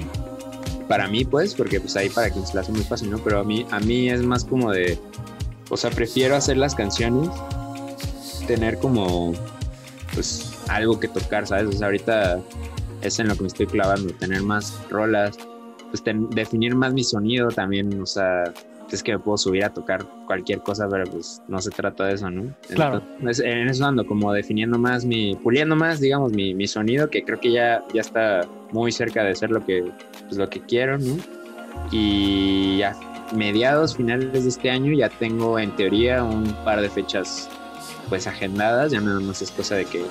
para 0.88 1.08
mí, 1.08 1.26
pues, 1.26 1.56
porque 1.56 1.80
pues 1.80 1.96
ahí 1.96 2.10
para 2.10 2.30
quien 2.30 2.46
se 2.46 2.54
la 2.54 2.62
hace 2.62 2.72
muy 2.72 2.84
fácil, 2.84 3.10
¿no? 3.10 3.18
Pero 3.18 3.40
a 3.40 3.44
mí, 3.44 3.66
a 3.72 3.80
mí 3.80 4.08
es 4.08 4.22
más 4.22 4.46
como 4.46 4.72
de, 4.72 5.00
o 5.72 5.78
sea, 5.78 5.90
prefiero 5.90 6.36
hacer 6.36 6.58
las 6.58 6.76
canciones, 6.76 7.28
tener 8.46 8.78
como, 8.78 9.34
pues, 10.14 10.60
algo 10.68 11.00
que 11.00 11.08
tocar, 11.08 11.48
¿sabes? 11.48 11.66
O 11.66 11.72
sea, 11.72 11.88
ahorita 11.88 12.40
es 13.02 13.18
en 13.18 13.28
lo 13.28 13.36
que 13.36 13.42
me 13.42 13.48
estoy 13.48 13.66
clavando, 13.66 14.14
tener 14.14 14.44
más 14.44 14.80
rolas, 14.92 15.40
pues 15.90 16.04
definir 16.36 16.76
más 16.76 16.94
mi 16.94 17.04
sonido 17.04 17.48
también, 17.48 18.00
o 18.00 18.06
sea, 18.06 18.54
es 18.92 19.04
que 19.04 19.14
me 19.14 19.20
puedo 19.20 19.38
subir 19.38 19.64
a 19.66 19.74
tocar 19.74 20.06
cualquier 20.26 20.60
cosa, 20.60 20.88
pero 20.90 21.06
pues 21.06 21.42
no 21.48 21.60
se 21.62 21.72
trata 21.72 22.06
de 22.06 22.14
eso, 22.14 22.30
¿no? 22.30 22.54
Claro. 22.70 23.02
en 23.22 23.68
eso 23.68 23.86
ando, 23.86 24.06
como 24.06 24.32
definiendo 24.32 24.78
más 24.78 25.06
mi, 25.06 25.36
puliendo 25.36 25.76
más, 25.76 26.00
digamos, 26.00 26.32
mi, 26.32 26.54
mi, 26.54 26.68
sonido, 26.68 27.10
que 27.10 27.24
creo 27.24 27.40
que 27.40 27.52
ya, 27.52 27.84
ya 27.94 28.02
está 28.02 28.48
muy 28.72 28.92
cerca 28.92 29.24
de 29.24 29.36
ser 29.36 29.52
lo 29.52 29.66
que, 29.66 29.92
pues, 30.26 30.38
lo 30.38 30.50
que 30.50 30.62
quiero, 30.62 30.98
¿no? 30.98 31.18
Y 31.92 32.78
ya 32.78 32.96
mediados, 33.36 33.98
finales 33.98 34.32
de 34.32 34.50
este 34.50 34.70
año, 34.70 34.94
ya 34.94 35.10
tengo 35.10 35.60
en 35.60 35.76
teoría 35.76 36.24
un 36.24 36.54
par 36.64 36.82
de 36.82 36.90
fechas 36.90 37.50
pues 38.10 38.28
agendadas, 38.28 38.92
ya 38.92 39.02
nada 39.02 39.20
más 39.20 39.42
es 39.42 39.52
cosa 39.52 39.76
de 39.76 39.86
que 39.86 40.06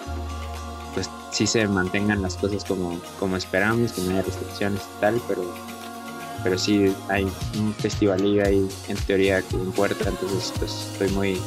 pues 0.94 1.08
sí 1.30 1.46
se 1.46 1.66
mantengan 1.66 2.22
las 2.22 2.36
cosas 2.36 2.64
como, 2.64 2.98
como 3.18 3.36
esperamos, 3.36 3.92
que 3.92 4.02
no 4.02 4.10
haya 4.10 4.22
restricciones 4.22 4.80
y 4.80 5.00
tal, 5.00 5.20
pero 5.28 5.42
pero 6.42 6.58
sí 6.58 6.94
hay 7.08 7.24
un 7.58 7.74
festival 7.74 8.20
ahí 8.44 8.68
en 8.88 8.96
teoría 9.06 9.42
que 9.42 9.56
importa, 9.56 10.08
entonces 10.08 10.52
pues 10.58 10.88
estoy 10.92 11.08
muy, 11.10 11.40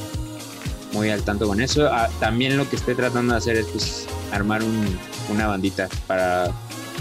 muy 0.94 1.10
al 1.10 1.22
tanto 1.24 1.48
con 1.48 1.62
eso. 1.62 1.88
Ah, 1.92 2.10
también 2.20 2.58
lo 2.58 2.70
que 2.70 2.76
estoy 2.76 2.96
tratando 2.96 3.34
de 3.34 3.38
hacer 3.38 3.58
es 3.58 3.68
pues 3.68 4.08
armar 4.32 4.62
una 5.30 5.48
bandita 5.48 5.88
para, 6.08 6.52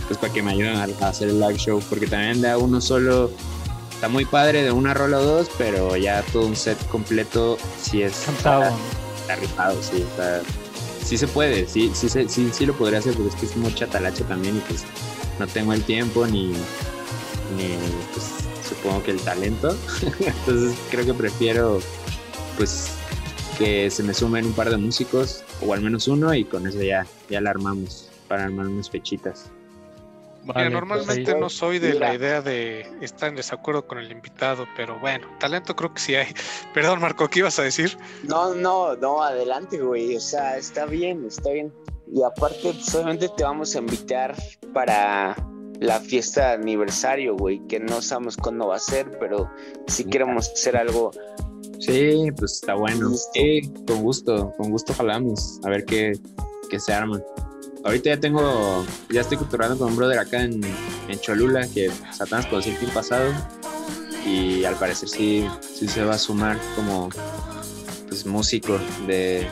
pues, 0.06 0.18
para 0.18 0.32
que 0.32 0.42
me 0.42 0.52
ayuden 0.52 0.76
a, 0.76 1.08
hacer 1.08 1.28
el 1.28 1.40
live 1.40 1.56
show, 1.56 1.82
porque 1.88 2.06
también 2.06 2.40
de 2.40 2.54
uno 2.56 2.80
solo 2.80 3.30
está 3.92 4.08
muy 4.08 4.24
padre 4.24 4.62
de 4.62 4.72
una 4.72 4.92
rola 4.94 5.18
o 5.18 5.22
dos, 5.22 5.48
pero 5.56 5.96
ya 5.96 6.22
todo 6.32 6.46
un 6.46 6.56
set 6.56 6.78
completo 6.88 7.56
sí 7.80 8.02
es... 8.02 8.28
Está, 8.28 8.72
rifado, 9.40 9.76
sí, 9.82 10.04
sí 11.02 11.18
se 11.18 11.26
puede, 11.26 11.66
sí, 11.66 11.90
sí, 11.94 12.08
sí, 12.08 12.50
sí, 12.52 12.66
lo 12.66 12.74
podría 12.74 13.00
hacer, 13.00 13.14
porque 13.14 13.30
es 13.30 13.34
que 13.36 13.46
es 13.46 13.56
mucha 13.56 13.86
talacha 13.86 14.24
también 14.24 14.56
y 14.56 14.60
pues 14.60 14.84
no 15.38 15.46
tengo 15.46 15.72
el 15.72 15.82
tiempo 15.82 16.26
ni 16.26 16.52
ni 17.56 17.76
pues, 18.12 18.32
supongo 18.66 19.02
que 19.02 19.12
el 19.12 19.20
talento. 19.20 19.76
Entonces 20.20 20.78
creo 20.90 21.06
que 21.06 21.14
prefiero 21.14 21.80
pues 22.56 22.90
que 23.58 23.90
se 23.90 24.02
me 24.02 24.12
sumen 24.12 24.46
un 24.46 24.52
par 24.52 24.70
de 24.70 24.76
músicos 24.76 25.44
o 25.66 25.72
al 25.72 25.80
menos 25.80 26.08
uno 26.08 26.34
y 26.34 26.44
con 26.44 26.66
eso 26.66 26.82
ya, 26.82 27.06
ya 27.28 27.40
la 27.40 27.50
armamos 27.50 28.08
para 28.28 28.44
armar 28.44 28.66
unas 28.66 28.90
fechitas. 28.90 29.50
Pues 30.46 30.70
normalmente 30.70 31.34
no 31.34 31.48
soy 31.48 31.80
de 31.80 31.94
la 31.94 32.14
idea 32.14 32.40
de 32.40 32.86
estar 33.00 33.30
en 33.30 33.34
desacuerdo 33.34 33.84
con 33.86 33.98
el 33.98 34.12
invitado, 34.12 34.66
pero 34.76 34.96
bueno, 35.00 35.26
talento 35.40 35.74
creo 35.74 35.92
que 35.92 36.00
sí 36.00 36.14
hay. 36.14 36.32
Perdón, 36.74 37.00
Marco, 37.00 37.28
¿qué 37.28 37.40
ibas 37.40 37.58
a 37.58 37.64
decir? 37.64 37.98
No, 38.22 38.54
no, 38.54 38.94
no, 38.96 39.22
adelante, 39.22 39.78
güey. 39.78 40.14
O 40.14 40.20
sea, 40.20 40.56
está 40.56 40.86
bien, 40.86 41.24
está 41.26 41.50
bien. 41.50 41.74
Y 42.12 42.22
aparte, 42.22 42.74
solamente 42.74 43.28
te 43.36 43.42
vamos 43.42 43.74
a 43.74 43.78
invitar 43.80 44.36
para 44.72 45.34
la 45.80 46.00
fiesta 46.00 46.48
de 46.48 46.54
aniversario, 46.54 47.36
güey, 47.36 47.60
que 47.66 47.80
no 47.80 48.02
sabemos 48.02 48.36
cuándo 48.36 48.68
va 48.68 48.76
a 48.76 48.80
ser, 48.80 49.18
pero 49.18 49.50
si 49.86 50.04
queremos 50.04 50.50
hacer 50.50 50.76
algo. 50.76 51.10
Sí, 51.78 52.28
pues 52.36 52.54
está 52.54 52.74
bueno. 52.74 53.12
Sí, 53.34 53.62
con 53.86 54.02
gusto, 54.02 54.52
con 54.56 54.70
gusto 54.70 54.94
jalamos, 54.94 55.60
a 55.64 55.70
ver 55.70 55.84
qué, 55.84 56.12
qué 56.70 56.80
se 56.80 56.92
arma. 56.92 57.20
Ahorita 57.84 58.10
ya 58.10 58.20
tengo, 58.20 58.84
ya 59.10 59.20
estoy 59.20 59.38
culturando 59.38 59.78
con 59.78 59.88
un 59.88 59.96
brother 59.96 60.18
acá 60.18 60.42
en, 60.42 60.60
en 61.08 61.20
Cholula, 61.20 61.68
que 61.72 61.90
Satanás 62.12 62.46
conocí 62.46 62.70
el 62.70 62.76
fin 62.76 62.90
pasado, 62.90 63.32
y 64.26 64.64
al 64.64 64.74
parecer 64.74 65.08
sí, 65.08 65.46
sí 65.60 65.86
se 65.86 66.02
va 66.02 66.14
a 66.14 66.18
sumar 66.18 66.58
como 66.74 67.08
pues 68.08 68.26
músico 68.26 68.78
de, 69.06 69.46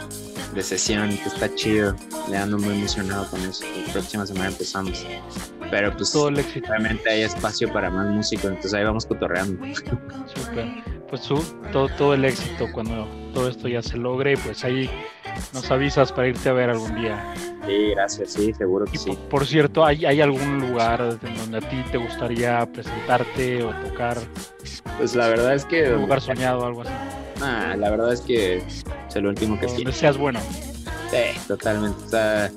de 0.55 0.62
sesión, 0.62 1.11
que 1.11 1.29
está 1.29 1.55
chido. 1.55 1.97
Le 2.31 2.37
ando 2.37 2.59
muy 2.59 2.75
emocionado 2.75 3.29
con 3.31 3.40
eso. 3.43 3.64
La 3.87 3.93
próxima 3.93 4.27
semana 4.27 4.49
empezamos 4.49 5.05
pero 5.71 5.93
pues 5.97 6.12
todo 6.12 6.29
el 6.29 6.38
éxito. 6.38 6.69
realmente 6.69 7.11
hay 7.11 7.23
espacio 7.23 7.73
para 7.73 7.90
más 7.90 8.07
músicos, 8.07 8.47
entonces 8.47 8.75
ahí 8.75 8.85
vamos 8.85 9.07
cotorreando. 9.07 9.64
Super. 9.75 10.85
Pues 11.09 11.23
tú, 11.23 11.43
todo, 11.73 11.88
todo 11.97 12.14
el 12.14 12.25
éxito 12.25 12.69
cuando 12.73 13.09
todo 13.33 13.49
esto 13.49 13.67
ya 13.67 13.83
se 13.83 13.97
logre, 13.97 14.37
pues 14.37 14.64
ahí 14.64 14.88
nos 15.53 15.69
avisas 15.71 16.12
para 16.12 16.29
irte 16.29 16.49
a 16.49 16.53
ver 16.53 16.71
algún 16.71 16.95
día. 16.95 17.35
Sí, 17.67 17.90
gracias, 17.90 18.33
sí, 18.33 18.53
seguro 18.53 18.85
que 18.85 18.99
sí. 18.99 19.19
Por, 19.31 19.47
cierto, 19.47 19.85
¿hay, 19.85 20.05
¿hay 20.05 20.21
algún 20.21 20.61
lugar 20.61 21.19
en 21.23 21.37
donde 21.38 21.59
a 21.59 21.61
ti 21.61 21.83
te 21.90 21.99
gustaría 21.99 22.64
presentarte 22.67 23.64
o 23.64 23.71
tocar? 23.87 24.19
Pues 24.99 25.17
la 25.17 25.29
verdad 25.29 25.55
es 25.55 25.64
que... 25.64 25.93
Un 25.93 26.03
lugar 26.03 26.21
soñado 26.21 26.61
o 26.61 26.67
algo 26.67 26.83
así. 26.83 26.93
Ah, 27.47 27.77
la 27.77 27.91
verdad 27.91 28.13
es 28.15 28.23
que 28.23 28.57
es 28.57 28.85
el 29.15 29.27
último 29.27 29.61
que. 29.61 29.67
Donde 29.67 29.93
seas 29.93 30.17
bueno. 30.17 30.41
Sí, 31.11 31.39
totalmente. 31.47 32.03
O 32.07 32.09
sea, 32.09 32.51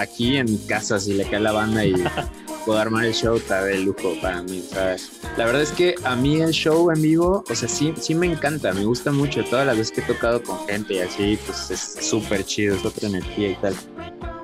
aquí 0.00 0.36
en 0.36 0.50
mi 0.50 0.58
casa, 0.58 1.00
si 1.00 1.14
le 1.14 1.24
cae 1.24 1.40
la 1.40 1.52
banda 1.52 1.82
y 1.84 1.94
puedo 2.66 2.78
armar 2.78 3.06
el 3.06 3.14
show, 3.14 3.36
está 3.36 3.64
de 3.64 3.78
lujo 3.78 4.14
para 4.20 4.42
mí, 4.42 4.62
¿sabes? 4.70 5.20
La 5.38 5.46
verdad 5.46 5.62
es 5.62 5.72
que 5.72 5.94
a 6.04 6.14
mí 6.14 6.42
el 6.42 6.50
show 6.50 6.90
en 6.90 7.00
vivo, 7.00 7.42
o 7.48 7.54
sea, 7.54 7.70
sí, 7.70 7.94
sí 7.98 8.14
me 8.14 8.26
encanta, 8.26 8.74
me 8.74 8.84
gusta 8.84 9.12
mucho. 9.12 9.42
Todas 9.44 9.66
las 9.66 9.78
veces 9.78 9.92
que 9.92 10.02
he 10.02 10.04
tocado 10.04 10.42
con 10.42 10.58
gente 10.66 10.94
y 10.94 10.98
así, 11.00 11.38
pues 11.46 11.70
es 11.70 12.06
súper 12.06 12.44
chido, 12.44 12.76
es 12.76 12.84
otra 12.84 13.08
energía 13.08 13.52
y 13.52 13.54
tal. 13.54 13.74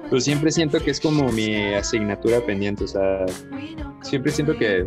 Pero 0.05 0.21
siempre 0.21 0.51
siento 0.51 0.83
que 0.83 0.93
es 0.93 1.01
como 1.01 1.31
mi 1.31 1.75
asignatura 1.75 2.41
pendiente, 2.41 2.85
o 2.85 2.89
sea, 2.89 3.27
siempre 4.03 4.33
siento 4.33 4.57
que 4.57 4.87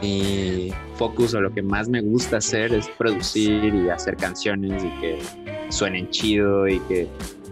mi 0.00 0.72
focus 0.94 1.34
o 1.34 1.40
lo 1.40 1.52
que 1.52 1.62
más 1.62 1.88
me 1.88 2.00
gusta 2.00 2.38
hacer 2.38 2.74
es 2.74 2.88
producir 2.88 3.74
y 3.74 3.88
hacer 3.88 4.16
canciones 4.16 4.84
y 4.84 5.00
que 5.00 5.18
suenen 5.70 6.10
chido 6.10 6.68
y 6.68 6.80
que 6.80 7.08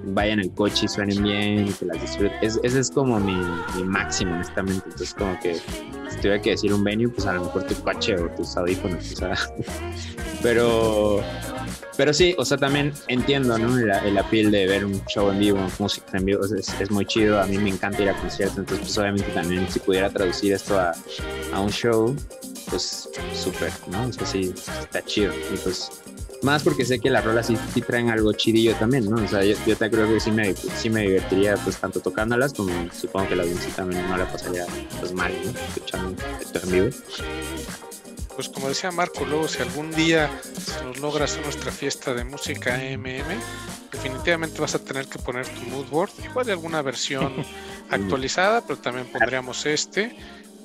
vayan 0.07 0.41
el 0.41 0.51
coche 0.53 0.87
y 0.87 0.89
suenen 0.89 1.23
bien 1.23 1.73
que 1.73 1.87
las 1.87 2.01
disfruten. 2.01 2.39
ese 2.41 2.79
es 2.79 2.91
como 2.91 3.19
mi, 3.19 3.37
máximo, 3.85 4.35
honestamente. 4.35 4.83
Entonces, 4.85 5.15
como 5.15 5.39
que 5.41 5.55
si 5.55 6.17
tuviera 6.19 6.41
que 6.41 6.51
decir 6.51 6.73
un 6.73 6.85
venue, 6.85 7.09
pues 7.09 7.27
a 7.27 7.35
lo 7.35 7.45
mejor 7.45 7.65
tu 7.65 7.75
coche 7.83 8.17
o 8.17 8.29
tus 8.31 8.57
audífonos, 8.57 9.13
o 9.13 9.17
sea. 9.17 9.35
pero, 10.43 11.21
pero 11.97 12.13
sí, 12.13 12.35
o 12.39 12.45
sea, 12.45 12.57
también 12.57 12.93
entiendo, 13.09 13.59
¿no? 13.59 13.77
El, 13.79 14.19
appeal 14.19 14.51
de 14.51 14.67
ver 14.67 14.85
un 14.85 15.05
show 15.07 15.31
en 15.31 15.39
vivo, 15.39 15.59
música 15.79 16.19
en 16.19 16.25
vivo, 16.25 16.45
es, 16.45 16.91
muy 16.91 17.07
chido. 17.07 17.41
A 17.41 17.47
mí 17.47 17.59
me 17.59 17.71
encanta 17.71 18.03
ir 18.03 18.11
a 18.11 18.15
conciertos, 18.15 18.59
entonces, 18.59 18.87
pues 18.87 18.99
obviamente 18.99 19.31
también 19.33 19.69
si 19.69 19.81
pudiera 19.81 20.11
traducir 20.11 20.53
esto 20.53 20.79
a, 20.79 20.93
a 21.53 21.61
un 21.61 21.71
show, 21.71 22.15
pues 22.71 23.09
súper, 23.35 23.73
¿no? 23.89 24.07
O 24.07 24.13
sea, 24.13 24.27
sí, 24.27 24.53
está 24.81 25.03
chido. 25.05 25.33
Y 25.53 25.57
pues 25.59 25.91
más 26.47 26.63
porque 26.63 26.85
sé 26.85 27.01
que 27.01 27.11
las 27.11 27.25
rolas 27.25 27.49
sí, 27.49 27.81
traen 27.83 28.09
algo 28.09 28.33
chidillo 28.33 28.75
también, 28.77 29.11
¿no? 29.11 29.17
O 29.17 29.29
sea, 29.29 29.45
yo, 29.45 29.57
te 29.77 29.91
creo 29.91 30.09
que 30.09 30.21
sí 30.21 30.31
me, 30.31 30.55
sí 30.55 30.89
me 30.89 31.03
divertiría 31.03 31.57
pues 31.57 31.77
tanto 31.77 31.99
tocándolas 32.01 32.55
como 32.55 32.73
supongo 32.93 33.29
que 33.29 33.37
la 33.37 33.43
audiencia 33.43 33.69
también 33.75 34.09
no 34.09 34.17
la 34.17 34.31
pasaría 34.31 34.65
pues 35.01 35.13
mal, 35.13 35.33
¿no? 35.45 35.51
Escuchando 35.51 36.23
esto 36.41 36.61
en 36.63 36.73
vivo. 36.73 36.89
Pues 38.37 38.49
como 38.49 38.69
decía 38.69 38.93
Marco, 38.93 39.25
luego 39.25 39.49
si 39.49 39.61
algún 39.61 39.91
día 39.91 40.31
se 40.43 40.85
nos 40.85 41.01
logra 41.01 41.25
hacer 41.25 41.43
nuestra 41.43 41.73
fiesta 41.73 42.15
de 42.15 42.23
música 42.23 42.77
MM, 42.77 43.27
definitivamente 43.91 44.61
vas 44.61 44.77
a 44.77 44.79
tener 44.79 45.07
que 45.09 45.19
poner 45.19 45.49
tu 45.49 45.63
mood 45.63 45.87
board, 45.87 46.11
igual 46.25 46.47
de 46.47 46.53
alguna 46.53 46.81
versión 46.81 47.33
actualizada, 47.91 48.61
pero 48.65 48.79
también 48.79 49.09
pondríamos 49.11 49.67
este. 49.67 50.15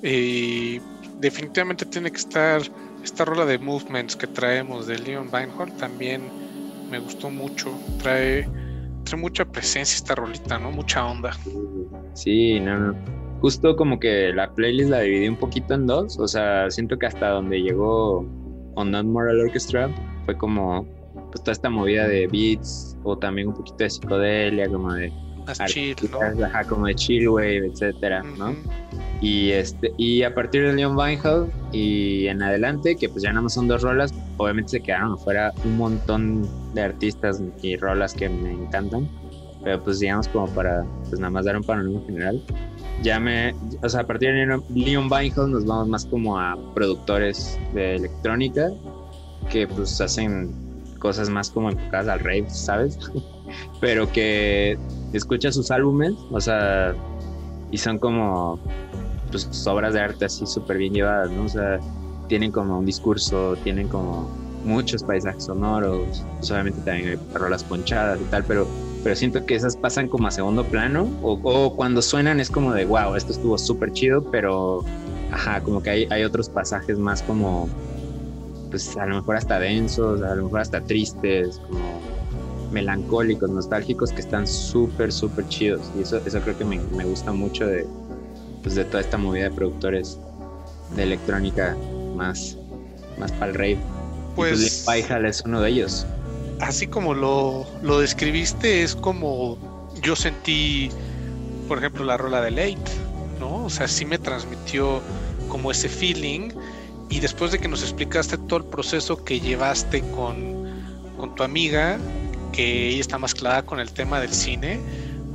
Y 0.00 0.80
definitivamente 1.18 1.86
tiene 1.86 2.12
que 2.12 2.18
estar 2.18 2.62
esta 3.02 3.24
rola 3.24 3.44
de 3.44 3.58
Movements 3.58 4.16
que 4.16 4.26
traemos 4.26 4.86
de 4.86 4.98
Leon 4.98 5.28
Weinhold 5.32 5.76
también 5.76 6.22
me 6.90 6.98
gustó 6.98 7.30
mucho. 7.30 7.70
Trae, 7.98 8.48
trae 9.04 9.20
mucha 9.20 9.44
presencia 9.44 9.96
esta 9.96 10.14
rolita, 10.14 10.58
¿no? 10.58 10.70
Mucha 10.70 11.04
onda. 11.04 11.32
Sí, 12.14 12.60
no, 12.60 12.78
no. 12.78 12.94
Justo 13.40 13.74
como 13.74 13.98
que 13.98 14.32
la 14.32 14.52
playlist 14.54 14.90
la 14.90 15.00
dividí 15.00 15.28
un 15.28 15.36
poquito 15.36 15.74
en 15.74 15.86
dos. 15.86 16.18
O 16.18 16.28
sea, 16.28 16.70
siento 16.70 16.96
que 16.98 17.06
hasta 17.06 17.30
donde 17.30 17.60
llegó 17.60 18.24
On 18.76 18.90
Not 18.90 19.06
Moral 19.06 19.40
Orchestra 19.40 19.90
fue 20.26 20.36
como 20.36 20.86
pues 21.30 21.42
toda 21.42 21.52
esta 21.52 21.70
movida 21.70 22.06
de 22.06 22.26
beats 22.26 22.96
o 23.02 23.18
también 23.18 23.48
un 23.48 23.54
poquito 23.54 23.78
de 23.78 23.90
psicodelia, 23.90 24.68
como 24.68 24.92
de 24.92 25.12
más 25.46 25.58
chill, 25.66 25.96
¿no? 26.10 26.18
como 26.68 26.86
de 26.86 26.94
chill 26.94 27.28
wave, 27.28 27.66
etcétera, 27.66 28.22
¿no? 28.22 28.54
Y, 29.20 29.52
este, 29.52 29.92
y 29.98 30.22
a 30.24 30.34
partir 30.34 30.66
de 30.66 30.72
Leon 30.72 30.96
Weinhold 30.96 31.52
y 31.72 32.26
en 32.26 32.42
adelante, 32.42 32.96
que 32.96 33.08
pues 33.08 33.22
ya 33.22 33.30
nada 33.30 33.42
más 33.42 33.54
son 33.54 33.68
dos 33.68 33.82
rolas, 33.82 34.12
obviamente 34.36 34.70
se 34.70 34.80
quedaron 34.80 35.12
afuera 35.12 35.52
un 35.64 35.76
montón 35.76 36.48
de 36.74 36.82
artistas 36.82 37.40
y 37.62 37.76
rolas 37.76 38.14
que 38.14 38.28
me 38.28 38.52
encantan, 38.52 39.08
pero 39.62 39.82
pues 39.82 40.00
digamos 40.00 40.26
como 40.28 40.48
para 40.48 40.84
pues 41.08 41.20
nada 41.20 41.30
más 41.30 41.44
dar 41.44 41.56
un 41.56 41.62
panorama 41.62 42.00
general. 42.06 42.42
Ya 43.02 43.20
me, 43.20 43.54
o 43.82 43.88
sea, 43.88 44.00
a 44.00 44.06
partir 44.06 44.30
de 44.32 44.60
Leon 44.74 45.08
Weinhold 45.10 45.52
nos 45.52 45.66
vamos 45.66 45.88
más 45.88 46.04
como 46.06 46.38
a 46.38 46.56
productores 46.74 47.58
de 47.74 47.96
electrónica 47.96 48.70
que 49.50 49.66
pues 49.66 50.00
hacen 50.00 50.52
cosas 50.98 51.28
más 51.28 51.50
como 51.50 51.70
enfocadas 51.70 52.08
al 52.08 52.20
rave, 52.20 52.48
¿sabes? 52.48 52.98
pero 53.80 54.10
que 54.10 54.78
escucha 55.12 55.52
sus 55.52 55.70
álbumes, 55.70 56.14
o 56.30 56.40
sea, 56.40 56.94
y 57.70 57.78
son 57.78 57.98
como 57.98 58.58
pues 59.30 59.66
obras 59.66 59.94
de 59.94 60.00
arte 60.00 60.26
así 60.26 60.46
súper 60.46 60.76
bien 60.76 60.92
llevadas, 60.92 61.30
¿no? 61.30 61.44
O 61.44 61.48
sea, 61.48 61.80
tienen 62.28 62.52
como 62.52 62.78
un 62.78 62.86
discurso, 62.86 63.56
tienen 63.64 63.88
como 63.88 64.28
muchos 64.64 65.02
paisajes 65.02 65.44
sonoros, 65.44 66.24
obviamente 66.50 66.80
también 66.82 67.08
hay 67.08 67.34
rolas 67.34 67.64
ponchadas 67.64 68.20
y 68.20 68.24
tal, 68.24 68.44
pero, 68.44 68.66
pero 69.02 69.16
siento 69.16 69.44
que 69.44 69.54
esas 69.54 69.76
pasan 69.76 70.08
como 70.08 70.28
a 70.28 70.30
segundo 70.30 70.64
plano 70.64 71.10
o, 71.22 71.38
o 71.42 71.74
cuando 71.74 72.00
suenan 72.00 72.38
es 72.40 72.50
como 72.50 72.72
de, 72.72 72.84
wow, 72.84 73.16
esto 73.16 73.32
estuvo 73.32 73.58
súper 73.58 73.92
chido, 73.92 74.22
pero, 74.30 74.84
ajá, 75.32 75.60
como 75.62 75.82
que 75.82 75.90
hay, 75.90 76.06
hay 76.10 76.24
otros 76.24 76.48
pasajes 76.48 76.98
más 76.98 77.22
como, 77.22 77.68
pues 78.70 78.96
a 78.96 79.06
lo 79.06 79.16
mejor 79.16 79.36
hasta 79.36 79.58
densos, 79.58 80.22
a 80.22 80.34
lo 80.34 80.44
mejor 80.44 80.60
hasta 80.60 80.80
tristes, 80.80 81.60
como 81.68 82.00
melancólicos, 82.72 83.50
nostálgicos, 83.50 84.12
que 84.12 84.20
están 84.20 84.46
súper, 84.46 85.12
súper 85.12 85.46
chidos. 85.48 85.90
Y 85.96 86.02
eso, 86.02 86.20
eso 86.24 86.40
creo 86.40 86.56
que 86.56 86.64
me, 86.64 86.78
me 86.96 87.04
gusta 87.04 87.32
mucho 87.32 87.66
de, 87.66 87.86
pues, 88.62 88.74
de 88.74 88.84
toda 88.84 89.00
esta 89.00 89.18
movida 89.18 89.44
de 89.44 89.50
productores 89.50 90.18
de 90.96 91.02
electrónica 91.04 91.76
más, 92.16 92.56
más 93.18 93.32
para 93.32 93.52
el 93.52 93.54
rave. 93.54 93.78
Pues, 94.34 94.82
pues 94.84 95.10
es 95.24 95.42
uno 95.44 95.60
de 95.60 95.70
ellos. 95.70 96.06
Así 96.60 96.86
como 96.86 97.14
lo, 97.14 97.66
lo 97.82 97.98
describiste, 97.98 98.82
es 98.82 98.94
como 98.94 99.58
yo 100.00 100.16
sentí, 100.16 100.90
por 101.68 101.78
ejemplo, 101.78 102.04
la 102.04 102.16
rola 102.16 102.40
de 102.40 102.50
Late, 102.50 102.92
¿no? 103.40 103.64
O 103.64 103.70
sea, 103.70 103.88
sí 103.88 104.04
me 104.04 104.18
transmitió 104.18 105.00
como 105.48 105.70
ese 105.70 105.88
feeling. 105.88 106.50
Y 107.10 107.20
después 107.20 107.52
de 107.52 107.58
que 107.58 107.68
nos 107.68 107.82
explicaste 107.82 108.38
todo 108.38 108.60
el 108.60 108.64
proceso 108.64 109.22
que 109.22 109.38
llevaste 109.38 110.00
con, 110.12 110.64
con 111.18 111.34
tu 111.34 111.42
amiga, 111.42 111.98
que 112.52 112.88
ella 112.88 113.00
está 113.00 113.18
más 113.18 113.34
clara 113.34 113.62
con 113.62 113.80
el 113.80 113.90
tema 113.90 114.20
del 114.20 114.32
cine, 114.32 114.80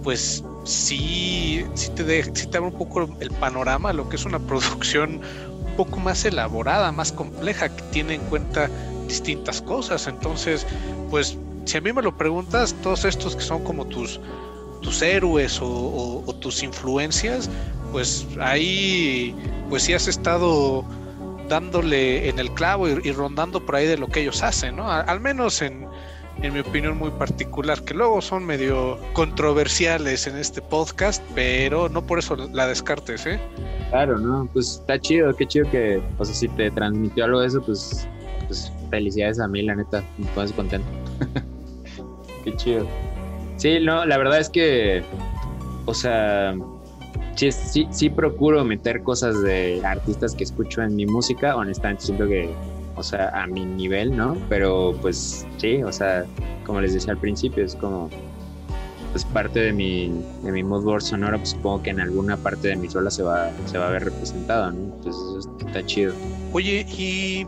pues 0.04 0.44
sí, 0.64 1.66
sí 1.74 1.90
te, 1.96 2.04
de, 2.04 2.22
abre 2.48 2.60
un 2.62 2.78
poco 2.78 3.18
el 3.20 3.32
panorama, 3.32 3.92
lo 3.94 4.08
que 4.08 4.16
es 4.16 4.26
una 4.26 4.40
producción 4.48 5.22
un 5.66 5.76
poco 5.76 6.00
más 6.00 6.24
elaborada, 6.26 6.92
más 6.92 7.12
compleja, 7.12 7.70
que 7.70 7.82
tiene 7.92 8.16
en 8.16 8.22
cuenta 8.22 8.70
distintas 9.08 9.62
cosas. 9.62 10.08
Entonces, 10.08 10.66
pues 11.10 11.38
si 11.66 11.78
a 11.78 11.82
mí 11.82 11.92
me 11.92 12.02
lo 12.02 12.16
preguntas, 12.16 12.76
todos 12.82 13.06
estos 13.06 13.36
que 13.36 13.42
son 13.42 13.64
como 13.64 13.86
tus, 13.86 14.20
tus 14.82 15.02
héroes 15.02 15.62
o, 15.62 16.24
o, 16.26 16.36
tus 16.36 16.64
influencias, 16.64 17.50
pues 17.92 18.26
ahí, 18.40 19.36
pues 19.70 19.84
sí 19.84 19.94
has 19.94 20.08
estado 20.08 20.86
dándole 21.50 22.30
en 22.30 22.40
el 22.40 22.54
clavo 22.54 22.88
y, 22.88 23.02
y, 23.04 23.12
rondando 23.12 23.66
por 23.66 23.76
ahí 23.76 23.88
de 23.88 23.98
lo 23.98 24.08
que 24.08 24.22
ellos 24.22 24.44
hacen, 24.44 24.76
¿no? 24.76 24.92
Al 24.92 25.20
menos 25.22 25.62
en, 25.62 25.88
en 26.42 26.54
mi 26.54 26.60
opinión 26.60 26.98
muy 26.98 27.10
particular, 27.12 27.82
que 27.84 27.94
luego 27.94 28.22
son 28.22 28.46
medio 28.46 28.98
controversiales 29.14 30.28
en 30.28 30.38
este 30.38 30.62
podcast, 30.62 31.24
pero 31.34 31.90
no 31.90 32.06
por 32.06 32.20
eso 32.20 32.36
la 32.36 32.68
descartes, 32.68 33.26
¿eh? 33.26 33.40
Claro, 33.90 34.20
no, 34.20 34.48
pues 34.54 34.80
está 34.82 35.00
chido, 35.00 35.36
qué 35.36 35.48
chido 35.48 35.70
que, 35.72 36.02
o 36.18 36.26
sea, 36.26 36.36
si 36.36 36.48
te 36.50 36.70
transmitió 36.72 37.26
algo 37.26 37.40
de 37.40 37.48
eso, 37.48 37.62
pues, 37.62 38.08
pues 38.48 38.72
felicidades 38.90 39.40
a 39.40 39.48
mí, 39.48 39.64
la 39.64 39.76
neta, 39.76 40.04
me 40.18 40.28
pones 40.28 40.52
contento. 40.52 40.88
qué 42.44 42.56
chido. 42.56 42.88
Sí, 43.58 43.80
no, 43.80 44.06
la 44.06 44.18
verdad 44.18 44.40
es 44.40 44.50
que, 44.50 45.04
o 45.86 45.94
sea, 45.94 46.56
sí, 47.36 47.52
sí, 47.52 47.88
sí 47.90 48.10
procuro 48.10 48.64
meter 48.64 49.02
cosas 49.02 49.42
de 49.42 49.82
artistas 49.84 50.36
que 50.36 50.44
escucho 50.44 50.84
en 50.84 50.96
mi 50.96 51.08
música, 51.08 51.56
honestamente 51.56 52.04
siento 52.04 52.28
que 52.28 52.50
o 52.98 53.04
sea, 53.04 53.30
a 53.30 53.48
mi 53.48 53.66
nivel, 53.66 54.16
¿no? 54.16 54.36
Pero 54.50 54.94
pues 55.02 55.46
sí, 55.58 55.84
o 55.84 55.92
sea, 55.92 56.26
como 56.66 56.82
les 56.82 56.94
decía 56.94 57.14
al 57.14 57.20
principio, 57.20 57.64
es 57.64 57.76
como 57.76 58.10
pues 59.12 59.24
parte 59.26 59.60
de 59.60 59.72
mi, 59.72 60.12
de 60.44 60.52
mi 60.52 60.64
mood 60.64 60.84
board 60.84 61.02
sonoro, 61.02 61.38
pues 61.38 61.52
supongo 61.52 61.84
que 61.84 61.92
en 61.92 62.00
alguna 62.00 62.36
parte 62.38 62.70
de 62.70 62.76
mi 62.76 62.90
sola 62.90 63.10
se 63.10 63.24
va, 63.24 63.50
se 63.66 63.78
va 63.78 63.88
a 63.88 63.92
ver 63.92 64.06
representado, 64.06 64.72
¿no? 64.72 64.96
Entonces 64.96 65.22
eso 65.40 65.58
está 65.66 65.86
chido. 65.86 66.14
Oye, 66.52 66.86
y 66.90 67.48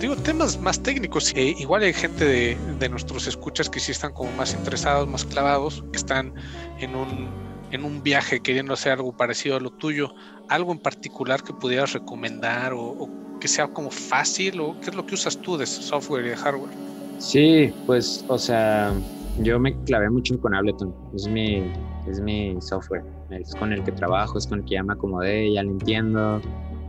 digo, 0.00 0.16
temas 0.16 0.58
más 0.58 0.82
técnicos, 0.82 1.32
eh, 1.36 1.54
igual 1.58 1.82
hay 1.82 1.92
gente 1.92 2.24
de, 2.24 2.56
de 2.78 2.88
nuestros 2.88 3.26
escuchas 3.26 3.70
que 3.70 3.80
sí 3.80 3.92
están 3.92 4.12
como 4.12 4.32
más 4.32 4.54
interesados, 4.54 5.06
más 5.08 5.24
clavados, 5.24 5.84
que 5.92 5.98
están 5.98 6.34
en 6.80 6.96
un, 6.96 7.28
en 7.74 7.84
un 7.84 8.02
viaje 8.02 8.40
queriendo 8.40 8.72
hacer 8.72 8.92
algo 8.92 9.12
parecido 9.12 9.56
a 9.56 9.60
lo 9.60 9.70
tuyo, 9.70 10.14
algo 10.48 10.70
en 10.70 10.78
particular 10.78 11.42
que 11.42 11.52
pudieras 11.52 11.92
recomendar 11.92 12.72
o, 12.72 13.08
que 13.40 13.48
sea 13.48 13.66
como 13.66 13.90
fácil 13.90 14.60
o 14.60 14.78
qué 14.80 14.90
es 14.90 14.96
lo 14.96 15.04
que 15.04 15.16
usas 15.16 15.36
tú 15.36 15.56
de 15.56 15.66
software 15.66 16.24
y 16.24 16.28
de 16.30 16.36
hardware? 16.36 16.70
Sí, 17.18 17.72
pues, 17.84 18.24
o 18.28 18.38
sea, 18.38 18.92
yo 19.40 19.58
me 19.58 19.76
clavé 19.82 20.08
mucho 20.08 20.38
con 20.40 20.54
Ableton, 20.54 20.94
es 21.14 21.26
mi, 21.26 21.64
es 22.08 22.20
mi 22.20 22.56
software, 22.60 23.02
es 23.30 23.54
con 23.56 23.72
el 23.72 23.82
que 23.82 23.90
trabajo, 23.90 24.38
es 24.38 24.46
con 24.46 24.60
el 24.60 24.64
que 24.64 24.74
ya 24.74 24.84
me 24.84 24.92
acomodé, 24.92 25.52
ya 25.52 25.64
lo 25.64 25.72
entiendo. 25.72 26.40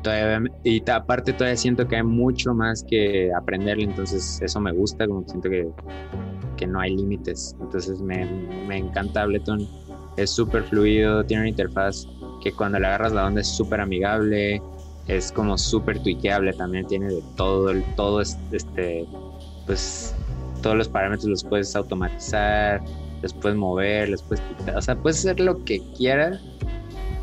Todavía, 0.03 0.51
y 0.63 0.87
aparte 0.87 1.33
todavía 1.33 1.57
siento 1.57 1.87
que 1.87 1.95
hay 1.95 2.03
mucho 2.03 2.53
más 2.53 2.83
que 2.83 3.33
aprenderle, 3.33 3.85
entonces 3.85 4.39
eso 4.39 4.61
me 4.61 4.71
gusta, 4.71 5.07
como 5.07 5.27
siento 5.27 5.49
que, 5.49 5.67
que 6.57 6.67
no 6.67 6.79
hay 6.79 6.95
límites, 6.95 7.55
entonces 7.59 7.99
me, 8.01 8.23
me 8.67 8.77
encanta 8.77 9.23
Ableton, 9.23 9.67
es 10.17 10.31
súper 10.31 10.63
fluido, 10.63 11.23
tiene 11.25 11.43
una 11.43 11.49
interfaz 11.49 12.07
que 12.41 12.51
cuando 12.51 12.79
le 12.79 12.87
agarras 12.87 13.13
la 13.13 13.25
onda 13.25 13.41
es 13.41 13.47
súper 13.47 13.81
amigable, 13.81 14.61
es 15.07 15.31
como 15.31 15.57
súper 15.57 16.01
tuiteable 16.01 16.53
también, 16.53 16.87
tiene 16.87 17.07
de 17.07 17.23
todo, 17.35 17.71
todo 17.95 18.21
este, 18.21 19.05
pues 19.65 20.15
todos 20.61 20.75
los 20.75 20.89
parámetros 20.89 21.27
los 21.27 21.43
puedes 21.43 21.75
automatizar, 21.75 22.83
los 23.21 23.33
puedes 23.33 23.57
mover, 23.57 24.09
los 24.09 24.23
puedes 24.23 24.43
quitar, 24.57 24.77
o 24.77 24.81
sea, 24.81 24.95
puedes 24.95 25.19
hacer 25.19 25.39
lo 25.39 25.63
que 25.63 25.81
quieras 25.97 26.41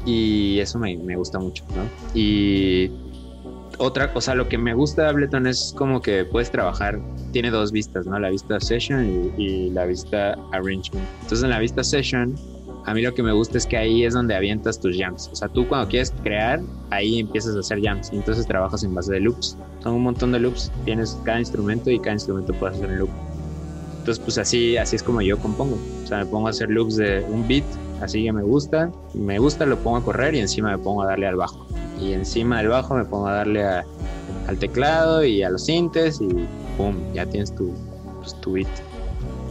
y 0.05 0.59
eso 0.59 0.79
me, 0.79 0.97
me 0.99 1.17
gusta 1.17 1.39
mucho, 1.39 1.65
¿no? 1.75 1.89
Y 2.15 2.91
otra 3.79 4.13
cosa, 4.13 4.35
lo 4.35 4.49
que 4.49 4.59
me 4.59 4.75
gusta 4.75 5.03
de 5.03 5.09
Ableton 5.09 5.47
es 5.47 5.75
como 5.77 6.01
que 6.01 6.25
puedes 6.25 6.51
trabajar, 6.51 7.01
tiene 7.33 7.51
dos 7.51 7.73
vistas, 7.73 8.07
¿no? 8.07 8.19
La 8.19 8.31
vista 8.31 8.61
Session 8.61 9.33
y, 9.37 9.43
y 9.43 9.71
la 9.71 9.87
vista 9.87 10.37
Arrangement. 10.53 11.07
Entonces 11.23 11.43
en 11.43 11.51
la 11.51 11.59
vista 11.59 11.83
Session 11.83 12.35
a 12.85 12.95
mí 12.95 13.03
lo 13.03 13.15
que 13.15 13.23
me 13.23 13.33
gusta 13.33 13.59
es 13.59 13.67
que 13.67 13.77
ahí 13.77 14.05
es 14.05 14.15
donde 14.15 14.35
avientas 14.35 14.81
tus 14.81 14.97
jams. 14.99 15.29
O 15.33 15.37
sea, 15.37 15.49
tú 15.49 15.69
cuando 15.69 15.89
quieres 15.89 16.13
crear, 16.23 16.61
ahí 16.91 17.21
empiezas 17.21 17.55
a 17.55 17.61
hacer 17.61 17.81
jams. 17.81 18.13
Y 18.13 18.17
entonces 18.17 18.47
trabajas 18.47 18.83
en 18.83 18.95
base 18.95 19.13
de 19.13 19.21
loops. 19.21 19.57
Son 19.83 19.95
un 19.95 20.03
montón 20.03 20.33
de 20.33 20.41
loops. 20.41 20.73
Tienes 20.85 21.17
cada 21.25 21.39
instrumento 21.39 21.91
y 21.91 21.99
cada 22.01 22.15
instrumento 22.15 22.53
puede 22.55 22.75
hacer 22.75 22.89
un 22.89 22.99
loop. 22.99 23.11
Entonces, 23.99 24.23
pues 24.25 24.37
así, 24.39 24.77
así 24.77 24.97
es 24.97 25.03
como 25.03 25.23
yo 25.23 25.39
compongo. 25.39 25.79
O 26.03 26.07
sea, 26.09 26.19
me 26.19 26.27
pongo 26.27 26.49
a 26.49 26.51
hacer 26.51 26.71
loops 26.71 26.97
de 26.97 27.25
un 27.29 27.47
beat, 27.47 27.65
así 28.01 28.25
que 28.25 28.33
me 28.33 28.43
gusta. 28.43 28.91
Me 29.15 29.39
gusta, 29.39 29.65
lo 29.65 29.79
pongo 29.79 29.99
a 29.99 30.05
correr 30.05 30.35
y 30.35 30.41
encima 30.41 30.77
me 30.77 30.79
pongo 30.79 31.03
a 31.03 31.07
darle 31.07 31.29
al 31.29 31.37
bajo. 31.37 31.65
Y 32.01 32.13
encima 32.13 32.59
del 32.59 32.69
bajo 32.69 32.97
me 32.97 33.05
pongo 33.05 33.29
a 33.29 33.35
darle 33.35 33.65
al 33.65 34.59
teclado 34.59 35.25
y 35.25 35.45
a 35.45 35.51
los 35.51 35.67
sintes 35.67 36.21
y 36.21 36.27
¡pum! 36.77 36.97
Ya 37.15 37.27
tienes 37.27 37.55
tu, 37.55 37.73
pues, 38.19 38.35
tu 38.41 38.55
beat. 38.55 38.67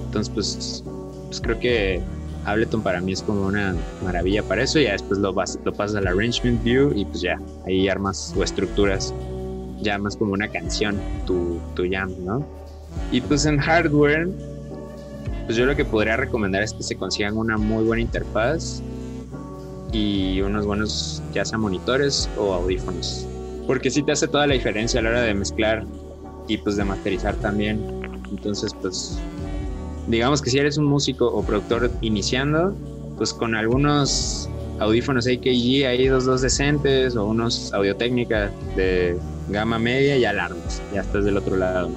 Entonces, 0.07 0.33
pues, 0.33 0.83
pues 1.27 1.39
creo 1.39 1.57
que 1.57 2.01
Ableton 2.45 2.81
para 2.81 3.01
mí 3.01 3.11
es 3.11 3.21
como 3.21 3.45
una 3.45 3.75
maravilla 4.03 4.43
para 4.43 4.63
eso. 4.63 4.79
Ya 4.79 4.93
después 4.93 5.19
lo, 5.19 5.33
vas, 5.33 5.59
lo 5.63 5.73
pasas 5.73 5.97
al 5.97 6.07
Arrangement 6.07 6.63
View 6.63 6.91
y 6.95 7.05
pues 7.05 7.21
ya, 7.21 7.39
ahí 7.65 7.87
armas 7.87 8.33
o 8.37 8.43
estructuras, 8.43 9.13
ya 9.81 9.97
más 9.97 10.15
como 10.15 10.33
una 10.33 10.47
canción, 10.47 10.99
tu, 11.25 11.59
tu 11.75 11.83
jam, 11.89 12.13
¿no? 12.25 12.45
Y 13.11 13.21
pues 13.21 13.45
en 13.45 13.57
hardware, 13.57 14.27
pues 15.45 15.57
yo 15.57 15.65
lo 15.65 15.75
que 15.75 15.85
podría 15.85 16.17
recomendar 16.17 16.63
es 16.63 16.73
que 16.73 16.83
se 16.83 16.95
consigan 16.95 17.37
una 17.37 17.57
muy 17.57 17.83
buena 17.83 18.01
interfaz 18.01 18.81
y 19.91 20.41
unos 20.41 20.65
buenos, 20.65 21.21
ya 21.33 21.45
sea 21.45 21.57
monitores 21.57 22.29
o 22.37 22.53
audífonos. 22.53 23.27
Porque 23.67 23.89
sí 23.89 24.03
te 24.03 24.11
hace 24.11 24.27
toda 24.27 24.47
la 24.47 24.53
diferencia 24.53 24.99
a 24.99 25.03
la 25.03 25.09
hora 25.09 25.21
de 25.21 25.33
mezclar 25.33 25.85
y 26.47 26.57
pues 26.57 26.75
de 26.75 26.83
masterizar 26.83 27.35
también. 27.35 27.79
Entonces, 28.31 28.73
pues 28.81 29.19
digamos 30.07 30.41
que 30.41 30.49
si 30.49 30.57
eres 30.57 30.77
un 30.77 30.85
músico 30.85 31.27
o 31.27 31.43
productor 31.43 31.91
iniciando, 32.01 32.75
pues 33.17 33.33
con 33.33 33.55
algunos 33.55 34.49
audífonos 34.79 35.27
AKG 35.27 35.85
ahí 35.85 36.07
dos 36.07 36.25
dos 36.25 36.41
decentes 36.41 37.15
o 37.15 37.25
unos 37.25 37.71
audio 37.73 37.95
técnica 37.95 38.51
de 38.75 39.15
gama 39.49 39.77
media 39.77 40.17
ya 40.17 40.31
alarmas, 40.31 40.81
ya 40.93 41.01
estás 41.01 41.25
del 41.25 41.37
otro 41.37 41.55
lado. 41.55 41.89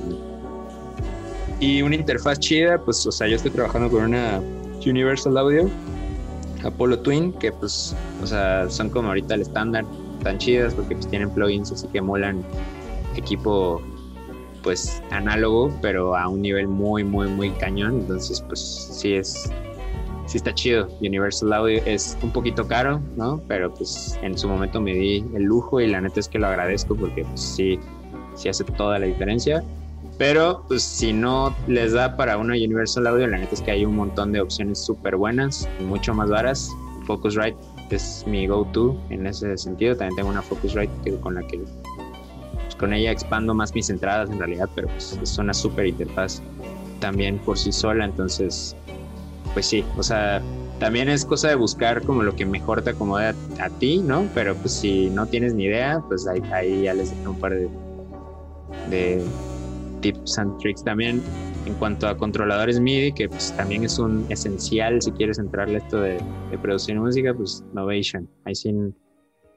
Y 1.60 1.82
una 1.82 1.94
interfaz 1.94 2.40
chida, 2.40 2.78
pues, 2.78 3.06
o 3.06 3.12
sea, 3.12 3.26
yo 3.28 3.36
estoy 3.36 3.52
trabajando 3.52 3.88
con 3.88 4.04
una 4.04 4.42
Universal 4.84 5.38
Audio, 5.38 5.70
Apollo 6.62 6.98
Twin, 6.98 7.32
que 7.32 7.52
pues, 7.52 7.94
o 8.22 8.26
sea, 8.26 8.68
son 8.68 8.90
como 8.90 9.08
ahorita 9.08 9.34
el 9.34 9.42
estándar, 9.42 9.84
tan 10.22 10.38
chidas 10.38 10.74
porque 10.74 10.94
pues 10.94 11.08
tienen 11.08 11.30
plugins 11.30 11.70
así 11.72 11.86
que 11.88 12.00
molan 12.00 12.42
equipo 13.16 13.80
pues 14.64 15.02
análogo, 15.10 15.70
pero 15.80 16.16
a 16.16 16.26
un 16.26 16.42
nivel 16.42 16.66
muy, 16.66 17.04
muy, 17.04 17.28
muy 17.28 17.50
cañón. 17.50 18.00
Entonces, 18.00 18.40
pues 18.40 18.60
sí 18.90 19.14
es, 19.14 19.50
sí 20.26 20.38
está 20.38 20.52
chido. 20.52 20.88
Universal 21.00 21.52
Audio 21.52 21.82
es 21.84 22.16
un 22.22 22.32
poquito 22.32 22.66
caro, 22.66 23.00
¿no? 23.16 23.40
Pero 23.46 23.72
pues 23.72 24.18
en 24.22 24.36
su 24.36 24.48
momento 24.48 24.80
me 24.80 24.94
di 24.94 25.24
el 25.34 25.44
lujo 25.44 25.80
y 25.80 25.86
la 25.86 26.00
neta 26.00 26.18
es 26.18 26.28
que 26.28 26.38
lo 26.38 26.48
agradezco 26.48 26.96
porque 26.96 27.24
pues 27.24 27.40
sí, 27.40 27.78
sí 28.34 28.48
hace 28.48 28.64
toda 28.64 28.98
la 28.98 29.06
diferencia. 29.06 29.62
Pero 30.18 30.64
pues 30.66 30.82
si 30.82 31.12
no 31.12 31.54
les 31.66 31.92
da 31.92 32.16
para 32.16 32.38
una 32.38 32.54
Universal 32.54 33.06
Audio, 33.06 33.26
la 33.26 33.38
neta 33.38 33.54
es 33.54 33.60
que 33.60 33.70
hay 33.70 33.84
un 33.84 33.96
montón 33.96 34.32
de 34.32 34.40
opciones 34.40 34.78
súper 34.78 35.16
buenas 35.16 35.68
mucho 35.80 36.14
más 36.14 36.30
varas. 36.30 36.70
Focusrite 37.06 37.58
es 37.90 38.24
mi 38.26 38.46
go-to 38.46 38.98
en 39.10 39.26
ese 39.26 39.56
sentido. 39.58 39.96
También 39.96 40.16
tengo 40.16 40.30
una 40.30 40.40
Focusrite 40.42 41.18
con 41.20 41.34
la 41.34 41.46
que 41.46 41.62
con 42.84 42.92
ella 42.92 43.12
expando 43.12 43.54
más 43.54 43.74
mis 43.74 43.88
entradas 43.88 44.28
en 44.28 44.38
realidad, 44.38 44.68
pero 44.74 44.88
pues, 44.88 45.18
es 45.22 45.38
una 45.38 45.54
súper 45.54 45.86
interfaz 45.86 46.42
también 47.00 47.38
por 47.38 47.56
sí 47.56 47.72
sola, 47.72 48.04
entonces, 48.04 48.76
pues 49.54 49.64
sí, 49.64 49.82
o 49.96 50.02
sea, 50.02 50.42
también 50.80 51.08
es 51.08 51.24
cosa 51.24 51.48
de 51.48 51.54
buscar 51.54 52.02
como 52.02 52.22
lo 52.22 52.36
que 52.36 52.44
mejor 52.44 52.82
te 52.82 52.90
acomoda 52.90 53.34
a, 53.58 53.70
ti, 53.70 54.00
¿no? 54.00 54.28
Pero 54.34 54.54
pues 54.56 54.74
si 54.74 55.08
no 55.08 55.24
tienes 55.24 55.54
ni 55.54 55.64
idea, 55.64 56.02
pues 56.08 56.26
ahí, 56.26 56.42
ahí 56.52 56.82
ya 56.82 56.92
les 56.92 57.08
dejo 57.16 57.30
un 57.30 57.40
par 57.40 57.54
de, 57.54 57.70
de 58.90 59.24
tips 60.02 60.38
and 60.38 60.58
tricks 60.58 60.84
también 60.84 61.22
en 61.64 61.72
cuanto 61.76 62.06
a 62.06 62.18
controladores 62.18 62.80
MIDI, 62.80 63.12
que 63.12 63.30
pues 63.30 63.54
también 63.56 63.84
es 63.84 63.98
un 63.98 64.26
esencial 64.28 65.00
si 65.00 65.10
quieres 65.12 65.38
entrarle 65.38 65.78
esto 65.78 66.02
de, 66.02 66.18
de 66.50 66.58
producir 66.58 67.00
música, 67.00 67.32
pues 67.32 67.64
Novation. 67.72 68.28
Ahí 68.44 68.54
sí 68.54 68.74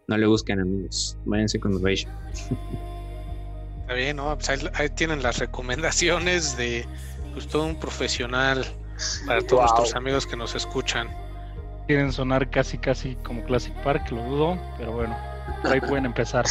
no 0.07 0.17
le 0.17 0.27
busquen 0.27 0.61
amigos, 0.61 1.17
váyanse 1.25 1.59
con 1.59 1.73
Novation. 1.73 2.09
Está 3.87 3.95
bien, 3.95 4.17
¿no? 4.17 4.37
Pues 4.37 4.49
ahí, 4.49 4.89
tienen 4.89 5.23
las 5.23 5.37
recomendaciones 5.37 6.57
de 6.57 6.85
pues, 7.31 7.47
todo 7.47 7.63
un 7.67 7.79
profesional 7.79 8.65
para 9.25 9.41
todos 9.41 9.61
nuestros 9.61 9.95
amigos 9.95 10.27
que 10.27 10.35
nos 10.35 10.55
escuchan. 10.55 11.07
Quieren 11.87 12.11
sonar 12.11 12.49
casi, 12.49 12.77
casi 12.77 13.15
como 13.23 13.45
Classic 13.45 13.73
Park, 13.83 14.11
lo 14.11 14.21
dudo, 14.23 14.59
pero 14.77 14.91
bueno, 14.91 15.17
ahí 15.63 15.79
pueden 15.79 16.05
empezar. 16.05 16.43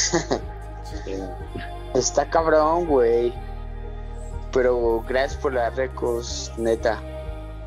Está 1.95 2.24
cabrón, 2.30 2.87
güey. 2.87 3.34
Pero 4.55 5.05
gracias 5.07 5.39
por 5.39 5.53
las 5.53 5.76
recos, 5.76 6.51
neta. 6.57 6.99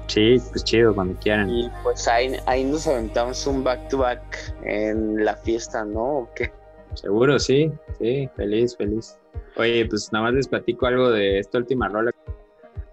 Sí, 0.08 0.42
pues 0.50 0.64
chido, 0.64 0.96
cuando 0.96 1.14
quieran. 1.20 1.48
Y 1.48 1.70
pues 1.84 2.08
ahí, 2.08 2.36
ahí 2.48 2.64
nos 2.64 2.88
aventamos 2.88 3.46
un 3.46 3.64
back 3.64 3.88
to 3.90 4.00
back 4.00 4.56
en 4.64 5.24
la 5.24 5.36
fiesta, 5.36 5.86
¿no? 5.86 6.22
¿O 6.22 6.30
qué? 6.34 6.52
Seguro, 6.96 7.38
sí, 7.38 7.72
sí, 8.00 8.28
feliz, 8.36 8.76
feliz. 8.76 9.16
Oye, 9.60 9.86
pues 9.86 10.10
nada 10.14 10.26
más 10.26 10.34
les 10.36 10.48
platico 10.48 10.88
algo 10.88 11.12
de 11.12 11.40
esta 11.40 11.58
última 11.58 11.90
rola. 11.90 12.12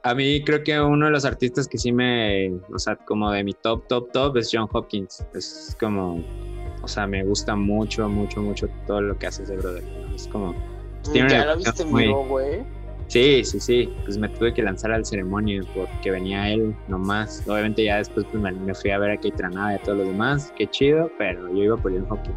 A 0.02 0.14
mí 0.14 0.42
creo 0.42 0.64
que 0.64 0.80
uno 0.80 1.06
de 1.06 1.12
los 1.12 1.24
artistas 1.24 1.68
que 1.68 1.78
sí 1.78 1.92
me, 1.92 2.52
o 2.74 2.78
sea, 2.78 2.96
como 2.96 3.30
de 3.30 3.44
mi 3.44 3.52
top, 3.52 3.86
top, 3.86 4.10
top 4.10 4.36
es 4.36 4.50
John 4.52 4.68
Hopkins. 4.72 5.24
Es 5.32 5.76
como, 5.78 6.24
o 6.82 6.88
sea, 6.88 7.06
me 7.06 7.24
gusta 7.24 7.54
mucho, 7.54 8.08
mucho, 8.08 8.42
mucho 8.42 8.68
todo 8.86 9.00
lo 9.00 9.16
que 9.16 9.28
hace 9.28 9.44
ese 9.44 9.56
brother. 9.56 9.84
Es 10.12 10.26
como... 10.26 10.54
Pues, 11.04 11.30
¿Ya 11.30 11.46
lo 11.46 11.56
viste 11.56 11.84
en 11.84 11.94
vivo, 11.94 12.26
güey? 12.26 12.64
Sí, 13.06 13.44
sí, 13.44 13.60
sí. 13.60 13.94
Pues 14.04 14.18
me 14.18 14.28
tuve 14.28 14.52
que 14.52 14.62
lanzar 14.62 14.90
al 14.90 15.06
ceremonio 15.06 15.62
porque 15.72 16.10
venía 16.10 16.50
él 16.50 16.74
nomás. 16.88 17.44
Obviamente 17.46 17.84
ya 17.84 17.98
después 17.98 18.26
pues, 18.32 18.42
me, 18.42 18.74
fui 18.74 18.90
a 18.90 18.98
ver 18.98 19.12
a 19.12 19.36
Tranada 19.36 19.74
y 19.74 19.76
a 19.76 19.82
todos 19.82 19.98
los 19.98 20.08
demás. 20.08 20.52
Qué 20.56 20.66
chido, 20.66 21.10
pero 21.16 21.48
yo 21.48 21.62
iba 21.62 21.76
por 21.76 21.92
el 21.92 22.04
hockey. 22.06 22.32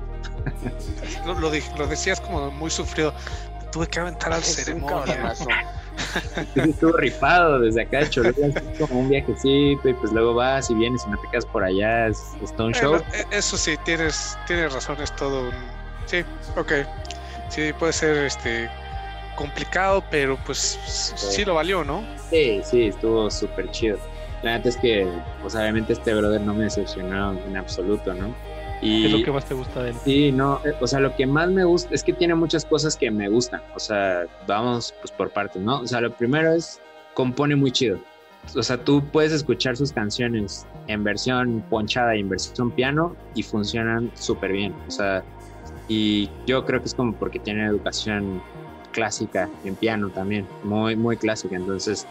lo, 1.26 1.34
lo, 1.40 1.88
decías 1.88 2.22
como 2.22 2.52
muy 2.52 2.70
sufrido. 2.70 3.12
Tuve 3.72 3.88
que 3.88 4.00
aventar 4.00 4.34
al 4.34 4.44
ceremonio. 4.44 5.14
estuvo 6.56 6.94
rifado 6.94 7.60
desde 7.60 7.82
acá 7.82 8.00
de 8.00 8.10
Cholula, 8.10 8.48
es 8.48 8.80
como 8.80 9.02
un 9.02 9.10
viajecito 9.10 9.90
y 9.90 9.94
pues 9.94 10.12
luego 10.12 10.34
vas 10.34 10.70
y 10.70 10.76
vienes 10.76 11.04
y 11.06 11.10
no 11.10 11.18
te 11.20 11.28
quedas 11.30 11.46
por 11.46 11.64
allá, 11.64 12.08
es, 12.08 12.22
Stone 12.42 12.74
Show. 12.74 12.96
E, 13.14 13.38
eso 13.38 13.58
sí, 13.58 13.76
tienes, 13.84 14.38
tienes 14.48 14.74
razón, 14.74 14.98
es 15.02 15.16
todo 15.16 15.50
un... 15.50 15.54
Sí, 16.06 16.24
ok. 16.56 16.72
Sí, 17.50 17.74
puede 17.78 17.94
ser 17.94 18.18
este 18.18 18.70
complicado, 19.36 20.04
pero 20.12 20.38
pues 20.46 20.80
sí, 21.16 21.46
lo 21.46 21.56
valió, 21.56 21.84
¿no? 21.84 22.04
Sí, 22.30 22.62
sí, 22.64 22.88
estuvo 22.88 23.30
súper 23.32 23.70
chido. 23.72 23.98
La 24.44 24.58
neta 24.58 24.70
es 24.70 24.78
que, 24.78 25.08
pues 25.42 25.56
obviamente 25.56 25.94
este 25.94 26.14
brother 26.14 26.42
no 26.42 26.54
me 26.54 26.66
decepcionó 26.66 27.34
en 27.34 27.58
absoluto, 27.58 28.14
¿no? 28.14 28.34
Y, 28.82 29.02
¿Qué 29.02 29.08
es 29.08 29.14
lo 29.20 29.26
que 29.26 29.32
más 29.32 29.46
te 29.46 29.54
gusta 29.54 29.84
de 29.84 29.90
él? 29.90 29.96
Sí, 30.06 30.32
no, 30.32 30.62
eh, 30.66 30.74
o 30.80 30.88
sea, 30.88 31.00
lo 31.00 31.16
que 31.16 31.26
más 31.26 31.50
me 31.50 31.64
gusta 31.64 31.94
es 31.94 32.04
que 32.04 32.14
tiene 32.14 32.36
muchas 32.36 32.66
cosas 32.66 32.96
que 32.96 33.12
me 33.12 33.28
gustan. 33.28 33.62
O 33.76 33.80
sea, 33.80 34.26
vamos 34.48 34.94
pues 35.02 35.12
por 35.12 35.32
partes, 35.32 35.62
¿no? 35.62 35.82
O 35.82 35.88
sea, 35.88 36.02
lo 36.02 36.16
primero 36.16 36.54
es, 36.54 36.80
compone 37.14 37.56
muy 37.56 37.72
chido. 37.72 38.00
O 38.56 38.64
sea, 38.64 38.78
tú 38.84 39.04
puedes 39.12 39.34
escuchar 39.34 39.76
sus 39.76 39.92
canciones 39.92 40.66
en 40.88 41.04
versión 41.04 41.64
ponchada 41.70 42.16
y 42.16 42.22
en 42.22 42.30
versión 42.30 42.72
piano 42.72 43.16
y 43.36 43.44
funcionan 43.44 44.12
súper 44.16 44.54
bien. 44.54 44.74
O 44.88 44.92
sea, 44.92 45.24
y 45.88 46.30
yo 46.48 46.66
creo 46.66 46.80
que 46.80 46.88
es 46.88 46.94
como 46.94 47.14
porque 47.14 47.40
tiene 47.40 47.66
educación 47.66 48.42
clásica 48.92 49.50
en 49.66 49.76
piano 49.76 50.10
también, 50.10 50.48
muy, 50.64 50.96
muy 50.96 51.18
clásica. 51.18 51.56
Entonces, 51.56 52.08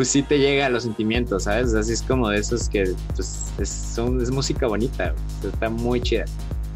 pues 0.00 0.08
sí 0.08 0.22
te 0.22 0.38
llega 0.38 0.64
a 0.64 0.70
los 0.70 0.84
sentimientos, 0.84 1.42
¿sabes? 1.42 1.74
Así 1.74 1.92
es 1.92 2.00
como 2.00 2.30
de 2.30 2.38
esos 2.38 2.70
que 2.70 2.94
pues, 3.14 3.52
es, 3.58 3.98
es 3.98 4.30
música 4.30 4.66
bonita, 4.66 5.14
está 5.44 5.68
muy 5.68 6.00
chida. 6.00 6.24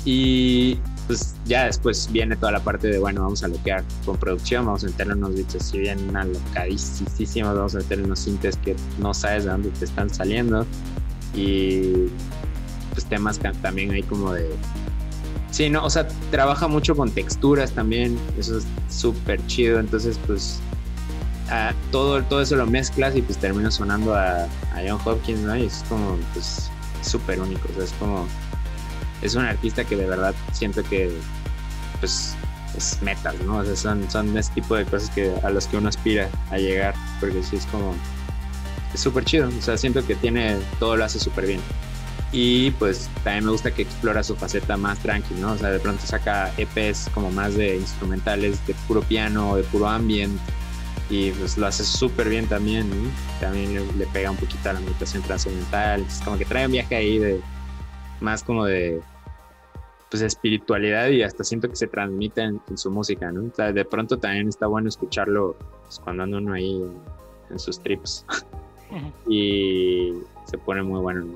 Y 0.04 0.78
pues 1.06 1.34
ya 1.46 1.64
después 1.64 2.06
viene 2.12 2.36
toda 2.36 2.52
la 2.52 2.60
parte 2.60 2.88
de, 2.88 2.98
bueno, 2.98 3.22
vamos 3.22 3.42
a 3.42 3.48
loquear 3.48 3.82
con 4.04 4.18
producción, 4.18 4.66
vamos 4.66 4.84
a 4.84 4.88
meterle 4.88 5.14
unos 5.14 5.36
bichos 5.36 5.62
si 5.62 5.78
bien 5.78 6.14
alocadísimos, 6.14 7.54
vamos 7.54 7.74
a 7.74 7.78
meterle 7.78 8.04
unos 8.04 8.18
sintes 8.18 8.58
que 8.58 8.76
no 8.98 9.14
sabes 9.14 9.44
de 9.44 9.52
dónde 9.52 9.70
te 9.70 9.86
están 9.86 10.10
saliendo. 10.10 10.66
Y 11.34 12.10
pues 12.92 13.06
temas 13.06 13.40
también 13.62 13.90
hay 13.92 14.02
como 14.02 14.34
de 14.34 14.50
Sí, 15.54 15.70
no, 15.70 15.84
o 15.84 15.88
sea, 15.88 16.08
trabaja 16.32 16.66
mucho 16.66 16.96
con 16.96 17.12
texturas 17.12 17.70
también, 17.70 18.18
eso 18.36 18.58
es 18.58 18.66
súper 18.90 19.40
chido, 19.46 19.78
entonces 19.78 20.18
pues 20.26 20.58
todo, 21.90 22.22
todo 22.24 22.40
eso 22.40 22.56
lo 22.56 22.66
mezclas 22.66 23.16
y 23.16 23.22
pues 23.22 23.38
termina 23.38 23.70
sonando 23.70 24.14
a, 24.14 24.46
John 24.86 25.00
Hopkins, 25.04 25.40
¿no? 25.40 25.56
Y 25.56 25.66
es 25.66 25.84
como 25.88 26.16
pues 26.32 26.70
súper 27.02 27.40
único, 27.40 27.68
o 27.70 27.74
sea, 27.74 27.84
es 27.84 27.92
como, 27.92 28.26
es 29.22 29.34
un 29.34 29.44
artista 29.44 29.84
que 29.84 29.96
de 29.96 30.06
verdad 30.06 30.34
siento 30.52 30.82
que 30.82 31.10
pues 32.00 32.34
es 32.76 33.00
metal, 33.02 33.36
¿no? 33.46 33.58
O 33.58 33.64
sea, 33.64 33.76
son, 33.76 34.10
son 34.10 34.36
ese 34.36 34.52
tipo 34.52 34.74
de 34.76 34.84
cosas 34.84 35.10
que, 35.10 35.32
a 35.42 35.50
los 35.50 35.66
que 35.66 35.76
uno 35.76 35.88
aspira 35.88 36.28
a 36.50 36.58
llegar, 36.58 36.94
porque 37.20 37.42
sí 37.42 37.56
es 37.56 37.66
como, 37.66 37.94
es 38.92 39.00
súper 39.00 39.24
chido, 39.24 39.48
o 39.48 39.62
sea, 39.62 39.76
siento 39.76 40.04
que 40.06 40.14
tiene, 40.14 40.58
todo 40.78 40.96
lo 40.96 41.04
hace 41.04 41.18
súper 41.18 41.46
bien. 41.46 41.60
Y 42.32 42.72
pues 42.72 43.08
también 43.22 43.44
me 43.44 43.52
gusta 43.52 43.70
que 43.70 43.82
explora 43.82 44.24
su 44.24 44.34
faceta 44.34 44.76
más 44.76 44.98
tranqui, 44.98 45.34
¿no? 45.34 45.52
O 45.52 45.56
sea, 45.56 45.70
de 45.70 45.78
pronto 45.78 46.04
saca 46.04 46.52
EPs 46.56 47.08
como 47.14 47.30
más 47.30 47.54
de 47.54 47.76
instrumentales, 47.76 48.66
de 48.66 48.74
puro 48.88 49.02
piano, 49.02 49.54
de 49.54 49.62
puro 49.62 49.88
ambient. 49.88 50.36
Y 51.14 51.30
pues 51.30 51.56
lo 51.56 51.68
hace 51.68 51.84
súper 51.84 52.28
bien 52.28 52.48
también, 52.48 52.90
¿no? 52.90 53.08
También 53.38 53.72
le, 53.96 54.06
pega 54.06 54.32
un 54.32 54.36
poquito 54.36 54.68
a 54.68 54.72
la 54.72 54.80
meditación 54.80 55.22
trascendental. 55.22 56.00
Es 56.00 56.20
como 56.20 56.36
que 56.36 56.44
trae 56.44 56.66
un 56.66 56.72
viaje 56.72 56.96
ahí 56.96 57.18
de 57.20 57.40
más 58.20 58.42
como 58.42 58.64
de 58.64 59.00
pues 60.10 60.22
espiritualidad 60.22 61.10
y 61.10 61.22
hasta 61.22 61.44
siento 61.44 61.68
que 61.68 61.76
se 61.76 61.86
transmite 61.86 62.42
en, 62.42 62.60
su 62.74 62.90
música, 62.90 63.30
¿no? 63.30 63.44
O 63.44 63.54
sea, 63.54 63.70
de 63.72 63.84
pronto 63.84 64.18
también 64.18 64.48
está 64.48 64.66
bueno 64.66 64.88
escucharlo 64.88 65.54
pues, 65.84 66.00
cuando 66.00 66.24
anda 66.24 66.38
uno 66.38 66.52
ahí 66.52 66.82
en, 67.48 67.58
sus 67.60 67.78
trips. 67.78 68.26
y 69.28 70.14
se 70.46 70.58
pone 70.58 70.82
muy 70.82 70.98
bueno. 70.98 71.26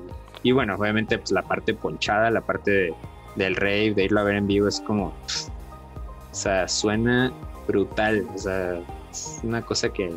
Y 0.43 0.51
bueno, 0.51 0.75
obviamente 0.75 1.17
pues 1.17 1.31
la 1.31 1.43
parte 1.43 1.73
ponchada, 1.73 2.29
la 2.31 2.41
parte 2.41 2.93
del 3.37 3.55
rave, 3.55 3.93
de 3.93 4.03
irlo 4.03 4.19
a 4.19 4.23
ver 4.23 4.35
en 4.35 4.47
vivo 4.47 4.67
es 4.67 4.81
como, 4.81 5.05
o 5.05 6.35
sea, 6.35 6.67
suena 6.67 7.31
brutal, 7.65 8.27
o 8.35 8.37
sea, 8.37 8.81
es 9.11 9.39
una 9.43 9.61
cosa 9.63 9.89
que, 9.89 10.13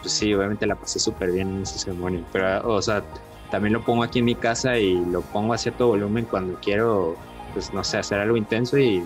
pues 0.00 0.12
sí, 0.12 0.32
obviamente 0.34 0.66
la 0.66 0.76
pasé 0.76 0.98
súper 0.98 1.32
bien 1.32 1.56
en 1.56 1.62
ese 1.62 1.78
ceremonia, 1.78 2.22
pero, 2.32 2.74
o 2.74 2.82
sea, 2.82 3.02
también 3.50 3.72
lo 3.72 3.84
pongo 3.84 4.02
aquí 4.02 4.18
en 4.20 4.24
mi 4.24 4.34
casa 4.34 4.78
y 4.78 4.94
lo 5.06 5.20
pongo 5.22 5.52
a 5.52 5.58
cierto 5.58 5.86
volumen 5.88 6.24
cuando 6.24 6.58
quiero, 6.60 7.16
pues 7.52 7.72
no 7.72 7.84
sé, 7.84 7.98
hacer 7.98 8.18
algo 8.18 8.36
intenso 8.36 8.78
y 8.78 9.02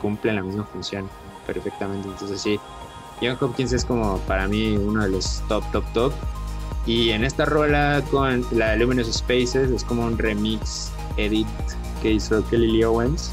cumple 0.00 0.32
la 0.32 0.42
misma 0.42 0.64
función 0.64 1.08
perfectamente. 1.46 2.08
Entonces 2.08 2.40
sí, 2.40 2.60
John 3.20 3.36
Hopkins 3.40 3.72
es 3.72 3.84
como 3.84 4.18
para 4.20 4.46
mí 4.46 4.76
uno 4.76 5.02
de 5.02 5.10
los 5.10 5.42
top, 5.48 5.64
top, 5.72 5.84
top. 5.92 6.12
Y 6.86 7.10
en 7.10 7.24
esta 7.24 7.44
rola 7.44 8.02
con 8.10 8.44
la 8.52 8.76
Luminous 8.76 9.12
Spaces 9.12 9.70
es 9.70 9.84
como 9.84 10.04
un 10.04 10.16
remix 10.16 10.90
edit 11.16 11.46
que 12.00 12.12
hizo 12.12 12.46
Kelly 12.48 12.72
Lee 12.72 12.84
Owens, 12.84 13.32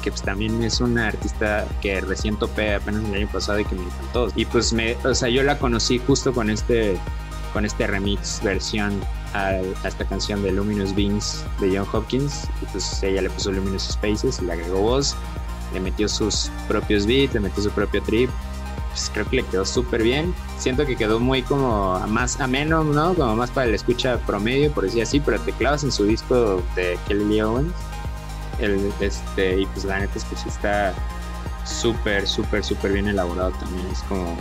que 0.00 0.10
pues 0.10 0.22
también 0.22 0.62
es 0.62 0.80
una 0.80 1.08
artista 1.08 1.66
que 1.80 2.00
recién 2.00 2.36
topé 2.36 2.74
apenas 2.74 3.04
el 3.04 3.14
año 3.14 3.28
pasado 3.32 3.60
y 3.60 3.64
que 3.64 3.74
me 3.74 3.84
encantó. 3.84 4.28
Y 4.34 4.44
pues 4.44 4.72
me, 4.72 4.96
o 5.04 5.14
sea, 5.14 5.28
yo 5.28 5.42
la 5.42 5.58
conocí 5.58 5.98
justo 5.98 6.32
con 6.32 6.50
este, 6.50 6.96
con 7.52 7.64
este 7.64 7.86
remix 7.86 8.40
versión 8.42 9.00
a, 9.34 9.56
esta 9.86 10.04
canción 10.04 10.42
de 10.42 10.52
Luminous 10.52 10.94
Beings 10.94 11.44
de 11.60 11.78
John 11.78 11.86
Hopkins. 11.92 12.48
Y 12.62 12.66
pues 12.66 13.02
ella 13.02 13.22
le 13.22 13.30
puso 13.30 13.52
Luminous 13.52 13.88
Spaces 13.92 14.40
y 14.40 14.46
le 14.46 14.52
agregó 14.52 14.80
voz, 14.80 15.14
le 15.74 15.80
metió 15.80 16.08
sus 16.08 16.50
propios 16.68 17.06
beats, 17.06 17.34
le 17.34 17.40
metió 17.40 17.62
su 17.62 17.70
propio 17.70 18.02
trip 18.02 18.30
pues 18.90 19.10
creo 19.12 19.28
que 19.28 19.36
le 19.36 19.42
quedó 19.44 19.64
súper 19.64 20.02
bien. 20.02 20.34
Siento 20.58 20.84
que 20.84 20.96
quedó 20.96 21.20
muy 21.20 21.42
como 21.42 21.98
más 22.08 22.40
ameno, 22.40 22.84
¿no? 22.84 23.14
Como 23.14 23.36
más 23.36 23.50
para 23.50 23.68
la 23.68 23.76
escucha 23.76 24.18
promedio, 24.26 24.72
por 24.72 24.84
decir 24.84 25.02
así, 25.02 25.20
pero 25.20 25.40
te 25.40 25.52
clavas 25.52 25.84
en 25.84 25.92
su 25.92 26.04
disco 26.04 26.62
de 26.74 26.98
Kelly 27.06 27.24
Lee 27.24 27.40
Owens. 27.40 27.72
El, 28.60 28.92
este, 29.00 29.60
y 29.60 29.66
pues 29.66 29.84
la 29.84 30.00
neta 30.00 30.12
es 30.16 30.24
que 30.24 30.36
sí 30.36 30.48
está 30.48 30.94
súper, 31.64 32.26
súper, 32.26 32.64
súper 32.64 32.92
bien 32.92 33.08
elaborado 33.08 33.50
también. 33.52 33.86
Es 33.88 34.02
como 34.02 34.36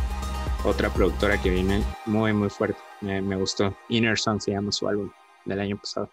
otra 0.64 0.90
productora 0.90 1.40
que 1.42 1.50
viene 1.50 1.84
muy, 2.06 2.34
muy 2.34 2.50
fuerte. 2.50 2.80
Me, 3.02 3.22
me 3.22 3.36
gustó. 3.36 3.76
Inner 3.90 4.18
Song 4.18 4.42
se 4.42 4.52
llama 4.52 4.72
su 4.72 4.88
álbum 4.88 5.10
del 5.46 5.60
año 5.60 5.78
pasado. 5.78 6.10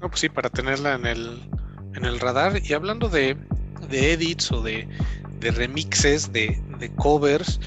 No, 0.00 0.08
pues 0.08 0.20
sí, 0.20 0.28
para 0.28 0.50
tenerla 0.50 0.94
en 0.94 1.06
el, 1.06 1.48
en 1.94 2.04
el 2.04 2.18
radar. 2.18 2.60
Y 2.64 2.72
hablando 2.72 3.08
de, 3.08 3.36
de 3.88 4.12
edits 4.12 4.50
o 4.52 4.62
de 4.62 4.88
remixes, 5.40 6.32
de, 6.32 6.60
covers. 6.96 7.60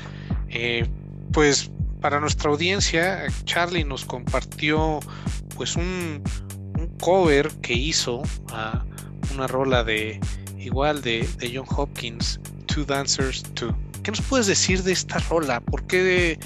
Eh, 0.50 0.88
pues 1.32 1.72
para 2.02 2.20
nuestra 2.20 2.52
audiencia, 2.52 3.26
Charlie 3.46 3.84
nos 3.84 4.06
compartió 4.06 5.00
pues 5.56 5.76
un, 5.76 6.22
cover 7.00 7.50
que 7.62 7.74
hizo 7.74 8.22
a 8.52 8.84
una 9.32 9.48
rola 9.48 9.84
de 9.84 10.20
igual 10.60 11.02
de, 11.02 11.28
John 11.54 11.66
Hopkins, 11.70 12.40
Two 12.66 12.86
Dancers 12.86 13.44
Two. 13.54 13.76
¿Qué 14.02 14.12
nos 14.12 14.22
puedes 14.22 14.48
decir 14.48 14.84
de 14.84 14.92
esta 14.92 15.20
rola? 15.30 15.60
¿Por 15.62 15.84
qué, 15.84 16.40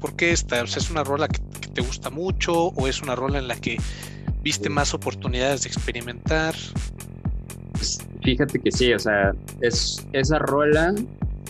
por 0.00 0.14
qué 0.16 0.32
esta? 0.32 0.60
¿Es 0.60 0.90
una 0.90 1.04
rola 1.04 1.28
que, 1.28 1.40
te 1.72 1.80
gusta 1.80 2.10
mucho 2.10 2.68
o 2.68 2.88
es 2.88 3.02
una 3.02 3.14
rola 3.14 3.38
en 3.38 3.46
la 3.46 3.54
que 3.54 3.78
viste 4.42 4.68
más 4.68 4.94
oportunidades 4.94 5.62
de 5.62 5.68
experimentar? 5.68 6.54
Pues, 7.72 7.98
fíjate 8.22 8.58
que 8.58 8.72
sí, 8.72 8.92
o 8.92 8.98
sea, 8.98 9.32
es, 9.60 10.04
esa 10.12 10.38
rola 10.38 10.94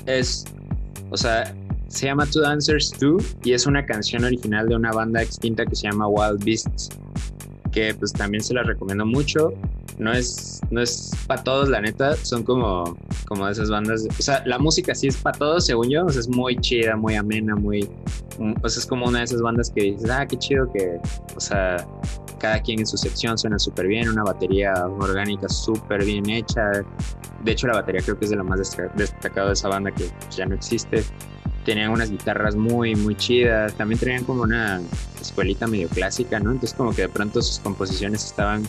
es, 0.07 0.45
o 1.11 1.17
sea, 1.17 1.55
se 1.89 2.07
llama 2.07 2.27
Two 2.27 2.43
Dancers 2.43 2.95
2 3.01 3.37
y 3.45 3.53
es 3.53 3.67
una 3.67 3.85
canción 3.87 4.25
original 4.25 4.69
de 4.69 4.77
una 4.77 4.93
banda 4.93 5.23
extinta 5.23 5.65
que 5.65 5.75
se 5.75 5.89
llama 5.89 6.07
Wild 6.07 6.45
Beasts, 6.45 6.91
que 7.71 7.95
pues 7.95 8.13
también 8.13 8.43
se 8.43 8.55
la 8.55 8.63
recomiendo 8.63 9.07
mucho. 9.07 9.53
No 9.99 10.13
es, 10.13 10.61
no 10.71 10.81
es 10.81 11.11
para 11.27 11.43
todos, 11.43 11.69
la 11.69 11.81
neta, 11.81 12.15
son 12.17 12.45
como, 12.45 12.97
como 13.27 13.47
de 13.47 13.53
esas 13.53 13.69
bandas. 13.69 14.07
O 14.19 14.23
sea, 14.23 14.43
la 14.47 14.59
música 14.59 14.95
sí 14.95 15.09
es 15.09 15.17
para 15.17 15.37
todos, 15.37 15.67
según 15.67 15.91
yo, 15.91 16.07
o 16.07 16.09
sea, 16.09 16.21
es 16.21 16.29
muy 16.29 16.57
chida, 16.57 16.97
muy 16.97 17.17
amena, 17.17 17.57
muy. 17.57 17.89
O 18.63 18.69
sea, 18.69 18.81
es 18.81 18.87
como 18.87 19.07
una 19.07 19.19
de 19.19 19.25
esas 19.25 19.43
bandas 19.43 19.71
que 19.71 19.83
dices, 19.83 20.09
ah, 20.11 20.25
qué 20.27 20.37
chido 20.37 20.71
que, 20.73 21.01
o 21.35 21.41
sea, 21.41 21.85
cada 22.39 22.61
quien 22.63 22.79
en 22.79 22.87
su 22.87 22.97
sección 22.97 23.37
suena 23.37 23.59
súper 23.59 23.89
bien, 23.89 24.09
una 24.09 24.23
batería 24.23 24.73
orgánica 24.87 25.49
súper 25.49 26.05
bien 26.05 26.31
hecha. 26.31 26.71
De 27.43 27.53
hecho, 27.53 27.67
la 27.67 27.75
batería 27.75 28.01
creo 28.03 28.19
que 28.19 28.27
es 28.27 28.31
de 28.31 28.37
lo 28.37 28.45
más 28.45 28.61
destacado 28.95 29.49
de 29.49 29.55
esa 29.55 29.69
banda 29.69 29.91
que 29.93 30.09
ya 30.31 30.47
no 30.47 30.55
existe 30.55 31.05
tenían 31.69 31.91
unas 31.91 32.11
guitarras 32.11 32.57
muy, 32.57 32.97
muy 32.97 33.15
chidas. 33.15 33.75
También 33.75 34.01
tenían 34.01 34.25
como 34.25 34.43
una 34.43 34.81
escuelita 35.21 35.67
medio 35.67 35.87
clásica, 35.91 36.41
¿no? 36.41 36.53
Entonces 36.53 36.75
como 36.75 36.95
que 36.95 37.03
de 37.03 37.11
pronto 37.11 37.43
sus 37.43 37.59
composiciones 37.59 38.25
estaban 38.25 38.63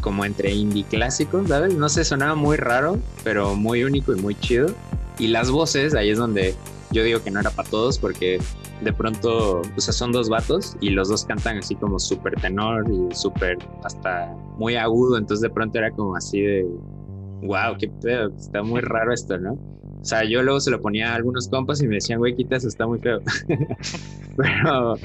como 0.00 0.24
entre 0.24 0.52
indie 0.52 0.82
clásicos, 0.82 1.46
¿sabes? 1.48 1.76
No 1.76 1.88
sé, 1.88 2.04
sonaba 2.04 2.34
muy 2.34 2.56
raro, 2.56 2.98
pero 3.22 3.54
muy 3.54 3.84
único 3.84 4.12
y 4.12 4.20
muy 4.20 4.34
chido. 4.34 4.74
Y 5.20 5.28
las 5.28 5.52
voces, 5.52 5.94
ahí 5.94 6.10
es 6.10 6.18
donde 6.18 6.56
yo 6.90 7.04
digo 7.04 7.22
que 7.22 7.30
no 7.30 7.38
era 7.38 7.50
para 7.50 7.68
todos 7.68 7.96
porque 7.96 8.40
de 8.80 8.92
pronto, 8.92 9.62
o 9.76 9.80
sea, 9.80 9.92
son 9.92 10.10
dos 10.10 10.28
vatos 10.28 10.76
y 10.80 10.90
los 10.90 11.08
dos 11.08 11.24
cantan 11.26 11.58
así 11.58 11.76
como 11.76 12.00
súper 12.00 12.34
tenor 12.40 12.86
y 12.90 13.14
súper 13.14 13.56
hasta 13.84 14.34
muy 14.58 14.74
agudo, 14.74 15.16
entonces 15.16 15.42
de 15.42 15.50
pronto 15.50 15.78
era 15.78 15.92
como 15.92 16.16
así 16.16 16.40
de, 16.40 16.66
wow, 17.42 17.76
qué 17.78 17.88
pedo, 17.88 18.32
está 18.36 18.64
muy 18.64 18.80
raro 18.80 19.14
esto, 19.14 19.38
¿no? 19.38 19.56
O 20.00 20.04
sea, 20.04 20.24
yo 20.24 20.42
luego 20.42 20.60
se 20.60 20.70
lo 20.70 20.80
ponía 20.80 21.12
a 21.12 21.16
algunos 21.16 21.48
compas 21.48 21.82
y 21.82 21.88
me 21.88 21.96
decían, 21.96 22.18
güey, 22.18 22.36
quita 22.36 22.56
eso, 22.56 22.68
está 22.68 22.86
muy 22.86 22.98
feo. 23.00 23.20
pero, 24.36 24.98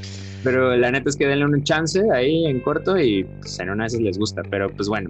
pero 0.43 0.77
la 0.77 0.91
neta 0.91 1.09
es 1.09 1.15
que 1.15 1.27
denle 1.27 1.45
un 1.45 1.63
chance 1.63 2.01
ahí 2.13 2.45
en 2.45 2.59
corto 2.59 2.97
y 2.99 3.23
pues, 3.23 3.59
en 3.59 3.69
una 3.69 3.87
les 3.87 4.17
gusta. 4.17 4.43
Pero 4.49 4.69
pues 4.69 4.87
bueno, 4.87 5.09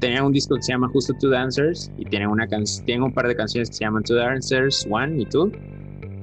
tenía 0.00 0.22
un 0.22 0.32
disco 0.32 0.56
que 0.56 0.62
se 0.62 0.72
llama 0.72 0.88
Justo 0.88 1.14
Two 1.14 1.30
Dancers 1.30 1.90
y 1.96 2.04
tiene, 2.04 2.26
una 2.26 2.46
tiene 2.84 3.04
un 3.04 3.12
par 3.12 3.26
de 3.28 3.36
canciones 3.36 3.70
que 3.70 3.76
se 3.76 3.84
llaman 3.84 4.02
Two 4.02 4.16
Dancers 4.16 4.86
One 4.90 5.22
y 5.22 5.26
Two. 5.26 5.50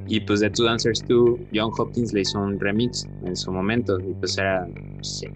Y 0.07 0.19
pues 0.19 0.41
de 0.41 0.49
Two 0.49 0.65
Dancers 0.65 1.03
2, 1.07 1.39
John 1.53 1.71
Hopkins 1.77 2.13
le 2.13 2.21
hizo 2.21 2.37
un 2.37 2.59
remix 2.59 3.07
en 3.25 3.35
su 3.35 3.51
momento 3.51 3.97
y 3.99 4.13
pues 4.13 4.37
era 4.37 4.67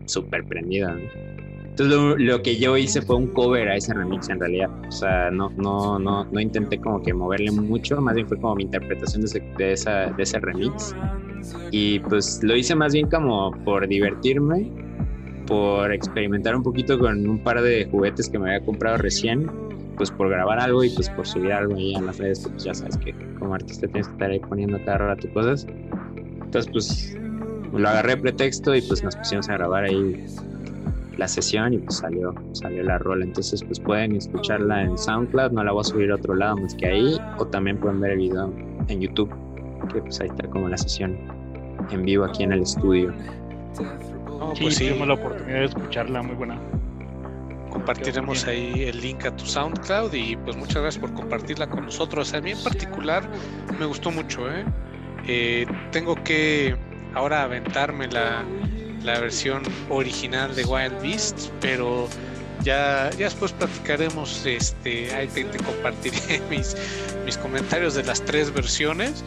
súper 0.06 0.46
prendida. 0.46 0.92
¿no? 0.92 1.47
Entonces 1.80 2.20
lo, 2.26 2.42
que 2.42 2.58
yo 2.58 2.76
hice 2.76 3.04
fue 3.04 3.18
un 3.18 3.28
cover 3.28 3.70
a 3.70 3.76
ese 3.76 3.94
remix 3.94 4.30
en 4.30 4.40
realidad. 4.40 4.68
O 4.88 4.92
sea, 4.92 5.30
no, 5.30 5.52
no, 5.58 6.00
no, 6.00 6.26
no 6.26 6.40
intenté 6.40 6.80
como 6.80 7.04
que 7.04 7.14
moverle 7.14 7.52
mucho, 7.52 8.02
más 8.02 8.16
bien 8.16 8.28
fue 8.28 8.40
como 8.40 8.56
mi 8.56 8.64
interpretación 8.64 9.22
de 9.22 9.28
ese, 9.28 9.40
de, 9.60 9.74
esa, 9.74 9.92
de 10.08 10.24
ese 10.24 10.40
remix. 10.40 10.96
Y 11.70 12.00
pues 12.00 12.40
lo 12.42 12.56
hice 12.56 12.74
más 12.74 12.94
bien 12.94 13.08
como 13.08 13.52
por 13.64 13.88
divertirme, 13.88 14.72
por 15.46 15.94
experimentar 15.94 16.56
un 16.56 16.64
poquito 16.64 16.98
con 16.98 17.30
un 17.30 17.38
par 17.44 17.62
de 17.62 17.86
juguetes 17.92 18.28
que 18.28 18.40
me 18.40 18.56
había 18.56 18.66
comprado 18.66 18.98
recién, 18.98 19.48
pues 19.98 20.10
por 20.10 20.30
grabar 20.30 20.60
algo 20.60 20.84
y 20.84 20.90
pues 20.90 21.12
por 21.12 21.28
subir 21.28 21.52
algo 21.52 21.76
ahí 21.76 21.94
en 21.94 22.08
las 22.08 22.18
redes, 22.18 22.48
pues 22.50 22.64
ya 22.64 22.74
sabes 22.74 22.98
que 22.98 23.14
como 23.38 23.54
artista 23.54 23.86
tienes 23.86 24.08
que 24.08 24.14
estar 24.14 24.32
ahí 24.32 24.40
poniendo 24.40 24.84
cada 24.84 25.16
tus 25.16 25.30
cosas. 25.30 25.68
Entonces 26.42 26.72
pues 26.72 27.18
lo 27.72 27.88
agarré 27.88 28.18
pretexto 28.18 28.74
y 28.74 28.82
pues 28.82 29.04
nos 29.04 29.16
pusimos 29.16 29.48
a 29.50 29.54
grabar 29.54 29.84
ahí 29.84 30.26
la 31.18 31.28
sesión 31.28 31.74
y 31.74 31.80
pues 31.80 31.98
salió, 31.98 32.34
salió 32.54 32.84
la 32.84 32.98
rola. 32.98 33.26
Entonces 33.26 33.64
pues 33.64 33.80
pueden 33.80 34.16
escucharla 34.16 34.84
en 34.84 34.98
SoundCloud, 34.98 35.52
no 35.52 35.64
la 35.64 35.72
voy 35.72 35.82
a 35.82 35.84
subir 35.84 36.12
a 36.12 36.16
otro 36.16 36.36
lado 36.36 36.58
más 36.58 36.76
que 36.76 36.88
ahí, 36.88 37.18
o 37.38 37.46
también 37.48 37.78
pueden 37.78 38.00
ver 38.00 38.12
el 38.12 38.18
video 38.20 38.54
en 38.88 39.02
YouTube, 39.02 39.30
que 39.92 40.02
pues 40.02 40.20
ahí 40.22 40.28
está 40.28 40.48
como 40.48 40.70
la 40.70 40.78
sesión 40.78 41.18
en 41.92 42.04
vivo 42.04 42.26
aquí 42.26 42.44
en 42.44 42.54
el 42.54 42.62
estudio. 42.62 43.14
sí, 43.74 43.84
pues 44.62 44.76
sí. 44.76 44.88
tuvimos 44.88 45.08
la 45.08 45.14
oportunidad 45.16 45.60
de 45.60 45.66
escucharla, 45.66 46.22
muy 46.22 46.36
buena. 46.36 46.60
Compartiremos 47.72 48.48
ahí 48.48 48.84
el 48.84 49.02
link 49.02 49.26
a 49.26 49.36
tu 49.36 49.46
SoundCloud 49.46 50.14
y 50.14 50.36
pues 50.38 50.56
muchas 50.56 50.82
gracias 50.82 50.98
por 50.98 51.14
compartirla 51.14 51.68
con 51.68 51.86
nosotros. 51.86 52.34
A 52.34 52.42
mí 52.42 52.52
en 52.52 52.64
particular 52.64 53.30
me 53.80 53.86
gustó 53.86 54.10
mucho, 54.10 54.50
¿eh? 54.52 54.66
eh 55.28 55.66
tengo 55.92 56.16
que 56.24 56.76
ahora 57.14 57.44
aventarme 57.44 58.08
la, 58.08 58.44
la 59.08 59.20
versión 59.20 59.64
original 59.90 60.54
de 60.54 60.66
Wild 60.66 61.02
Beast, 61.02 61.50
pero 61.62 62.08
ya, 62.64 63.10
ya 63.12 63.26
después 63.26 63.54
platicaremos, 63.54 64.46
este, 64.46 65.12
ahí 65.16 65.28
te, 65.28 65.46
compartiré 65.46 66.42
mis, 66.50 66.76
mis 67.26 67.38
comentarios 67.38 67.96
de 67.96 68.04
las 68.04 68.22
tres 68.22 68.54
versiones, 68.54 69.24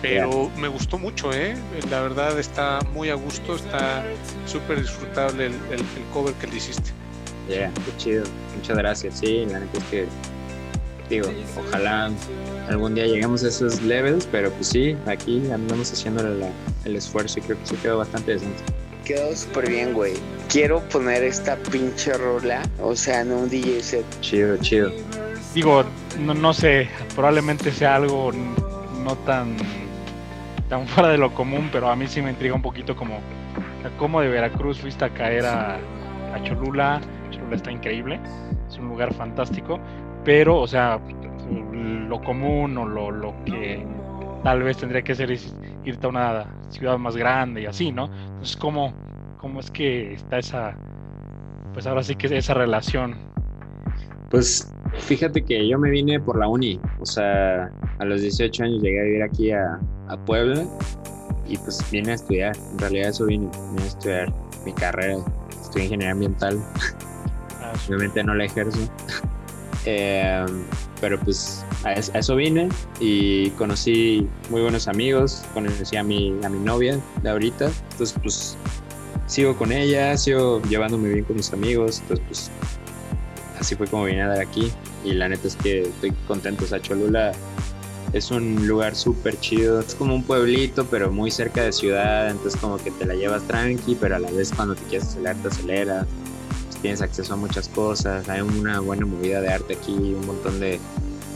pero 0.00 0.50
me 0.56 0.68
gustó 0.68 0.98
mucho, 0.98 1.32
¿eh? 1.32 1.56
la 1.90 2.00
verdad 2.00 2.38
está 2.38 2.78
muy 2.92 3.10
a 3.10 3.14
gusto, 3.14 3.56
está 3.56 4.04
súper 4.46 4.80
disfrutable 4.80 5.46
el, 5.46 5.52
el, 5.52 5.82
cover 6.12 6.32
que 6.34 6.46
le 6.46 6.56
hiciste. 6.56 6.92
Yeah, 7.48 7.72
qué 7.74 7.96
chido, 7.98 8.24
muchas 8.56 8.78
gracias, 8.78 9.18
sí, 9.18 9.44
la 9.50 9.58
neta 9.58 9.78
es 9.78 9.84
que 9.84 10.06
digo, 11.10 11.26
ojalá 11.58 12.10
algún 12.68 12.94
día 12.94 13.06
lleguemos 13.06 13.42
a 13.42 13.48
esos 13.48 13.82
levels, 13.82 14.28
pero 14.30 14.50
pues 14.52 14.68
sí, 14.68 14.96
aquí 15.06 15.50
andamos 15.50 15.92
haciendo 15.92 16.22
el 16.84 16.96
esfuerzo 16.96 17.40
y 17.40 17.42
creo 17.42 17.58
que 17.58 17.66
se 17.66 17.76
quedó 17.76 17.98
bastante 17.98 18.32
decente. 18.32 18.62
Quedó 19.04 19.36
súper 19.36 19.68
bien, 19.68 19.92
güey. 19.92 20.14
Quiero 20.48 20.80
poner 20.88 21.22
esta 21.24 21.56
pinche 21.56 22.12
rola, 22.14 22.62
o 22.80 22.96
sea, 22.96 23.20
en 23.20 23.32
un 23.32 23.48
DJ 23.50 23.82
set. 23.82 24.20
Chido, 24.20 24.56
chido. 24.58 24.90
Digo, 25.54 25.84
no, 26.20 26.32
no 26.34 26.52
sé, 26.54 26.88
probablemente 27.14 27.70
sea 27.70 27.96
algo 27.96 28.32
no 29.04 29.16
tan, 29.18 29.56
tan 30.68 30.86
fuera 30.88 31.10
de 31.10 31.18
lo 31.18 31.34
común, 31.34 31.68
pero 31.70 31.90
a 31.90 31.96
mí 31.96 32.06
sí 32.06 32.22
me 32.22 32.30
intriga 32.30 32.54
un 32.54 32.62
poquito 32.62 32.96
como, 32.96 33.18
cómo 33.98 34.20
de 34.20 34.28
Veracruz 34.28 34.78
fuiste 34.78 35.04
a 35.04 35.10
caer 35.10 35.44
a, 35.44 35.76
a 36.34 36.42
Cholula. 36.42 37.00
Cholula 37.30 37.56
está 37.56 37.70
increíble, 37.70 38.18
es 38.68 38.78
un 38.78 38.88
lugar 38.88 39.12
fantástico, 39.12 39.78
pero, 40.24 40.58
o 40.58 40.66
sea, 40.66 40.98
lo 42.08 42.20
común 42.22 42.78
o 42.78 42.86
lo, 42.86 43.10
lo 43.10 43.34
que 43.44 43.84
tal 44.44 44.62
vez 44.62 44.76
tendría 44.76 45.02
que 45.02 45.14
ser 45.14 45.36
irte 45.84 46.06
a 46.06 46.08
una 46.10 46.46
ciudad 46.68 46.98
más 46.98 47.16
grande 47.16 47.62
y 47.62 47.66
así, 47.66 47.90
¿no? 47.90 48.04
Entonces, 48.04 48.56
¿cómo, 48.56 48.92
cómo 49.38 49.58
es 49.58 49.70
que 49.70 50.12
está 50.12 50.38
esa, 50.38 50.76
pues 51.72 51.86
ahora 51.86 52.02
sí 52.02 52.14
que 52.14 52.26
esa 52.36 52.52
relación? 52.52 53.16
Pues 54.30 54.70
fíjate 54.98 55.42
que 55.42 55.66
yo 55.66 55.78
me 55.78 55.90
vine 55.90 56.20
por 56.20 56.38
la 56.38 56.46
uni, 56.46 56.78
o 57.00 57.06
sea, 57.06 57.72
a 57.98 58.04
los 58.04 58.20
18 58.20 58.64
años 58.64 58.82
llegué 58.82 59.00
a 59.00 59.04
vivir 59.04 59.22
aquí 59.22 59.50
a, 59.50 59.80
a 60.08 60.16
Puebla 60.18 60.64
y 61.48 61.56
pues 61.56 61.82
vine 61.90 62.12
a 62.12 62.14
estudiar, 62.14 62.54
en 62.72 62.78
realidad 62.78 63.08
eso 63.08 63.24
vine, 63.24 63.48
vine 63.70 63.82
a 63.82 63.86
estudiar 63.86 64.32
mi 64.66 64.72
carrera, 64.74 65.16
estudié 65.62 65.84
ingeniería 65.84 66.12
ambiental, 66.12 66.60
ah, 67.62 67.72
obviamente 67.88 68.22
no 68.22 68.34
la 68.34 68.44
ejerzo. 68.44 68.78
Eh, 69.86 70.46
pero 71.02 71.20
pues 71.20 71.62
a, 71.84 71.92
eso 71.92 72.36
vine 72.36 72.68
y 73.00 73.50
conocí 73.50 74.28
muy 74.50 74.62
buenos 74.62 74.88
amigos, 74.88 75.44
conocí 75.52 75.96
a 75.96 76.02
mi, 76.02 76.34
a 76.44 76.48
mi 76.48 76.58
novia 76.58 76.98
de 77.22 77.30
ahorita, 77.30 77.70
entonces 77.92 78.18
pues 78.22 78.56
sigo 79.26 79.56
con 79.56 79.72
ella, 79.72 80.16
sigo 80.16 80.60
llevándome 80.62 81.08
bien 81.10 81.24
con 81.24 81.36
mis 81.36 81.52
amigos, 81.52 82.00
entonces 82.00 82.24
pues 82.26 82.50
así 83.58 83.74
fue 83.74 83.86
como 83.86 84.04
vine 84.04 84.22
a 84.22 84.28
dar 84.28 84.40
aquí. 84.40 84.70
Y 85.04 85.12
la 85.12 85.28
neta 85.28 85.46
es 85.48 85.56
que 85.56 85.82
estoy 85.82 86.12
contento, 86.26 86.64
o 86.64 86.66
sea, 86.66 86.80
Cholula 86.80 87.32
es 88.12 88.30
un 88.30 88.66
lugar 88.66 88.94
súper 88.94 89.38
chido, 89.40 89.80
es 89.80 89.94
como 89.94 90.14
un 90.14 90.22
pueblito 90.22 90.86
pero 90.86 91.10
muy 91.10 91.30
cerca 91.30 91.62
de 91.62 91.72
ciudad, 91.72 92.30
entonces 92.30 92.60
como 92.60 92.78
que 92.78 92.90
te 92.90 93.04
la 93.04 93.14
llevas 93.14 93.42
tranqui, 93.44 93.96
pero 93.96 94.16
a 94.16 94.18
la 94.18 94.30
vez 94.30 94.52
cuando 94.54 94.74
te 94.74 94.82
quieres 94.84 95.08
acelerar 95.08 95.36
te 95.36 95.48
aceleras. 95.48 96.06
Tienes 96.80 97.00
acceso 97.00 97.32
a 97.32 97.36
muchas 97.36 97.66
cosas, 97.70 98.28
hay 98.28 98.42
una 98.42 98.78
buena 98.78 99.06
movida 99.06 99.40
de 99.40 99.48
arte 99.48 99.72
aquí, 99.72 99.92
un 99.92 100.26
montón 100.26 100.60
de 100.60 100.78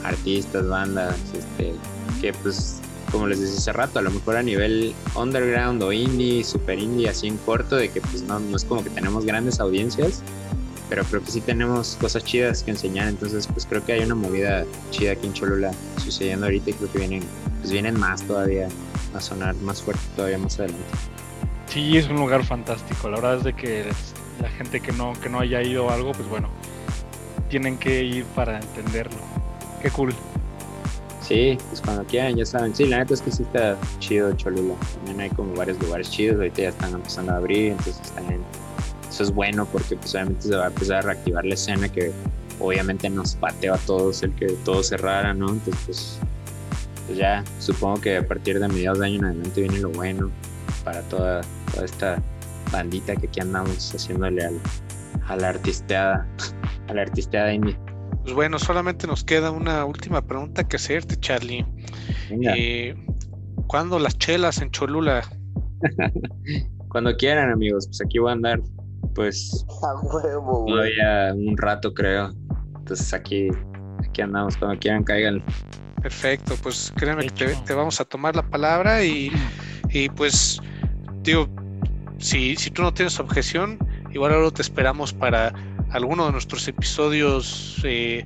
artistas, 0.05 0.67
bandas, 0.67 1.17
este, 1.35 1.75
que 2.21 2.33
pues 2.33 2.81
como 3.11 3.27
les 3.27 3.41
decía 3.41 3.59
hace 3.59 3.73
rato, 3.73 3.99
a 3.99 4.03
lo 4.03 4.11
mejor 4.11 4.37
a 4.37 4.43
nivel 4.43 4.95
underground 5.15 5.83
o 5.83 5.93
indie, 5.93 6.45
super 6.45 6.79
indie, 6.79 7.09
así 7.09 7.27
en 7.27 7.39
corto, 7.39 7.77
de 7.77 7.91
que 7.91 8.01
pues 8.01 8.23
no, 8.23 8.39
no 8.39 8.57
es 8.57 8.65
como 8.65 8.85
que 8.85 8.91
tenemos 8.91 9.25
grandes 9.25 9.61
audiencias, 9.61 10.23
pero 10.89 11.05
creo 11.05 11.23
que 11.23 11.31
sí 11.31 11.41
tenemos 11.41 11.97
cosas 12.01 12.25
chidas 12.25 12.63
que 12.63 12.71
enseñar, 12.71 13.09
entonces 13.09 13.47
pues 13.47 13.67
creo 13.67 13.85
que 13.85 13.93
hay 13.93 14.01
una 14.01 14.15
movida 14.15 14.65
chida 14.91 15.13
aquí 15.13 15.27
en 15.27 15.33
Cholula 15.33 15.73
sucediendo 16.03 16.47
ahorita 16.47 16.71
y 16.71 16.73
creo 16.75 16.93
que 16.93 16.99
vienen, 16.99 17.23
pues 17.61 17.73
vienen 17.73 17.99
más 17.99 18.23
todavía 18.23 18.69
a 19.15 19.21
sonar 19.21 19.55
más 19.57 19.83
fuerte 19.83 20.03
todavía 20.15 20.39
más 20.39 20.59
adelante. 20.59 20.85
Sí, 21.67 21.97
es 21.97 22.09
un 22.09 22.17
lugar 22.17 22.45
fantástico, 22.45 23.11
la 23.11 23.17
verdad 23.17 23.39
es 23.39 23.45
de 23.45 23.53
que 23.55 23.87
la 24.41 24.49
gente 24.51 24.81
que 24.81 24.93
no, 24.93 25.13
que 25.15 25.29
no 25.29 25.41
haya 25.41 25.63
ido 25.63 25.91
a 25.91 25.95
algo, 25.95 26.13
pues 26.13 26.29
bueno, 26.29 26.49
tienen 27.49 27.79
que 27.79 28.05
ir 28.05 28.25
para 28.25 28.59
entenderlo. 28.59 29.38
Qué 29.83 29.91
cool. 29.91 30.15
Sí, 31.21 31.59
pues 31.69 31.83
cuando 31.83 32.05
quieran, 32.05 32.37
ya 32.37 32.47
saben. 32.47 32.75
Sí, 32.75 32.87
la 32.87 32.99
neta 32.99 33.15
es 33.15 33.21
que 33.21 33.31
sí 33.31 33.43
está 33.43 33.77
chido 33.99 34.33
Cholula. 34.35 34.75
También 34.95 35.21
hay 35.21 35.31
como 35.31 35.55
varios 35.55 35.79
lugares 35.81 36.11
chidos, 36.11 36.37
ahorita 36.37 36.63
ya 36.63 36.69
están 36.71 36.95
empezando 36.95 37.33
a 37.33 37.37
abrir, 37.37 37.73
entonces 37.73 38.01
también 38.15 38.41
eso 39.11 39.25
es 39.25 39.31
bueno 39.31 39.67
porque 39.67 39.97
pues 39.97 40.15
obviamente 40.15 40.43
se 40.43 40.57
va 40.57 40.65
a 40.65 40.69
empezar 40.69 40.99
a 40.99 41.03
reactivar 41.03 41.45
la 41.45 41.55
escena 41.55 41.89
que 41.89 42.13
obviamente 42.61 43.11
nos 43.11 43.35
pateó 43.35 43.75
a 43.75 43.79
todos 43.79 44.23
el 44.23 44.33
que 44.37 44.47
todo 44.65 44.83
cerrara, 44.83 45.35
¿no? 45.35 45.51
Entonces 45.51 45.85
pues, 45.85 46.19
pues, 47.07 47.19
ya 47.19 47.45
supongo 47.59 48.01
que 48.01 48.17
a 48.19 48.27
partir 48.27 48.59
de 48.59 48.69
mediados 48.69 49.01
de 49.01 49.07
año 49.07 49.29
en 49.29 49.43
viene 49.55 49.79
lo 49.81 49.91
bueno 49.91 50.31
para 50.85 51.03
toda, 51.03 51.43
toda 51.73 51.85
esta 51.85 52.23
bandita 52.73 53.17
que 53.17 53.27
aquí 53.27 53.41
andamos 53.41 53.93
haciéndole 53.95 54.45
al, 54.45 54.59
a 55.27 55.37
la 55.37 55.49
artisteada, 55.51 56.27
a 56.89 56.95
la 56.95 57.03
artisteada 57.03 57.53
indie. 57.53 57.88
Pues 58.29 58.37
bueno, 58.37 58.59
solamente 58.59 59.07
nos 59.07 59.25
queda 59.25 59.51
una 59.51 59.87
última 59.87 60.21
pregunta 60.21 60.63
que 60.63 60.77
hacerte, 60.77 61.17
Charlie. 61.17 61.65
Eh, 62.29 62.95
¿Cuándo 63.69 63.99
las 63.99 64.19
chelas 64.19 64.61
en 64.61 64.71
Cholula? 64.71 65.23
Cuando 66.91 67.17
quieran, 67.17 67.51
amigos, 67.51 67.87
pues 67.87 68.03
aquí 68.03 68.19
voy 68.19 68.29
a 68.29 68.33
andar, 68.35 68.61
pues 69.15 69.65
todavía 70.67 71.33
un 71.35 71.57
rato 71.57 71.95
creo. 71.95 72.35
Entonces 72.77 73.15
aquí, 73.15 73.49
aquí 74.07 74.21
andamos, 74.21 74.59
cuando 74.59 74.79
quieran 74.79 75.05
caigan. 75.05 75.43
Perfecto, 76.03 76.55
pues 76.63 76.93
créeme 76.97 77.31
que 77.31 77.55
te, 77.65 77.73
vamos 77.73 77.99
a 77.99 78.05
tomar 78.05 78.37
la 78.37 78.43
palabra 78.43 79.03
y, 79.03 79.33
y 79.89 80.11
pues 80.11 80.61
digo, 81.23 81.49
si, 82.19 82.57
si 82.57 82.71
tú 82.71 82.83
no 82.83 82.93
tienes 82.93 83.19
objeción, 83.21 83.79
igual 84.13 84.35
ahora 84.35 84.51
te 84.51 84.61
esperamos 84.61 85.15
para 85.15 85.51
alguno 85.91 86.27
de 86.27 86.33
nuestros 86.33 86.67
episodios 86.69 87.81
eh, 87.85 88.25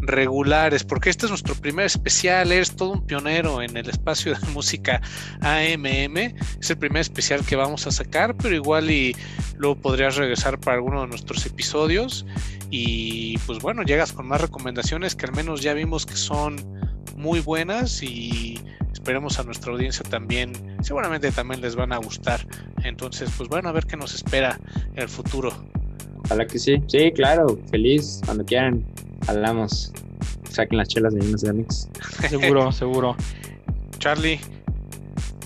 regulares, 0.00 0.84
porque 0.84 1.10
este 1.10 1.26
es 1.26 1.30
nuestro 1.30 1.54
primer 1.54 1.86
especial, 1.86 2.52
eres 2.52 2.76
todo 2.76 2.92
un 2.92 3.06
pionero 3.06 3.62
en 3.62 3.76
el 3.76 3.88
espacio 3.88 4.34
de 4.34 4.46
música 4.52 5.00
AMM, 5.40 6.16
es 6.60 6.70
el 6.70 6.78
primer 6.78 7.00
especial 7.00 7.44
que 7.44 7.56
vamos 7.56 7.86
a 7.86 7.90
sacar, 7.90 8.36
pero 8.36 8.54
igual 8.54 8.90
y 8.90 9.16
luego 9.56 9.76
podrías 9.76 10.16
regresar 10.16 10.58
para 10.60 10.76
alguno 10.76 11.02
de 11.02 11.08
nuestros 11.08 11.44
episodios 11.46 12.24
y 12.70 13.38
pues 13.38 13.58
bueno, 13.60 13.82
llegas 13.82 14.12
con 14.12 14.26
más 14.26 14.40
recomendaciones 14.40 15.14
que 15.14 15.26
al 15.26 15.32
menos 15.32 15.62
ya 15.62 15.74
vimos 15.74 16.06
que 16.06 16.16
son 16.16 16.56
muy 17.16 17.40
buenas 17.40 18.02
y 18.02 18.60
esperemos 18.92 19.38
a 19.38 19.42
nuestra 19.42 19.72
audiencia 19.72 20.04
también, 20.08 20.52
seguramente 20.82 21.32
también 21.32 21.60
les 21.60 21.74
van 21.74 21.92
a 21.92 21.96
gustar. 21.96 22.46
Entonces, 22.84 23.30
pues 23.36 23.48
bueno, 23.48 23.68
a 23.68 23.72
ver 23.72 23.86
qué 23.86 23.96
nos 23.96 24.14
espera 24.14 24.60
el 24.94 25.08
futuro. 25.08 25.52
Ojalá 26.28 26.46
que 26.46 26.58
sí. 26.58 26.82
Sí, 26.88 27.10
claro, 27.12 27.58
feliz. 27.70 28.20
Cuando 28.26 28.44
quieran, 28.44 28.84
hablamos. 29.26 29.92
Saquen 30.50 30.76
las 30.76 30.88
chelas 30.88 31.14
de 31.14 31.20
unos 31.20 31.42
mix. 31.54 31.88
Seguro, 32.28 32.70
seguro. 32.72 33.16
Charlie, 33.98 34.38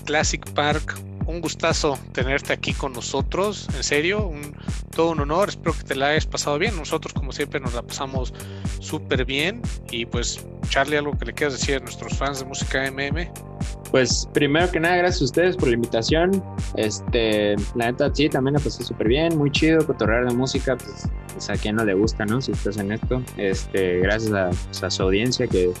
Classic 0.03 0.45
Park, 0.51 0.99
un 1.25 1.39
gustazo 1.39 1.97
tenerte 2.11 2.51
aquí 2.51 2.73
con 2.73 2.91
nosotros. 2.91 3.69
En 3.77 3.83
serio, 3.83 4.27
un, 4.27 4.53
todo 4.93 5.11
un 5.11 5.21
honor. 5.21 5.49
Espero 5.49 5.73
que 5.73 5.83
te 5.83 5.95
la 5.95 6.09
hayas 6.09 6.25
pasado 6.25 6.59
bien. 6.59 6.75
Nosotros, 6.75 7.13
como 7.13 7.31
siempre, 7.31 7.61
nos 7.61 7.73
la 7.73 7.81
pasamos 7.81 8.33
súper 8.79 9.23
bien. 9.23 9.61
Y 9.89 10.05
pues, 10.05 10.45
Charlie, 10.67 10.97
algo 10.97 11.17
que 11.17 11.25
le 11.25 11.33
quieras 11.33 11.53
decir 11.53 11.75
a 11.75 11.79
nuestros 11.79 12.17
fans 12.17 12.39
de 12.39 12.45
música 12.45 12.91
MM. 12.91 13.31
Pues 13.93 14.27
primero 14.33 14.71
que 14.71 14.79
nada, 14.79 14.95
gracias 14.95 15.21
a 15.21 15.25
ustedes 15.25 15.55
por 15.55 15.67
la 15.67 15.75
invitación. 15.75 16.43
Este, 16.75 17.55
la 17.75 17.91
neta 17.91 18.09
sí, 18.11 18.27
también 18.27 18.55
la 18.55 18.59
pasé 18.59 18.83
súper 18.83 19.07
bien, 19.07 19.37
muy 19.37 19.51
chido, 19.51 19.85
cotorrear 19.85 20.27
de 20.27 20.33
música, 20.33 20.75
pues, 20.75 21.07
pues, 21.31 21.47
a 21.51 21.53
quien 21.53 21.75
no 21.75 21.85
le 21.85 21.93
gusta, 21.93 22.25
¿no? 22.25 22.41
Si 22.41 22.53
estás 22.53 22.77
en 22.77 22.91
esto. 22.91 23.21
Este, 23.37 23.99
gracias 23.99 24.33
a, 24.33 24.49
pues, 24.49 24.83
a 24.83 24.89
su 24.89 25.03
audiencia 25.03 25.45
que, 25.45 25.71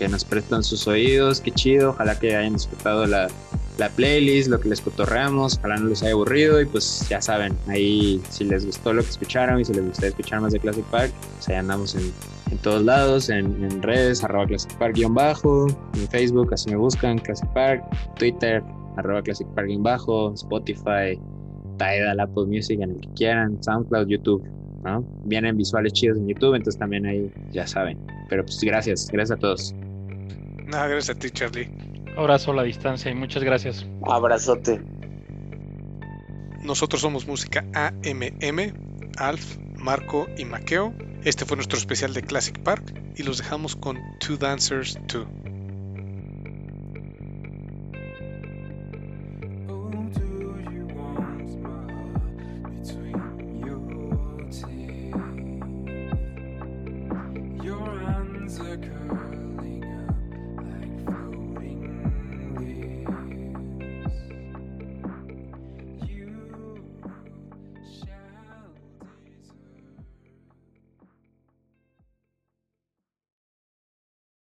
que, 0.00 0.08
nos 0.08 0.24
prestan 0.24 0.64
sus 0.64 0.88
oídos, 0.88 1.40
qué 1.40 1.52
chido, 1.52 1.90
ojalá 1.90 2.18
que 2.18 2.34
hayan 2.34 2.54
disfrutado 2.54 3.06
la, 3.06 3.28
la 3.78 3.88
playlist, 3.90 4.48
lo 4.48 4.58
que 4.58 4.68
les 4.68 4.80
cotorreamos, 4.80 5.58
ojalá 5.58 5.76
no 5.76 5.88
les 5.88 6.02
haya 6.02 6.12
aburrido 6.12 6.60
y 6.60 6.66
pues 6.66 7.06
ya 7.08 7.20
saben, 7.20 7.56
ahí 7.68 8.20
si 8.30 8.44
les 8.44 8.66
gustó 8.66 8.92
lo 8.92 9.02
que 9.02 9.10
escucharon 9.10 9.60
y 9.60 9.64
si 9.64 9.72
les 9.74 9.84
gustaría 9.84 10.10
escuchar 10.10 10.40
más 10.40 10.52
de 10.52 10.60
Classic 10.60 10.84
Park, 10.86 11.12
pues 11.36 11.48
ahí 11.48 11.56
andamos 11.56 11.94
en, 11.94 12.12
en 12.50 12.58
todos 12.58 12.82
lados, 12.82 13.30
en, 13.30 13.82
redes, 13.82 14.24
arroba 14.24 14.46
Classic 14.46 14.72
Park 14.78 14.94
guion 14.96 15.14
bajo, 15.14 15.66
en 15.94 16.08
Facebook, 16.08 16.52
así 16.52 16.70
me 16.70 16.76
buscan, 16.76 17.18
Classic 17.18 17.48
Park, 17.52 17.84
Twitter, 18.18 18.62
arroba 18.96 19.22
Classic 19.22 19.46
Park 19.54 19.68
guion 19.68 19.82
bajo, 19.82 20.34
Spotify, 20.34 21.18
Tidal, 21.78 22.20
Apple 22.20 22.46
Music, 22.46 22.80
en 22.80 22.90
el 22.90 23.00
que 23.00 23.08
quieran, 23.14 23.62
SoundCloud, 23.62 24.08
YouTube, 24.08 24.42
¿no? 24.84 25.04
Vienen 25.24 25.56
visuales 25.56 25.92
chidos 25.92 26.18
en 26.18 26.28
YouTube, 26.28 26.54
entonces 26.54 26.78
también 26.78 27.06
ahí 27.06 27.30
ya 27.52 27.66
saben. 27.66 27.98
Pero 28.28 28.44
pues 28.44 28.60
gracias, 28.60 29.08
gracias 29.10 29.38
a 29.38 29.40
todos. 29.40 29.74
Nada, 30.70 30.86
gracias 30.86 31.16
a 31.16 31.18
ti, 31.18 31.30
Charlie. 31.30 31.68
Abrazo 32.16 32.52
a 32.52 32.54
la 32.54 32.62
distancia 32.62 33.10
y 33.10 33.14
muchas 33.14 33.42
gracias. 33.42 33.84
Abrazote. 34.06 34.80
Nosotros 36.62 37.00
somos 37.00 37.26
música 37.26 37.64
AMM, 37.74 39.10
Alf, 39.16 39.56
Marco 39.74 40.28
y 40.38 40.44
Maqueo. 40.44 40.94
Este 41.24 41.44
fue 41.44 41.56
nuestro 41.56 41.76
especial 41.76 42.14
de 42.14 42.22
Classic 42.22 42.56
Park 42.60 42.94
y 43.16 43.24
los 43.24 43.38
dejamos 43.38 43.74
con 43.74 43.98
Two 44.20 44.36
Dancers 44.36 44.96
2. 45.12 45.26